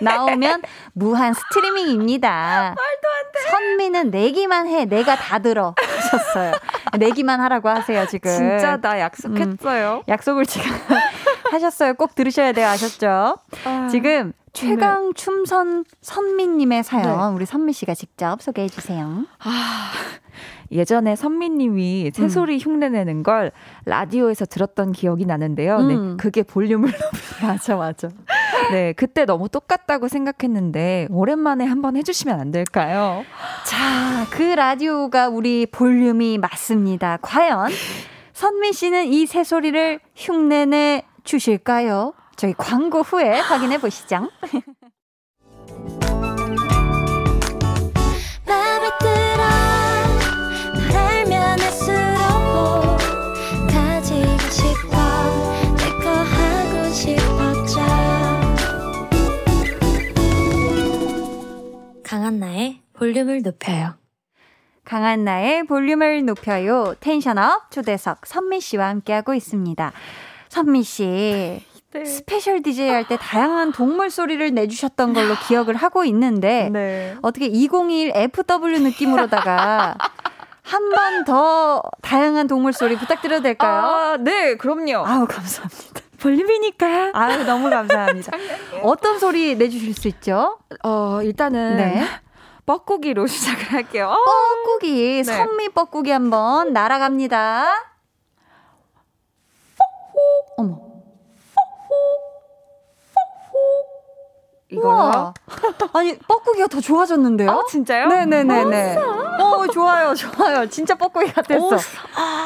나오면 0.04 0.62
무한 0.94 1.34
스트리밍입니다. 1.34 2.30
말도 2.30 3.08
안 3.10 3.32
돼. 3.34 3.50
선미는 3.50 4.12
내기만 4.12 4.68
해. 4.68 4.86
내가 4.86 5.16
다 5.16 5.40
들어. 5.40 5.74
하셨어요. 5.82 6.52
내기만 7.00 7.40
하라고 7.42 7.70
하세요, 7.70 8.06
지금. 8.06 8.32
진짜 8.32 8.78
나 8.78 9.00
약속했어요. 9.00 10.04
약속을 10.08 10.46
지금 10.46 10.70
하셨어요. 11.52 11.96
꼭 11.96 12.14
들으셔야 12.14 12.52
돼요. 12.52 12.68
아셨죠? 12.68 13.38
아. 13.66 13.88
지금 13.90 14.34
최강 14.54 15.14
춤선 15.16 15.84
선미님의 16.02 16.84
사연 16.84 17.32
네. 17.32 17.36
우리 17.36 17.46
선미 17.46 17.74
씨가 17.74 17.96
직접 17.96 18.40
소개해 18.42 18.70
주세요. 18.70 19.26
아, 19.40 19.92
예전에 20.72 21.16
선미님이 21.16 22.12
새소리 22.14 22.60
흉내내는 22.60 23.24
걸 23.24 23.52
라디오에서 23.86 24.46
들었던 24.46 24.92
기억이 24.92 25.26
나는데요. 25.26 25.78
음. 25.78 25.88
네, 25.88 26.18
그게 26.18 26.44
볼륨을 26.44 26.92
맞아, 27.42 27.76
맞아. 27.76 28.10
네, 28.72 28.94
그때 28.94 29.26
너무 29.26 29.50
똑같다고 29.50 30.08
생각했는데 30.08 31.08
오랜만에 31.10 31.66
한번 31.66 31.96
해주시면 31.96 32.40
안 32.40 32.52
될까요? 32.52 33.24
자, 33.66 34.28
그 34.30 34.44
라디오가 34.44 35.30
우리 35.30 35.66
볼륨이 35.66 36.38
맞습니다. 36.38 37.18
과연 37.24 37.72
선미 38.34 38.74
씨는 38.74 39.06
이 39.08 39.26
새소리를 39.26 40.00
흉내내 40.16 41.04
주실까요? 41.24 42.14
저희 42.36 42.54
광고 42.58 43.02
후에 43.02 43.40
확인해 43.40 43.78
보시죠. 43.78 44.30
강한나의 62.04 62.82
볼륨을 62.94 63.42
높여요 63.42 63.96
강한나의 64.84 65.64
볼륨을 65.66 66.26
높여요. 66.26 66.94
텐션업 67.00 67.72
초대석 67.72 68.26
선미 68.26 68.60
씨와 68.60 68.90
함께하고 68.90 69.34
있습니다. 69.34 69.94
선미 70.50 70.84
씨. 70.84 71.73
special 72.06 72.62
DJ 72.64 72.90
할 72.90 73.08
때 73.08 73.18
다양한 73.20 73.72
동물 73.72 74.10
소리를 74.10 74.54
내주셨던 74.54 75.14
걸로 75.14 75.36
기억을 75.48 75.76
하고 75.76 76.04
있는데 76.06 76.70
네. 76.74 77.16
어떻게 77.22 77.46
2021 77.46 78.14
FW 78.16 78.80
느낌으로다가 78.80 79.96
한 80.64 80.90
번 80.92 81.26
더 81.26 81.82
다양한 82.02 82.48
동물 82.48 82.74
소리 82.74 82.96
부탁드려도 82.98 83.44
될까요? 83.44 83.82
아, 83.82 84.18
네, 84.20 84.56
그럼요. 84.56 85.06
아우 85.06 85.28
감사합니다. 85.28 86.02
볼륨이니까. 86.20 87.12
아유 87.14 87.44
너무 87.44 87.70
감사합니다. 87.70 88.32
어떤 88.84 89.20
소리 89.20 89.56
내주실 89.56 89.94
수 89.94 90.08
있죠? 90.08 90.58
어, 90.84 91.20
일단은 91.22 91.76
네. 91.78 92.06
뻐꾸기로 92.66 93.28
시작을 93.28 93.74
할게요. 93.74 94.16
뻐꾸기 94.66 95.24
선미 95.26 95.70
뻐꾸기 95.70 96.12
한번 96.12 96.72
날아갑니다. 96.72 97.68
어머. 100.58 100.93
이거요. 104.74 105.34
아니 105.94 106.18
뻐꾸기가 106.18 106.68
더 106.68 106.82
좋아졌는데요? 106.82 107.50
아, 107.50 107.62
진짜요? 107.70 108.08
네네네네. 108.08 108.98
어 108.98 109.68
좋아요 109.68 110.14
좋아요. 110.14 110.68
진짜 110.70 110.96
뻐꾸기 110.96 111.32
같았어. 111.32 111.78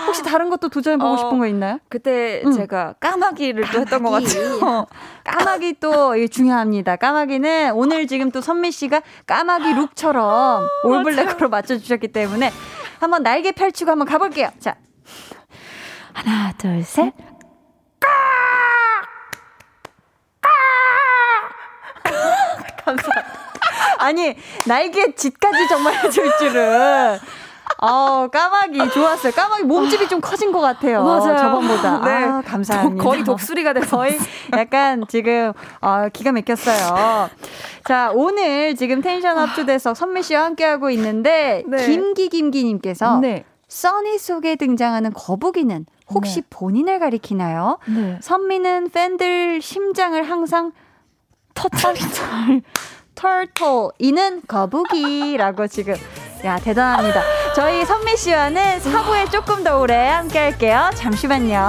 혹시 0.06 0.24
다른 0.24 0.50
것도 0.50 0.70
도전해보고 0.70 1.14
어. 1.14 1.18
싶은 1.18 1.40
거 1.40 1.48
있나요? 1.48 1.80
그때 1.90 2.42
음. 2.46 2.52
제가 2.52 2.94
까마귀를 3.00 3.66
또 3.72 3.80
했던 3.80 4.04
것 4.04 4.12
같아요. 4.12 4.86
까마귀 5.24 5.80
또 5.80 6.14
중요합니다. 6.28 6.96
까마귀는 6.96 7.72
오늘 7.74 8.08
지금 8.08 8.32
또 8.32 8.42
선미 8.42 8.72
씨가 8.72 9.02
까마귀 9.26 9.74
룩처럼 9.74 10.68
올블랙으로 10.84 11.50
맞춰주셨기 11.50 12.10
때문에 12.10 12.52
한번 13.00 13.24
날개 13.24 13.52
펼치고 13.52 13.92
한번 13.92 14.08
가볼게요. 14.08 14.50
자, 14.60 14.76
하나, 16.14 16.52
둘, 16.58 16.84
셋. 16.84 17.14
아니, 24.00 24.36
날개 24.66 25.14
짓까지 25.14 25.68
정말 25.68 25.94
해줄 26.04 26.32
줄은. 26.38 27.20
어, 27.80 28.28
까마귀 28.28 28.90
좋았어요. 28.92 29.32
까마귀 29.34 29.64
몸집이 29.64 30.08
좀 30.08 30.20
커진 30.20 30.52
것 30.52 30.62
같아요. 30.62 31.04
맞아요. 31.04 31.38
저번보다. 31.38 32.00
네. 32.00 32.12
아, 32.26 32.42
감사합니다. 32.42 33.04
거의 33.04 33.24
독수리가 33.24 33.74
돼서 33.74 33.98
거의 33.98 34.18
약간 34.54 35.04
지금 35.08 35.54
어, 35.82 36.08
기가 36.12 36.32
막혔어요. 36.32 37.30
자, 37.86 38.12
오늘 38.14 38.76
지금 38.76 39.02
텐션 39.02 39.38
업투돼서 39.38 39.94
선미 39.94 40.24
씨와 40.24 40.46
함께하고 40.46 40.90
있는데 40.92 41.64
네. 41.68 41.86
김기김기님께서 41.86 43.20
네. 43.20 43.46
써니 43.68 44.18
속에 44.18 44.56
등장하는 44.56 45.14
거북이는 45.14 45.86
혹시 46.10 46.42
본인을 46.50 47.00
가리키나요? 47.00 47.80
네. 47.86 48.18
선미는 48.22 48.90
팬들 48.90 49.62
심장을 49.62 50.22
항상 50.24 50.72
터털털 51.58 52.62
털털 53.16 53.90
이는 53.98 54.42
거북이라고 54.48 55.68
지금 55.68 55.96
야 56.46 56.58
대단합니다. 56.60 57.22
저희 57.56 57.84
선미 57.84 58.16
씨와는 58.16 58.80
사부에 58.80 59.26
조금 59.30 59.64
더 59.64 59.80
오래 59.80 59.96
함께 60.10 60.38
할게요. 60.38 60.92
잠시만요. 60.94 61.68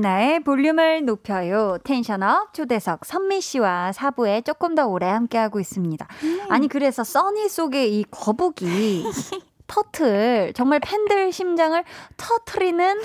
강한나의 0.00 0.40
볼륨을 0.40 1.04
높여요. 1.04 1.78
텐션업 1.84 2.54
초대석 2.54 3.04
선미 3.04 3.40
씨와 3.40 3.92
사부에 3.92 4.40
조금 4.40 4.74
더 4.74 4.86
오래 4.86 5.06
함께하고 5.06 5.60
있습니다. 5.60 6.06
아니 6.48 6.68
그래서 6.68 7.04
Sunny 7.04 7.48
속의 7.48 7.98
이 7.98 8.04
거북이 8.10 9.04
turtle 9.66 10.52
정말 10.54 10.80
팬들 10.80 11.32
심장을 11.32 11.82
터트리는 12.16 13.00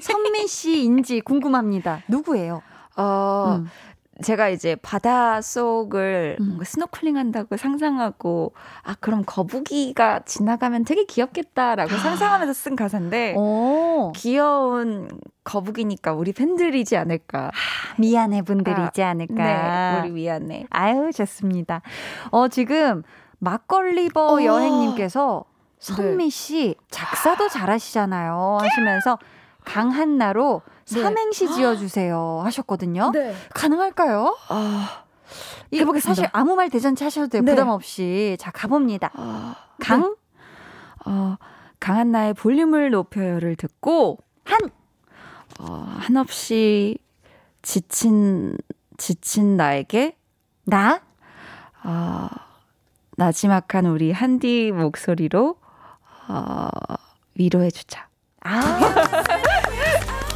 선미 0.00 0.46
씨인지 0.46 1.20
궁금합니다. 1.20 2.02
누구예요? 2.08 2.62
어, 2.96 3.58
음. 3.60 3.70
제가 4.22 4.48
이제 4.48 4.76
바다 4.76 5.40
속을 5.40 6.36
음. 6.40 6.46
뭔가 6.46 6.64
스노클링 6.64 7.16
한다고 7.16 7.56
상상하고, 7.56 8.52
아, 8.82 8.94
그럼 9.00 9.22
거북이가 9.26 10.20
지나가면 10.26 10.84
되게 10.84 11.04
귀엽겠다라고 11.04 11.90
상상하면서 11.90 12.52
쓴 12.52 12.76
가사인데, 12.76 13.34
오, 13.36 14.12
귀여운 14.14 15.08
거북이니까 15.44 16.12
우리 16.12 16.32
팬들이지 16.32 16.96
않을까. 16.96 17.50
미안해 17.98 18.42
분들이지 18.42 19.02
아, 19.02 19.10
않을까. 19.10 19.34
네, 19.34 20.00
우리 20.00 20.10
미안해. 20.10 20.66
아유, 20.70 21.10
좋습니다. 21.12 21.82
어, 22.30 22.48
지금 22.48 23.02
막걸리버 23.38 24.34
어. 24.34 24.44
여행님께서 24.44 25.44
선미 25.78 26.30
씨 26.30 26.74
작사도 26.90 27.48
잘하시잖아요. 27.48 28.58
하시면서 28.60 29.18
강한나로 29.64 30.62
네. 30.92 31.02
삼행시 31.02 31.52
지어주세요 31.52 32.40
하셨거든요. 32.44 33.10
네. 33.12 33.34
가능할까요? 33.54 34.36
아, 34.48 35.04
이게 35.70 35.84
뭐. 35.84 35.98
사실 36.00 36.26
아무 36.32 36.56
말 36.56 36.70
대잔치 36.70 37.04
하셔도 37.04 37.28
돼요. 37.28 37.42
네. 37.42 37.52
부담 37.52 37.68
없이. 37.68 38.36
자, 38.40 38.50
가봅니다. 38.50 39.10
아, 39.14 39.54
강, 39.80 40.16
어, 41.06 41.36
강한 41.78 42.10
나의 42.10 42.34
볼륨을 42.34 42.90
높여요를 42.90 43.56
듣고, 43.56 44.18
한, 44.44 44.58
어, 45.60 45.86
한없이 45.98 46.98
지친, 47.62 48.56
지친 48.96 49.56
나에게, 49.56 50.16
나, 50.64 51.00
어, 51.84 52.28
나지막한 53.16 53.86
우리 53.86 54.12
한디 54.12 54.72
목소리로, 54.72 55.56
어, 56.28 56.68
위로해주자. 57.34 58.08
아. 58.42 58.80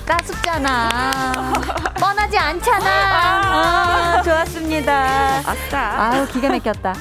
따숩잖아. 0.07 1.53
뻔하지 1.99 2.39
않잖아. 2.39 2.91
아, 4.19 4.23
좋았습니다. 4.23 5.41
아싸. 5.47 5.79
아유, 5.79 6.27
기가 6.29 6.49
막혔다. 6.51 6.95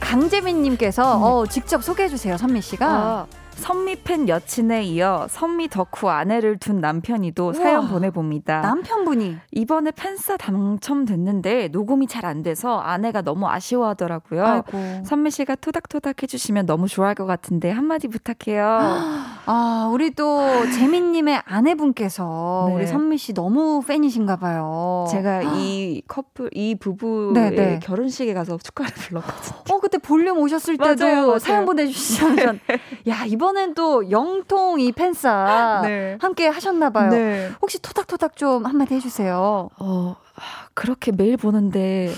강재민님께서 0.00 1.16
음. 1.18 1.22
어, 1.22 1.46
직접 1.46 1.82
소개해주세요, 1.84 2.36
선미 2.36 2.60
씨가. 2.62 2.86
아, 2.86 3.26
선미팬 3.58 4.28
여친에 4.28 4.84
이어 4.84 5.26
선미 5.28 5.68
덕후 5.68 6.08
아내를 6.08 6.58
둔 6.58 6.80
남편이도 6.80 7.52
사연 7.54 7.88
보내봅니다. 7.88 8.60
남편분이. 8.60 9.36
이번에 9.52 9.90
팬싸 9.90 10.36
당첨됐는데 10.36 11.68
녹음이 11.68 12.06
잘 12.06 12.28
안 12.28 12.42
돼서 12.42 12.78
아내가 12.78 13.22
너무 13.22 13.48
아쉬워하더라고요. 13.48 14.44
아이고. 14.44 15.02
선미 15.04 15.30
씨가 15.30 15.54
토닥토닥 15.54 16.22
해주시면 16.22 16.66
너무 16.66 16.86
좋아할 16.88 17.14
것 17.14 17.24
같은데 17.24 17.70
한마디 17.70 18.06
부탁해요. 18.08 18.66
아, 19.46 19.88
우리 19.90 20.10
또 20.10 20.40
재민님의 20.72 21.40
아내분께서 21.46 22.66
네. 22.68 22.74
우리 22.74 22.86
선미 22.86 23.16
씨 23.16 23.32
너무 23.32 23.82
팬이신가 23.86 24.36
봐요. 24.36 25.06
제가 25.10 25.40
이 25.56 26.02
커플, 26.06 26.50
이 26.52 26.74
부부의 26.74 27.32
네, 27.32 27.50
네. 27.50 27.80
결혼식에 27.82 28.34
가서 28.34 28.58
축가를 28.58 28.92
불렀거든요. 28.94 29.62
어, 29.74 29.80
그때 29.80 29.96
볼륨 29.96 30.38
오셨을 30.38 30.76
때도 30.76 31.04
맞아요, 31.04 31.26
맞아요. 31.28 31.38
사연 31.38 31.64
보내주시면서. 31.64 32.54
야, 33.08 33.24
이번 33.26 33.47
엔 33.56 33.74
또 33.74 34.10
영통 34.10 34.80
이 34.80 34.92
팬싸 34.92 35.80
네. 35.86 36.18
함께 36.20 36.48
하셨나봐요. 36.48 37.10
네. 37.10 37.50
혹시 37.62 37.80
토닥토닥 37.80 38.36
좀 38.36 38.66
한마디 38.66 38.94
해주세요. 38.94 39.68
어, 39.78 40.16
아, 40.36 40.40
그렇게 40.74 41.12
매일 41.12 41.36
보는데, 41.36 42.12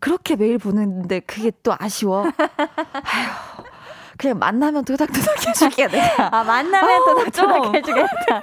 그렇게 0.00 0.36
매일 0.36 0.58
보는데, 0.58 1.20
그게 1.20 1.50
또 1.62 1.74
아쉬워. 1.78 2.24
아휴, 2.24 3.64
그냥 4.18 4.38
만나면 4.38 4.84
도닥도닥 4.84 5.46
해줄게, 5.48 5.86
내가. 5.88 6.28
아, 6.36 6.44
만나면 6.44 7.02
어, 7.02 7.04
토닥토닥 7.04 7.62
좀. 7.64 7.74
해주겠다. 7.76 8.40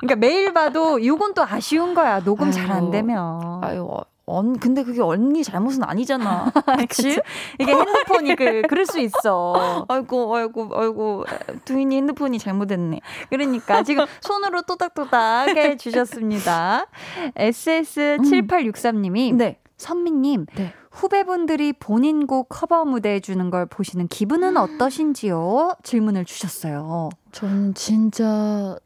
그러니까 0.00 0.16
매일 0.16 0.52
봐도 0.52 0.98
이건 0.98 1.34
또 1.34 1.42
아쉬운 1.42 1.94
거야. 1.94 2.20
녹음 2.20 2.50
잘 2.50 2.70
안 2.70 2.90
되면. 2.90 3.60
아유, 3.64 3.86
어, 3.90 4.04
언, 4.28 4.58
근데 4.58 4.82
그게 4.82 5.00
언니 5.00 5.44
잘못은 5.44 5.84
아니잖아. 5.84 6.52
그치? 6.90 7.20
이게 7.60 7.72
핸드폰이 7.72 8.34
그, 8.34 8.62
그럴 8.62 8.84
수 8.84 8.98
있어. 8.98 9.86
아이고, 9.88 10.36
아이고, 10.36 10.68
아이고, 10.74 11.24
두인이 11.64 11.96
핸드폰이 11.96 12.40
잘못했네. 12.40 13.00
그러니까 13.30 13.84
지금 13.84 14.04
손으로 14.20 14.62
또닥또닥 14.62 15.56
해주셨습니다. 15.56 16.86
SS7863님이 17.36 19.32
네. 19.36 19.60
선미님 19.76 20.46
네. 20.56 20.72
후배분들이 20.90 21.72
본인 21.74 22.26
곡 22.26 22.48
커버 22.48 22.84
무대 22.84 23.10
해 23.10 23.20
주는 23.20 23.48
걸 23.50 23.66
보시는 23.66 24.08
기분은 24.08 24.56
어떠신지요? 24.56 25.76
질문을 25.84 26.24
주셨어요. 26.24 27.10
전 27.30 27.74
진짜 27.74 28.76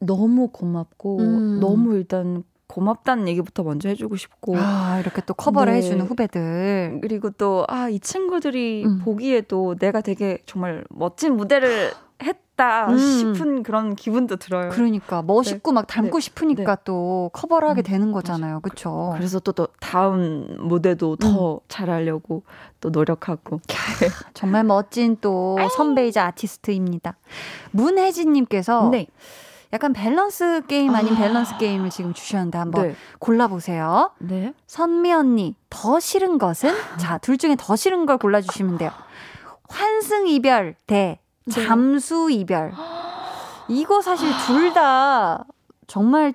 너무 0.00 0.48
고맙고, 0.48 1.18
음. 1.20 1.60
너무 1.60 1.94
일단 1.94 2.42
고맙다는 2.70 3.26
얘기부터 3.28 3.64
먼저 3.64 3.88
해주고 3.88 4.16
싶고, 4.16 4.56
아 4.56 5.00
이렇게 5.00 5.20
또 5.26 5.34
커버를 5.34 5.72
네. 5.72 5.78
해주는 5.78 6.06
후배들. 6.06 7.00
그리고 7.02 7.30
또, 7.30 7.64
아, 7.68 7.88
이 7.88 7.98
친구들이 7.98 8.84
음. 8.86 8.98
보기에도 9.00 9.74
내가 9.74 10.00
되게 10.00 10.38
정말 10.46 10.84
멋진 10.88 11.36
무대를 11.36 11.90
했다 12.22 12.90
음. 12.90 12.98
싶은 12.98 13.62
그런 13.62 13.96
기분도 13.96 14.36
들어요. 14.36 14.68
그러니까 14.68 15.22
멋있고 15.22 15.72
막 15.72 15.86
닮고 15.86 16.18
네. 16.18 16.20
싶으니까 16.20 16.76
또 16.84 17.30
커버를 17.32 17.66
하게 17.68 17.80
음, 17.80 17.82
되는 17.82 18.12
거잖아요, 18.12 18.60
그렇죠? 18.60 19.14
그래서 19.16 19.40
또, 19.40 19.52
또 19.52 19.68
다음 19.80 20.46
무대도 20.60 21.16
더 21.16 21.60
잘하려고 21.68 22.42
또 22.80 22.90
노력하고. 22.90 23.60
정말 24.34 24.64
멋진 24.64 25.16
또 25.22 25.56
선배이자 25.76 26.26
아티스트입니다. 26.26 27.16
문혜진 27.70 28.34
님께서 28.34 28.90
네. 28.90 29.06
약간 29.72 29.92
밸런스 29.92 30.62
게임 30.66 30.94
아닌 30.94 31.14
아. 31.14 31.18
밸런스 31.18 31.56
게임을 31.58 31.90
지금 31.90 32.12
주셨는데 32.12 32.58
한번 32.58 32.88
네. 32.88 32.96
골라보세요. 33.20 34.10
네. 34.18 34.52
선미 34.66 35.12
언니 35.12 35.54
더 35.70 36.00
싫은 36.00 36.38
것은 36.38 36.74
자 36.98 37.18
둘 37.18 37.38
중에 37.38 37.56
더 37.58 37.76
싫은 37.76 38.06
걸 38.06 38.18
골라주시면 38.18 38.78
돼요. 38.78 38.90
환승 39.68 40.26
이별 40.26 40.74
대 40.86 41.20
네. 41.46 41.52
잠수 41.64 42.28
이별. 42.30 42.72
이거 43.68 44.02
사실 44.02 44.28
둘 44.46 44.72
다 44.74 45.44
정말 45.86 46.34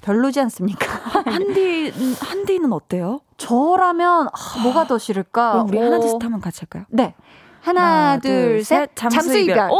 별로지 0.00 0.40
않습니까? 0.40 0.86
한디, 1.26 1.92
한디는 2.20 2.72
어때요? 2.72 3.20
저라면 3.36 4.28
아, 4.28 4.62
뭐가 4.62 4.86
더 4.86 4.96
싫을까? 4.98 5.52
그럼 5.52 5.68
우리 5.68 5.78
어, 5.78 5.84
하나 5.84 5.98
둘셋 5.98 6.22
하면 6.24 6.40
같이 6.40 6.60
할까요? 6.60 6.84
네. 6.88 7.14
하나, 7.68 8.18
둘, 8.18 8.64
셋. 8.64 8.90
잠수, 8.94 9.36
이별. 9.38 9.70
오! 9.70 9.78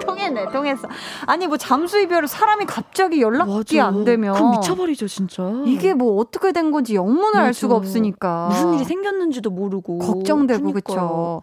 통했네, 0.06 0.52
통했어. 0.52 0.88
아니, 1.26 1.46
뭐 1.46 1.56
잠수 1.56 1.98
이별을 2.00 2.28
사람이 2.28 2.66
갑자기 2.66 3.20
연락이 3.20 3.76
맞아. 3.76 3.86
안 3.88 4.04
되면. 4.04 4.34
그럼 4.34 4.50
미쳐버리죠, 4.52 5.08
진짜. 5.08 5.42
이게 5.66 5.94
뭐 5.94 6.16
어떻게 6.20 6.52
된 6.52 6.70
건지 6.70 6.94
영문을 6.94 7.36
알 7.36 7.46
맞아. 7.46 7.52
수가 7.52 7.74
없으니까. 7.76 8.48
무슨 8.50 8.74
일이 8.74 8.84
생겼는지도 8.84 9.50
모르고. 9.50 9.98
걱정되고. 9.98 10.72
그쵸. 10.72 11.42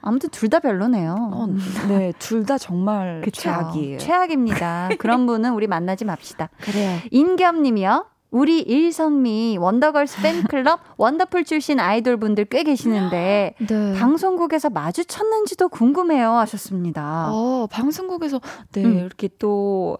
아무튼 0.00 0.30
둘 0.30 0.48
다 0.48 0.60
별로네요. 0.60 1.14
어, 1.32 1.46
네, 1.88 2.12
둘 2.18 2.46
다 2.46 2.56
정말 2.56 3.20
그쵸. 3.24 3.42
최악이에요. 3.42 3.98
최악입니다. 3.98 4.90
그런 4.98 5.26
분은 5.26 5.52
우리 5.54 5.66
만나지 5.66 6.04
맙시다. 6.04 6.48
그래요. 6.60 6.98
인겸님이요. 7.10 8.06
우리 8.30 8.60
일선미 8.60 9.56
원더걸스 9.58 10.20
팬클럽 10.22 10.80
원더풀 10.98 11.44
출신 11.44 11.80
아이돌 11.80 12.18
분들 12.18 12.46
꽤 12.46 12.62
계시는데 12.62 13.54
네. 13.66 13.94
방송국에서 13.94 14.70
마주쳤는지도 14.70 15.68
궁금해요 15.68 16.32
하셨습니다. 16.32 17.30
어, 17.32 17.66
방송국에서 17.70 18.40
네, 18.72 18.84
음. 18.84 18.98
이렇게 18.98 19.28
또 19.38 19.98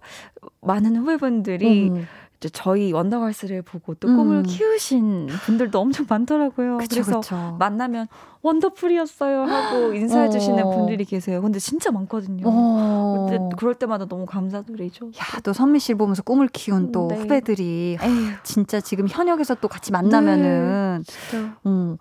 많은 0.61 0.97
후배분들이 0.97 1.91
음. 1.91 2.07
이제 2.39 2.49
저희 2.51 2.93
원더걸스를 2.93 3.63
보고 3.63 3.95
또 3.95 4.07
음. 4.07 4.17
꿈을 4.17 4.43
키우신 4.45 5.27
분들도 5.45 5.79
엄청 5.79 6.07
많더라고요. 6.09 6.79
그쵸, 6.79 6.97
래서 6.97 7.21
그쵸. 7.21 7.57
만나면 7.59 8.07
원더풀이었어요 8.43 9.43
하고 9.43 9.93
인사해 9.95 10.31
주시는 10.31 10.65
어. 10.65 10.71
분들이 10.71 11.05
계세요. 11.05 11.43
근데 11.43 11.59
진짜 11.59 11.91
많거든요. 11.91 12.45
어. 12.47 13.27
근데 13.29 13.57
그럴 13.57 13.75
때마다 13.75 14.07
너무 14.07 14.25
감사드리죠. 14.25 15.07
야, 15.09 15.41
또 15.43 15.53
선미 15.53 15.81
씨를 15.81 15.99
보면서 15.99 16.23
꿈을 16.23 16.47
키운 16.47 16.93
또 16.93 17.09
네. 17.09 17.17
후배들이 17.17 17.99
에휴, 18.01 18.31
진짜 18.45 18.81
지금 18.81 19.09
현역에서 19.09 19.57
또 19.57 19.67
같이 19.67 19.91
만나면은 19.91 21.03
진짜. 21.07 21.57
음. 21.67 21.97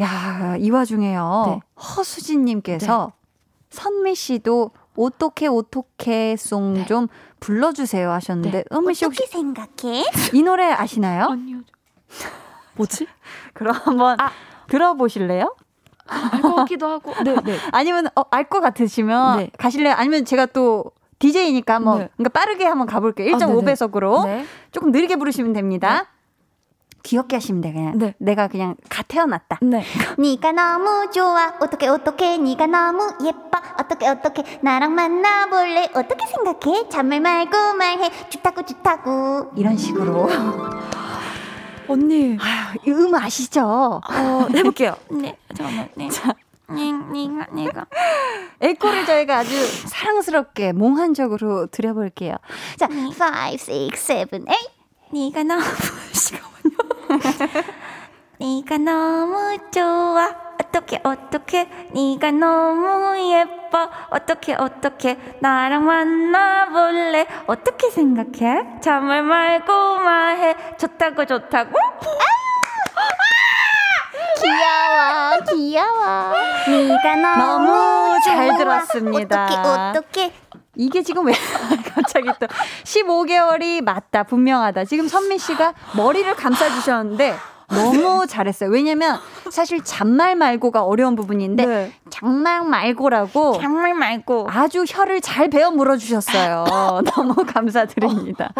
야, 0.00 0.56
이 0.58 0.70
와중에요. 0.70 1.44
네. 1.46 1.60
허수진 1.80 2.44
님께서 2.44 3.12
선미 3.70 4.16
씨도 4.16 4.72
어떻게 4.98 5.46
어떻게 5.46 6.36
송 6.36 6.84
좀 6.86 7.08
불러주세요 7.40 8.10
하셨는데, 8.10 8.64
선미 8.70 8.94
씨 8.94 9.04
혹시 9.04 9.22
어떻게 9.22 9.38
생각해? 9.38 10.04
이 10.32 10.42
노래 10.42 10.72
아시나요? 10.72 11.28
아니요. 11.30 11.58
뭐지? 12.76 13.06
그럼 13.54 13.74
한번 13.84 14.20
아. 14.20 14.30
들어보실래요? 14.68 15.54
알것 16.06 16.56
같기도 16.56 16.86
하고. 16.86 17.12
네, 17.22 17.34
네. 17.44 17.58
아니면 17.72 18.08
어, 18.16 18.22
알 18.30 18.44
것 18.48 18.60
같으시면 18.60 19.38
네. 19.38 19.50
가실래요? 19.58 19.94
아니면 19.94 20.24
제가 20.24 20.46
또 20.46 20.84
DJ니까 21.18 21.74
한번 21.74 21.98
네. 21.98 22.08
그러니까 22.16 22.38
빠르게 22.40 22.64
한번 22.64 22.86
가볼게요. 22.86 23.34
아, 23.34 23.38
네네. 23.38 23.52
1.5배속으로 23.52 24.24
네. 24.24 24.44
조금 24.72 24.90
느리게 24.90 25.16
부르시면 25.16 25.52
됩니다. 25.52 26.06
귀엽게 27.02 27.36
하시면 27.36 27.60
돼 27.62 27.72
그냥. 27.72 27.98
네. 27.98 28.14
내가 28.18 28.48
그냥 28.48 28.76
가 28.88 29.02
태어났다. 29.02 29.58
네. 29.62 29.84
네가 30.18 30.52
너무 30.52 31.10
좋아 31.10 31.54
어떻게 31.60 31.88
어떻게 31.88 32.36
네가 32.38 32.66
너무 32.66 33.12
예뻐 33.24 33.60
어떻게 33.78 34.08
어떻게 34.08 34.42
나랑 34.62 34.94
만나볼래 34.94 35.90
어떻게 35.94 36.26
생각해 36.26 36.88
잔말 36.88 37.20
말고 37.20 37.74
말해 37.74 38.10
좋다고 38.30 38.62
좋다고 38.64 39.52
이런 39.56 39.76
식으로. 39.76 40.28
언니. 41.88 42.36
이음 42.86 43.14
아시죠? 43.14 43.62
어, 43.62 44.46
해볼게요. 44.54 44.94
네, 45.10 45.36
잠깐만. 45.56 45.88
네. 45.94 46.08
자, 46.10 46.34
네, 46.68 46.92
네가, 46.92 47.46
네가. 47.52 47.86
에코를 48.60 49.06
저희가 49.06 49.38
아주 49.38 49.56
사랑스럽게 49.88 50.72
몽환적으로 50.72 51.66
드려볼게요. 51.68 52.36
자 52.76 52.86
5, 52.86 53.52
6, 53.54 53.96
7, 53.96 54.26
8 54.26 54.40
네가 55.10 55.42
너무 55.44 55.62
잠깐만요. 56.12 56.57
네가 58.40 58.78
너무 58.78 59.56
좋아. 59.70 60.48
어떻게 60.60 61.00
어떻게 61.02 61.64
네가 61.92 62.30
너무 62.32 63.18
예뻐. 63.32 63.88
어떻게 64.10 64.54
어떻게 64.54 65.18
나랑 65.40 65.84
만나볼래. 65.84 67.26
어떻게 67.46 67.90
생각해? 67.90 68.80
잠을 68.80 69.22
말고 69.22 69.98
말해. 69.98 70.54
좋다고 70.78 71.24
좋다고. 71.24 71.72
귀여워 74.40 75.36
귀여워 75.50 76.32
네가 76.68 77.16
너무, 77.16 77.66
너무 77.66 78.20
잘. 78.24 78.56
들었습니다. 78.56 79.44
어떻게 79.44 80.28
어떻게 80.28 80.32
이게 80.78 81.02
지금 81.02 81.26
왜 81.26 81.32
갑자기 81.92 82.28
또 82.40 82.46
15개월이 82.84 83.82
맞다 83.82 84.22
분명하다. 84.22 84.84
지금 84.86 85.08
선미 85.08 85.38
씨가 85.38 85.74
머리를 85.96 86.34
감싸 86.36 86.70
주셨는데 86.70 87.34
너무 87.68 88.26
잘했어요. 88.26 88.70
왜냐면 88.70 89.18
사실 89.50 89.82
잔말 89.82 90.36
말고가 90.36 90.84
어려운 90.84 91.16
부분인데 91.16 91.66
네. 91.66 91.92
장말 92.08 92.64
말고라고 92.64 93.58
잠을 93.60 93.92
말고. 93.92 94.46
아주 94.50 94.84
혀를 94.88 95.20
잘 95.20 95.50
베어 95.50 95.70
물어 95.72 95.96
주셨어요. 95.98 96.64
너무 97.14 97.34
감사드립니다. 97.44 98.52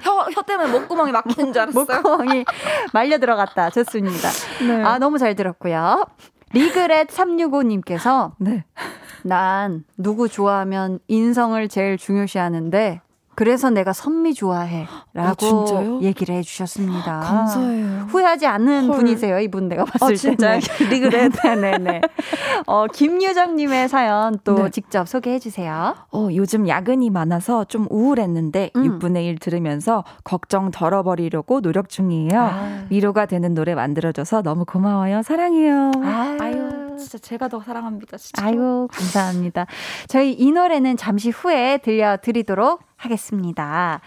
혀, 0.00 0.12
혀 0.32 0.42
때문에 0.42 0.70
목구멍이 0.70 1.12
막히는 1.12 1.52
줄 1.52 1.62
알았어요. 1.62 1.84
목구멍이 1.84 2.44
말려 2.92 3.18
들어갔다. 3.18 3.70
좋습니다. 3.70 4.30
네. 4.66 4.82
아 4.82 4.98
너무 4.98 5.18
잘 5.18 5.34
들었고요. 5.34 6.06
리그렛 6.54 7.08
365님께서 7.08 8.32
네. 8.38 8.64
난 9.28 9.84
누구 9.98 10.28
좋아하면 10.28 11.00
인성을 11.06 11.68
제일 11.68 11.98
중요시 11.98 12.38
하는데 12.38 13.02
그래서 13.38 13.70
내가 13.70 13.92
선미 13.92 14.34
좋아해 14.34 14.88
라고 15.14 15.66
아? 15.76 16.02
얘기를 16.02 16.34
해주셨습니다. 16.34 17.20
감사해요. 17.20 18.06
후회하지 18.08 18.48
않는 18.48 18.88
헐. 18.88 18.96
분이세요, 18.96 19.38
이분 19.38 19.68
내가 19.68 19.84
봤을 19.84 20.04
아, 20.04 20.08
때. 20.08 20.14
진짜요? 20.16 20.58
리그렛. 20.90 21.32
네네네. 21.44 22.00
어, 22.66 22.86
김유정님의 22.88 23.88
사연 23.88 24.40
또 24.42 24.64
네. 24.64 24.70
직접 24.70 25.06
소개해 25.08 25.38
주세요. 25.38 25.94
어, 26.10 26.28
요즘 26.34 26.66
야근이 26.66 27.10
많아서 27.10 27.62
좀 27.62 27.86
우울했는데 27.90 28.72
음. 28.74 28.98
6분의 28.98 29.26
1 29.26 29.38
들으면서 29.38 30.02
걱정 30.24 30.72
덜어버리려고 30.72 31.60
노력 31.60 31.90
중이에요. 31.90 32.40
아. 32.40 32.86
위로가 32.90 33.26
되는 33.26 33.54
노래 33.54 33.76
만들어줘서 33.76 34.42
너무 34.42 34.64
고마워요. 34.64 35.22
사랑해요. 35.22 35.92
아유. 36.02 36.38
아유, 36.40 36.96
진짜 36.98 37.18
제가 37.18 37.46
더 37.46 37.60
사랑합니다. 37.60 38.16
진짜. 38.16 38.44
아유, 38.44 38.88
감사합니다. 38.90 39.66
저희 40.08 40.32
이 40.32 40.50
노래는 40.50 40.96
잠시 40.96 41.30
후에 41.30 41.78
들려드리도록 41.84 42.87
하겠습니다. 42.98 44.02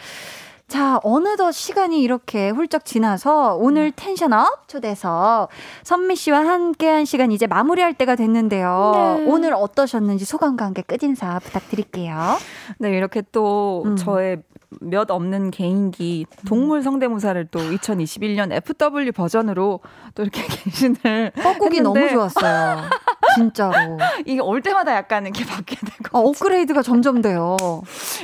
자, 0.72 1.02
어느덧 1.04 1.52
시간이 1.52 2.02
이렇게 2.02 2.50
훌쩍 2.50 2.86
지나서 2.86 3.56
오늘 3.56 3.92
텐션업 3.92 4.70
초대석 4.70 5.50
선미 5.84 6.16
씨와 6.16 6.46
함께한 6.46 7.04
시간 7.04 7.34
이제 7.34 7.46
마무리할 7.46 7.94
때가 7.94 8.16
됐는데요. 8.16 8.92
네. 8.96 9.26
오늘 9.28 9.54
어떠셨는지 9.54 10.24
소감과 10.24 10.64
함께 10.64 10.82
끝인사 10.82 11.40
부탁드릴게요. 11.40 12.38
네, 12.78 12.96
이렇게 12.96 13.22
또 13.34 13.84
음. 13.86 13.98
저의 13.98 14.44
몇 14.80 15.12
없는 15.12 15.52
개인기 15.52 16.26
동물 16.48 16.82
성대모사를 16.82 17.48
또 17.52 17.60
2021년 17.60 18.52
FW 18.54 19.12
버전으로 19.12 19.82
또 20.16 20.24
이렇게 20.24 20.42
뻐꾸기 21.44 21.78
했는데 21.78 21.82
너무 21.82 22.10
좋았어요. 22.10 22.84
진짜로. 23.36 23.98
이게 24.26 24.40
올 24.40 24.62
때마다 24.62 24.96
약간 24.96 25.26
이렇게 25.26 25.46
바뀌게 25.46 25.86
되고 25.86 26.18
아, 26.18 26.22
업그레이드가 26.22 26.82
점점 26.82 27.22
돼요. 27.22 27.58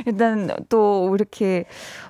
일단 0.06 0.50
또 0.70 1.14
이렇게 1.16 1.66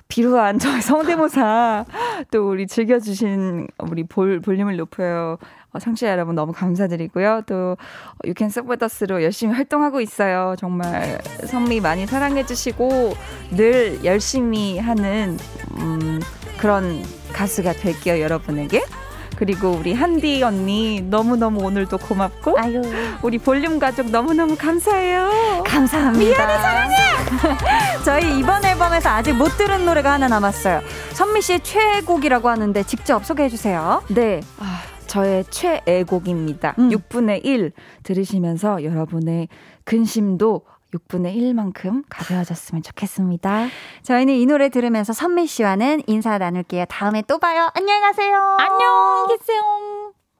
비루한 0.08 0.58
저의 0.58 0.80
성대모사 0.82 1.84
또 2.30 2.48
우리 2.48 2.66
즐겨주신 2.66 3.66
우리 3.78 4.04
볼, 4.04 4.40
볼륨을 4.40 4.76
높여요. 4.76 5.38
어, 5.72 5.78
청취자 5.78 6.10
여러분 6.10 6.34
너무 6.34 6.52
감사드리고요. 6.52 7.42
또 7.46 7.76
You 8.24 8.34
Can 8.36 8.48
Suck 8.50 8.68
With 8.68 8.84
Us로 8.84 9.22
열심히 9.22 9.54
활동하고 9.54 10.00
있어요. 10.00 10.54
정말 10.58 11.20
선미 11.46 11.80
많이 11.80 12.06
사랑해 12.06 12.46
주시고 12.46 13.14
늘 13.50 14.04
열심히 14.04 14.78
하는 14.78 15.38
음, 15.76 16.20
그런 16.58 17.02
가수가 17.32 17.74
될게요 17.74 18.20
여러분에게. 18.20 18.82
그리고 19.36 19.70
우리 19.70 19.92
한디 19.92 20.42
언니 20.42 21.00
너무너무 21.00 21.62
오늘도 21.62 21.98
고맙고 21.98 22.58
아유. 22.58 22.82
우리 23.22 23.38
볼륨 23.38 23.78
가족 23.78 24.10
너무너무 24.10 24.56
감사해요. 24.56 25.62
감사합니다. 25.64 26.44
미안해, 26.44 26.58
사랑해! 26.58 26.96
저희 28.04 28.36
이번 28.40 28.64
앨범에서 28.64 29.10
아직 29.10 29.34
못 29.34 29.56
들은 29.56 29.86
노래가 29.86 30.12
하나 30.14 30.26
남았어요. 30.26 30.80
선미 31.12 31.42
씨의 31.42 31.60
최애곡이라고 31.60 32.48
하는데 32.48 32.82
직접 32.82 33.24
소개해 33.24 33.48
주세요. 33.48 34.02
네. 34.08 34.40
아, 34.58 34.82
저의 35.08 35.44
최애곡입니다. 35.50 36.76
음. 36.78 36.90
6분의 36.90 37.44
1 37.44 37.72
들으시면서 38.04 38.84
여러분의 38.84 39.48
근심도 39.84 40.62
6분의 40.94 41.36
1만큼 41.36 42.04
가벼워졌으면 42.08 42.82
좋겠습니다. 42.82 43.66
저희는 44.02 44.34
이 44.34 44.46
노래 44.46 44.68
들으면서 44.68 45.12
선미 45.12 45.46
씨와는 45.46 46.02
인사 46.06 46.38
나눌게요. 46.38 46.86
다음에 46.88 47.22
또 47.22 47.38
봐요. 47.38 47.68
안녕히 47.74 48.00
가세요. 48.00 48.56
안녕 48.58 49.26
계세요. 49.28 49.97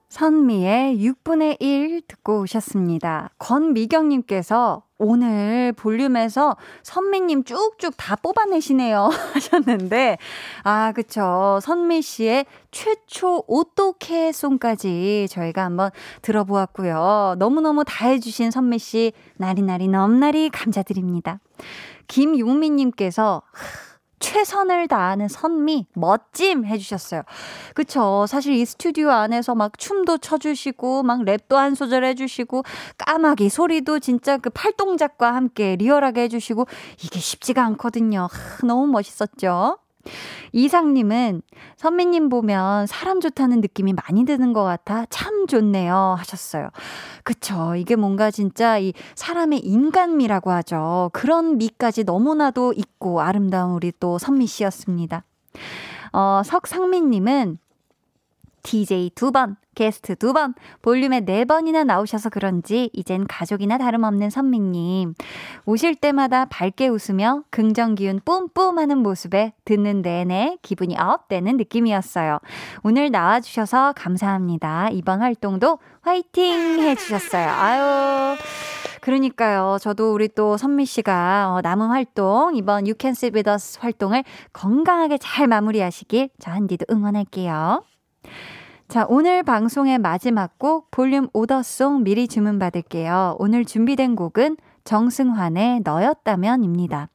선미의 0.08 0.96
6분의 0.98 1.60
1 1.60 2.02
듣고 2.08 2.40
오셨습니다. 2.40 3.30
권미경님께서 3.38 4.82
오늘 4.96 5.72
볼륨에서 5.74 6.56
선미님 6.82 7.44
쭉쭉 7.44 7.94
다 7.96 8.16
뽑아내시네요. 8.16 9.10
하셨는데, 9.34 10.16
아, 10.64 10.92
그쵸. 10.92 11.60
선미 11.62 12.02
씨의 12.02 12.46
최초 12.70 13.44
오토케송까지 13.46 15.28
저희가 15.30 15.64
한번 15.64 15.90
들어보았고요. 16.22 17.36
너무너무 17.38 17.84
다 17.84 18.08
해주신 18.08 18.50
선미 18.50 18.78
씨, 18.78 19.12
나리나리 19.36 19.88
넘나리 19.88 20.48
감사드립니다. 20.48 21.38
김용민님께서, 22.08 23.42
최선을 24.20 24.88
다하는 24.88 25.28
선미, 25.28 25.86
멋짐 25.94 26.64
해주셨어요. 26.66 27.22
그쵸. 27.74 28.26
사실 28.28 28.54
이 28.54 28.64
스튜디오 28.64 29.10
안에서 29.10 29.54
막 29.54 29.78
춤도 29.78 30.18
춰주시고, 30.18 31.02
막 31.02 31.20
랩도 31.20 31.54
한 31.54 31.74
소절 31.74 32.04
해주시고, 32.04 32.62
까마귀 32.98 33.48
소리도 33.48 34.00
진짜 34.00 34.36
그 34.38 34.50
팔동작과 34.50 35.34
함께 35.34 35.76
리얼하게 35.76 36.22
해주시고, 36.22 36.66
이게 37.02 37.20
쉽지가 37.20 37.64
않거든요. 37.64 38.28
하, 38.30 38.66
너무 38.66 38.86
멋있었죠. 38.86 39.78
이상님은 40.52 41.42
선미님 41.76 42.28
보면 42.28 42.86
사람 42.86 43.20
좋다는 43.20 43.60
느낌이 43.60 43.92
많이 43.92 44.24
드는 44.24 44.52
것 44.52 44.64
같아 44.64 45.04
참 45.10 45.46
좋네요 45.46 46.16
하셨어요. 46.18 46.70
그쵸. 47.24 47.74
이게 47.76 47.96
뭔가 47.96 48.30
진짜 48.30 48.78
이 48.78 48.92
사람의 49.14 49.60
인간미라고 49.60 50.50
하죠. 50.50 51.10
그런 51.12 51.58
미까지 51.58 52.04
너무나도 52.04 52.74
있고 52.76 53.20
아름다운 53.20 53.72
우리 53.72 53.92
또 54.00 54.18
선미 54.18 54.46
씨였습니다. 54.46 55.24
어, 56.12 56.42
석상민님은 56.44 57.58
DJ 58.68 59.12
두 59.14 59.32
번, 59.32 59.56
게스트 59.74 60.14
두 60.14 60.34
번, 60.34 60.52
볼륨에 60.82 61.20
네 61.20 61.46
번이나 61.46 61.84
나오셔서 61.84 62.28
그런지 62.28 62.90
이젠 62.92 63.26
가족이나 63.26 63.78
다름없는 63.78 64.28
선미님. 64.28 65.14
오실 65.64 65.94
때마다 65.94 66.44
밝게 66.44 66.88
웃으며 66.88 67.44
긍정 67.48 67.94
기운 67.94 68.20
뿜뿜 68.22 68.78
하는 68.78 68.98
모습에 68.98 69.54
듣는 69.64 70.02
내내 70.02 70.58
기분이 70.60 70.98
업되는 70.98 71.56
느낌이었어요. 71.56 72.40
오늘 72.82 73.10
나와주셔서 73.10 73.94
감사합니다. 73.96 74.90
이번 74.92 75.22
활동도 75.22 75.78
화이팅 76.02 76.80
해주셨어요. 76.80 77.48
아유. 77.48 78.36
그러니까요. 79.00 79.78
저도 79.80 80.12
우리 80.12 80.28
또 80.28 80.58
선미 80.58 80.84
씨가 80.84 81.54
어, 81.54 81.60
남은 81.62 81.88
활동, 81.88 82.54
이번 82.54 82.82
You 82.82 82.92
Can 83.00 83.12
Sit 83.12 83.34
With 83.34 83.48
Us 83.48 83.78
활동을 83.80 84.24
건강하게 84.52 85.16
잘 85.16 85.46
마무리하시길 85.46 86.28
저 86.38 86.50
한디도 86.50 86.84
응원할게요. 86.90 87.82
자, 88.88 89.04
오늘 89.06 89.42
방송의 89.42 89.98
마지막 89.98 90.58
곡 90.58 90.90
볼륨 90.90 91.28
오더송 91.34 92.04
미리 92.04 92.26
주문 92.26 92.58
받을게요. 92.58 93.36
오늘 93.38 93.66
준비된 93.66 94.16
곡은 94.16 94.56
정승환의 94.84 95.82
너였다면입니다. 95.84 97.10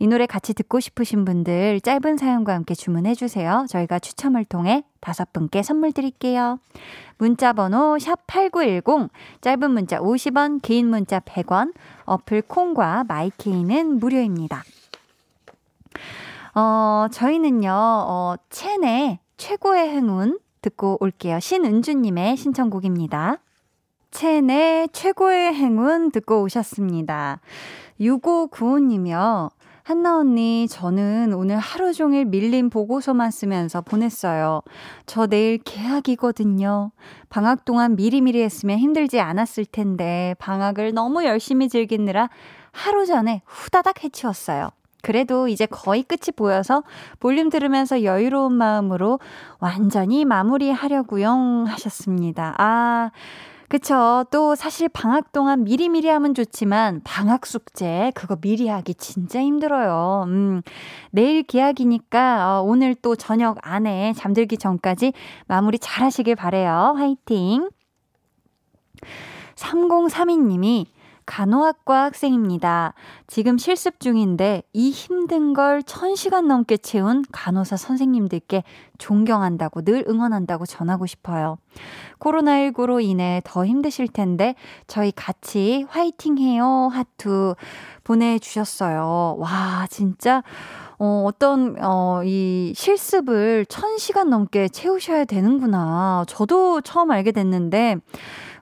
이 0.00 0.08
노래 0.08 0.26
같이 0.26 0.52
듣고 0.52 0.80
싶으신 0.80 1.24
분들 1.24 1.80
짧은 1.82 2.16
사연과 2.16 2.54
함께 2.54 2.74
주문해 2.74 3.14
주세요. 3.14 3.64
저희가 3.68 4.00
추첨을 4.00 4.44
통해 4.44 4.82
다섯 4.98 5.32
분께 5.32 5.62
선물 5.62 5.92
드릴게요. 5.92 6.58
문자 7.18 7.52
번호 7.52 7.98
샵8910 8.00 9.08
짧은 9.42 9.70
문자 9.70 10.00
50원, 10.00 10.60
긴 10.60 10.88
문자 10.88 11.20
100원. 11.20 11.72
어플 12.04 12.42
콩과 12.48 13.04
마이케이는 13.04 14.00
무료입니다. 14.00 14.64
어, 16.56 17.06
저희는요. 17.12 17.70
어, 17.72 18.34
첸의 18.50 19.20
최고의 19.36 19.88
행운 19.88 20.41
듣고 20.62 20.96
올게요. 21.00 21.40
신은주님의 21.40 22.36
신청곡입니다. 22.36 23.38
첸의 24.12 24.90
최고의 24.92 25.54
행운 25.54 26.10
듣고 26.10 26.42
오셨습니다. 26.42 27.40
6595님이요. 28.00 29.50
한나 29.84 30.18
언니, 30.18 30.68
저는 30.68 31.32
오늘 31.34 31.58
하루 31.58 31.92
종일 31.92 32.24
밀린 32.24 32.70
보고서만 32.70 33.32
쓰면서 33.32 33.80
보냈어요. 33.80 34.62
저 35.06 35.26
내일 35.26 35.58
계약이거든요. 35.58 36.92
방학 37.28 37.64
동안 37.64 37.96
미리미리 37.96 38.42
했으면 38.42 38.78
힘들지 38.78 39.18
않았을 39.18 39.64
텐데, 39.64 40.36
방학을 40.38 40.94
너무 40.94 41.24
열심히 41.24 41.68
즐기느라 41.68 42.30
하루 42.70 43.06
전에 43.06 43.42
후다닥 43.44 44.04
해치웠어요. 44.04 44.70
그래도 45.02 45.48
이제 45.48 45.66
거의 45.66 46.02
끝이 46.02 46.34
보여서 46.34 46.84
볼륨 47.20 47.50
들으면서 47.50 48.04
여유로운 48.04 48.54
마음으로 48.54 49.18
완전히 49.58 50.24
마무리하려고요 50.24 51.64
하셨습니다. 51.66 52.54
아, 52.58 53.10
그쵸. 53.72 54.26
또 54.30 54.54
사실 54.54 54.90
방학 54.90 55.32
동안 55.32 55.64
미리미리 55.64 56.06
하면 56.06 56.34
좋지만 56.34 57.00
방학 57.04 57.46
숙제 57.46 58.12
그거 58.14 58.36
미리 58.36 58.68
하기 58.68 58.94
진짜 58.96 59.40
힘들어요. 59.40 60.24
음, 60.26 60.60
내일 61.10 61.42
계약이니까 61.42 62.58
어, 62.58 62.62
오늘 62.62 62.94
또 62.94 63.16
저녁 63.16 63.56
안에 63.62 64.12
잠들기 64.12 64.58
전까지 64.58 65.14
마무리 65.46 65.78
잘 65.78 66.04
하시길 66.04 66.36
바래요. 66.36 66.92
화이팅. 66.98 67.70
3032님이 69.54 70.84
간호학과 71.26 72.04
학생입니다. 72.04 72.94
지금 73.26 73.58
실습 73.58 74.00
중인데 74.00 74.62
이 74.72 74.90
힘든 74.90 75.52
걸 75.54 75.82
1000시간 75.82 76.46
넘게 76.46 76.76
채운 76.76 77.24
간호사 77.32 77.76
선생님들께 77.76 78.64
존경한다고 78.98 79.82
늘 79.82 80.04
응원한다고 80.08 80.66
전하고 80.66 81.06
싶어요. 81.06 81.58
코로나19로 82.18 83.02
인해 83.02 83.40
더 83.44 83.66
힘드실 83.66 84.08
텐데 84.08 84.54
저희 84.86 85.12
같이 85.12 85.86
화이팅 85.88 86.38
해요. 86.38 86.88
하트 86.92 87.54
보내주셨어요. 88.04 89.36
와, 89.38 89.86
진짜. 89.90 90.42
어, 90.98 91.24
어떤, 91.26 91.76
어, 91.80 92.22
이 92.24 92.72
실습을 92.76 93.64
1000시간 93.64 94.28
넘게 94.28 94.68
채우셔야 94.68 95.24
되는구나. 95.24 96.24
저도 96.28 96.80
처음 96.80 97.10
알게 97.10 97.32
됐는데, 97.32 97.96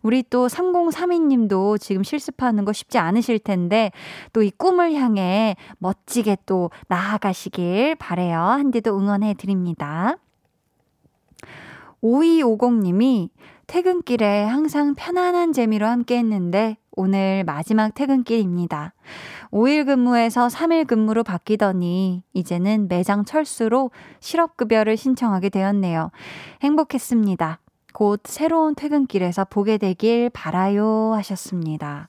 우리 0.03 0.23
또 0.29 0.49
3032님도 0.49 1.81
지금 1.81 2.03
실습하는 2.03 2.65
거 2.65 2.73
쉽지 2.73 2.99
않으실 2.99 3.39
텐데 3.39 3.91
또 4.33 4.43
이 4.43 4.51
꿈을 4.51 4.95
향해 4.95 5.57
멋지게 5.79 6.39
또 6.47 6.71
나아가시길 6.89 7.97
바래요. 7.97 8.39
한디도 8.41 8.99
응원해 8.99 9.35
드립니다. 9.35 10.17
5250님이 12.03 13.29
퇴근길에 13.67 14.45
항상 14.45 14.95
편안한 14.95 15.53
재미로 15.53 15.87
함께 15.87 16.19
했는데 16.19 16.77
오늘 16.93 17.45
마지막 17.45 17.95
퇴근길입니다. 17.95 18.95
5일 19.53 19.87
근무에서 19.87 20.49
3일 20.49 20.87
근무로 20.87 21.23
바뀌더니 21.23 22.23
이제는 22.33 22.89
매장 22.89 23.25
철수로 23.25 23.91
실업급여를 24.21 24.97
신청하게 24.97 25.51
되었네요. 25.51 26.11
행복했습니다. 26.63 27.61
곧 27.93 28.21
새로운 28.25 28.75
퇴근길에서 28.75 29.45
보게 29.45 29.79
되길 29.79 30.31
바라요 30.31 31.13
하셨습니다. 31.15 32.09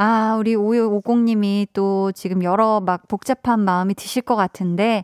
아, 0.00 0.36
우리 0.38 0.54
5250님이 0.54 1.66
또 1.72 2.12
지금 2.12 2.44
여러 2.44 2.80
막 2.80 3.08
복잡한 3.08 3.58
마음이 3.58 3.94
드실 3.94 4.22
것 4.22 4.36
같은데, 4.36 5.02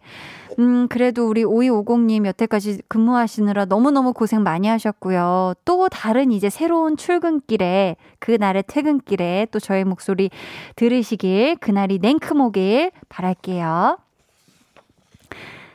음, 0.60 0.86
그래도 0.86 1.28
우리 1.28 1.42
5250님 1.42 2.26
여태까지 2.26 2.82
근무하시느라 2.86 3.64
너무너무 3.64 4.12
고생 4.12 4.44
많이 4.44 4.68
하셨고요. 4.68 5.54
또 5.64 5.88
다른 5.88 6.30
이제 6.30 6.48
새로운 6.48 6.96
출근길에, 6.96 7.96
그날의 8.20 8.62
퇴근길에 8.68 9.48
또 9.50 9.58
저의 9.58 9.84
목소리 9.84 10.30
들으시길, 10.76 11.56
그날이 11.56 11.98
냉큼 11.98 12.40
오길 12.40 12.92
바랄게요. 13.08 13.98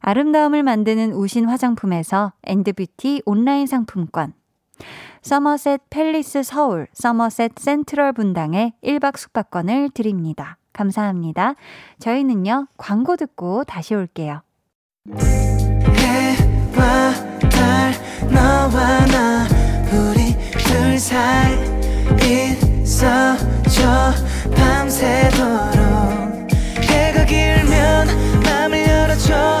아름다움을 0.00 0.62
만드는 0.62 1.12
우신 1.12 1.46
화장품에서 1.46 2.32
엔드뷰티 2.44 3.22
온라인 3.26 3.66
상품권, 3.66 4.32
서머셋 5.22 5.82
팰리스 5.90 6.42
서울, 6.42 6.86
서머셋 6.92 7.52
센트럴 7.58 8.12
분당에 8.12 8.72
1박 8.82 9.16
숙박권을 9.16 9.90
드립니다. 9.90 10.56
감사합니다. 10.72 11.54
저희는요, 11.98 12.68
광고 12.76 13.16
듣고 13.16 13.64
다시 13.64 13.94
올게요. 13.94 14.42
해와 15.96 17.12
달 17.50 17.92
너와 18.32 19.06
나 19.06 19.46
우리 19.92 20.36
둘 20.58 20.98
사이 20.98 21.56
있어줘 22.82 24.12
밤새도록 24.54 25.78
해가 26.82 27.24
길면 27.24 28.06
맘을 28.44 28.86
열어줘 28.88 29.60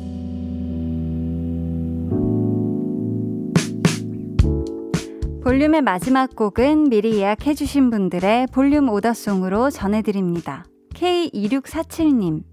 볼륨의 5.51 5.81
마지막 5.81 6.33
곡은 6.33 6.85
미리 6.85 7.17
예약해주신 7.17 7.89
분들의 7.89 8.47
볼륨 8.53 8.87
오더송으로 8.87 9.69
전해드립니다. 9.69 10.63
K2647님, 10.93 12.43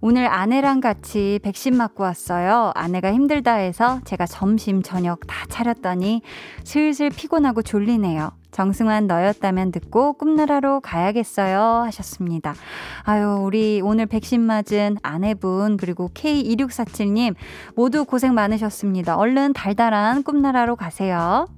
오늘 0.00 0.28
아내랑 0.32 0.80
같이 0.80 1.40
백신 1.42 1.76
맞고 1.76 2.04
왔어요. 2.04 2.70
아내가 2.76 3.12
힘들다 3.12 3.54
해서 3.54 3.98
제가 4.04 4.26
점심, 4.26 4.82
저녁 4.82 5.26
다 5.26 5.46
차렸더니 5.48 6.22
슬슬 6.62 7.10
피곤하고 7.10 7.62
졸리네요. 7.62 8.30
정승환 8.52 9.08
너였다면 9.08 9.72
듣고 9.72 10.12
꿈나라로 10.12 10.78
가야겠어요. 10.80 11.82
하셨습니다. 11.86 12.54
아유, 13.02 13.40
우리 13.42 13.80
오늘 13.82 14.06
백신 14.06 14.40
맞은 14.40 14.98
아내분, 15.02 15.76
그리고 15.76 16.08
K2647님, 16.14 17.34
모두 17.74 18.04
고생 18.04 18.32
많으셨습니다. 18.32 19.16
얼른 19.16 19.54
달달한 19.54 20.22
꿈나라로 20.22 20.76
가세요. 20.76 21.48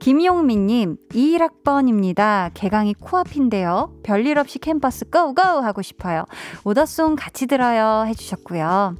김용민님, 0.00 0.96
21학번입니다. 1.10 2.50
개강이 2.54 2.94
코앞인데요. 2.94 3.92
별일 4.02 4.38
없이 4.38 4.58
캠퍼스 4.58 5.04
고고! 5.04 5.42
하고 5.42 5.82
싶어요. 5.82 6.24
오더송 6.64 7.16
같이 7.16 7.46
들어요. 7.46 8.06
해주셨고요. 8.06 8.96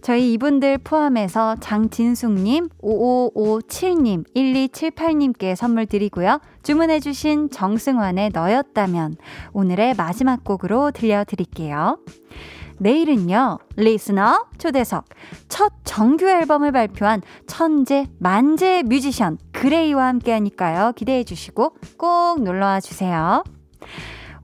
저희 0.00 0.32
이분들 0.32 0.78
포함해서 0.78 1.54
장진숙님, 1.60 2.70
5557님, 2.82 4.24
1278님께 4.34 5.54
선물 5.54 5.86
드리고요. 5.86 6.40
주문해주신 6.64 7.50
정승환의 7.50 8.30
너였다면 8.34 9.14
오늘의 9.52 9.94
마지막 9.94 10.42
곡으로 10.42 10.90
들려드릴게요. 10.90 11.98
내일은요, 12.78 13.58
리스너 13.76 14.46
초대석 14.58 15.04
첫 15.48 15.72
정규 15.84 16.28
앨범을 16.28 16.72
발표한 16.72 17.22
천재 17.46 18.06
만재 18.18 18.82
뮤지션 18.86 19.38
그레이와 19.52 20.06
함께 20.06 20.32
하니까요. 20.32 20.92
기대해 20.96 21.24
주시고 21.24 21.76
꼭 21.96 22.42
놀러 22.42 22.66
와 22.66 22.80
주세요. 22.80 23.44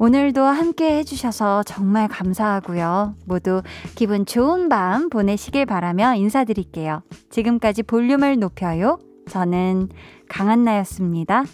오늘도 0.01 0.43
함께 0.43 0.99
해주셔서 0.99 1.65
정말 1.65 2.07
감사하고요. 2.07 3.17
모두 3.25 3.63
기분 3.97 4.27
좋은 4.27 4.69
밤 4.69 5.11
보내시길 5.11 5.67
바라며 5.67 6.15
인사드릴게요. 6.15 7.03
지금까지 7.31 7.83
볼륨을 7.83 8.39
높여요. 8.39 8.99
저는 9.29 9.89
강한나였습니다. 10.29 11.45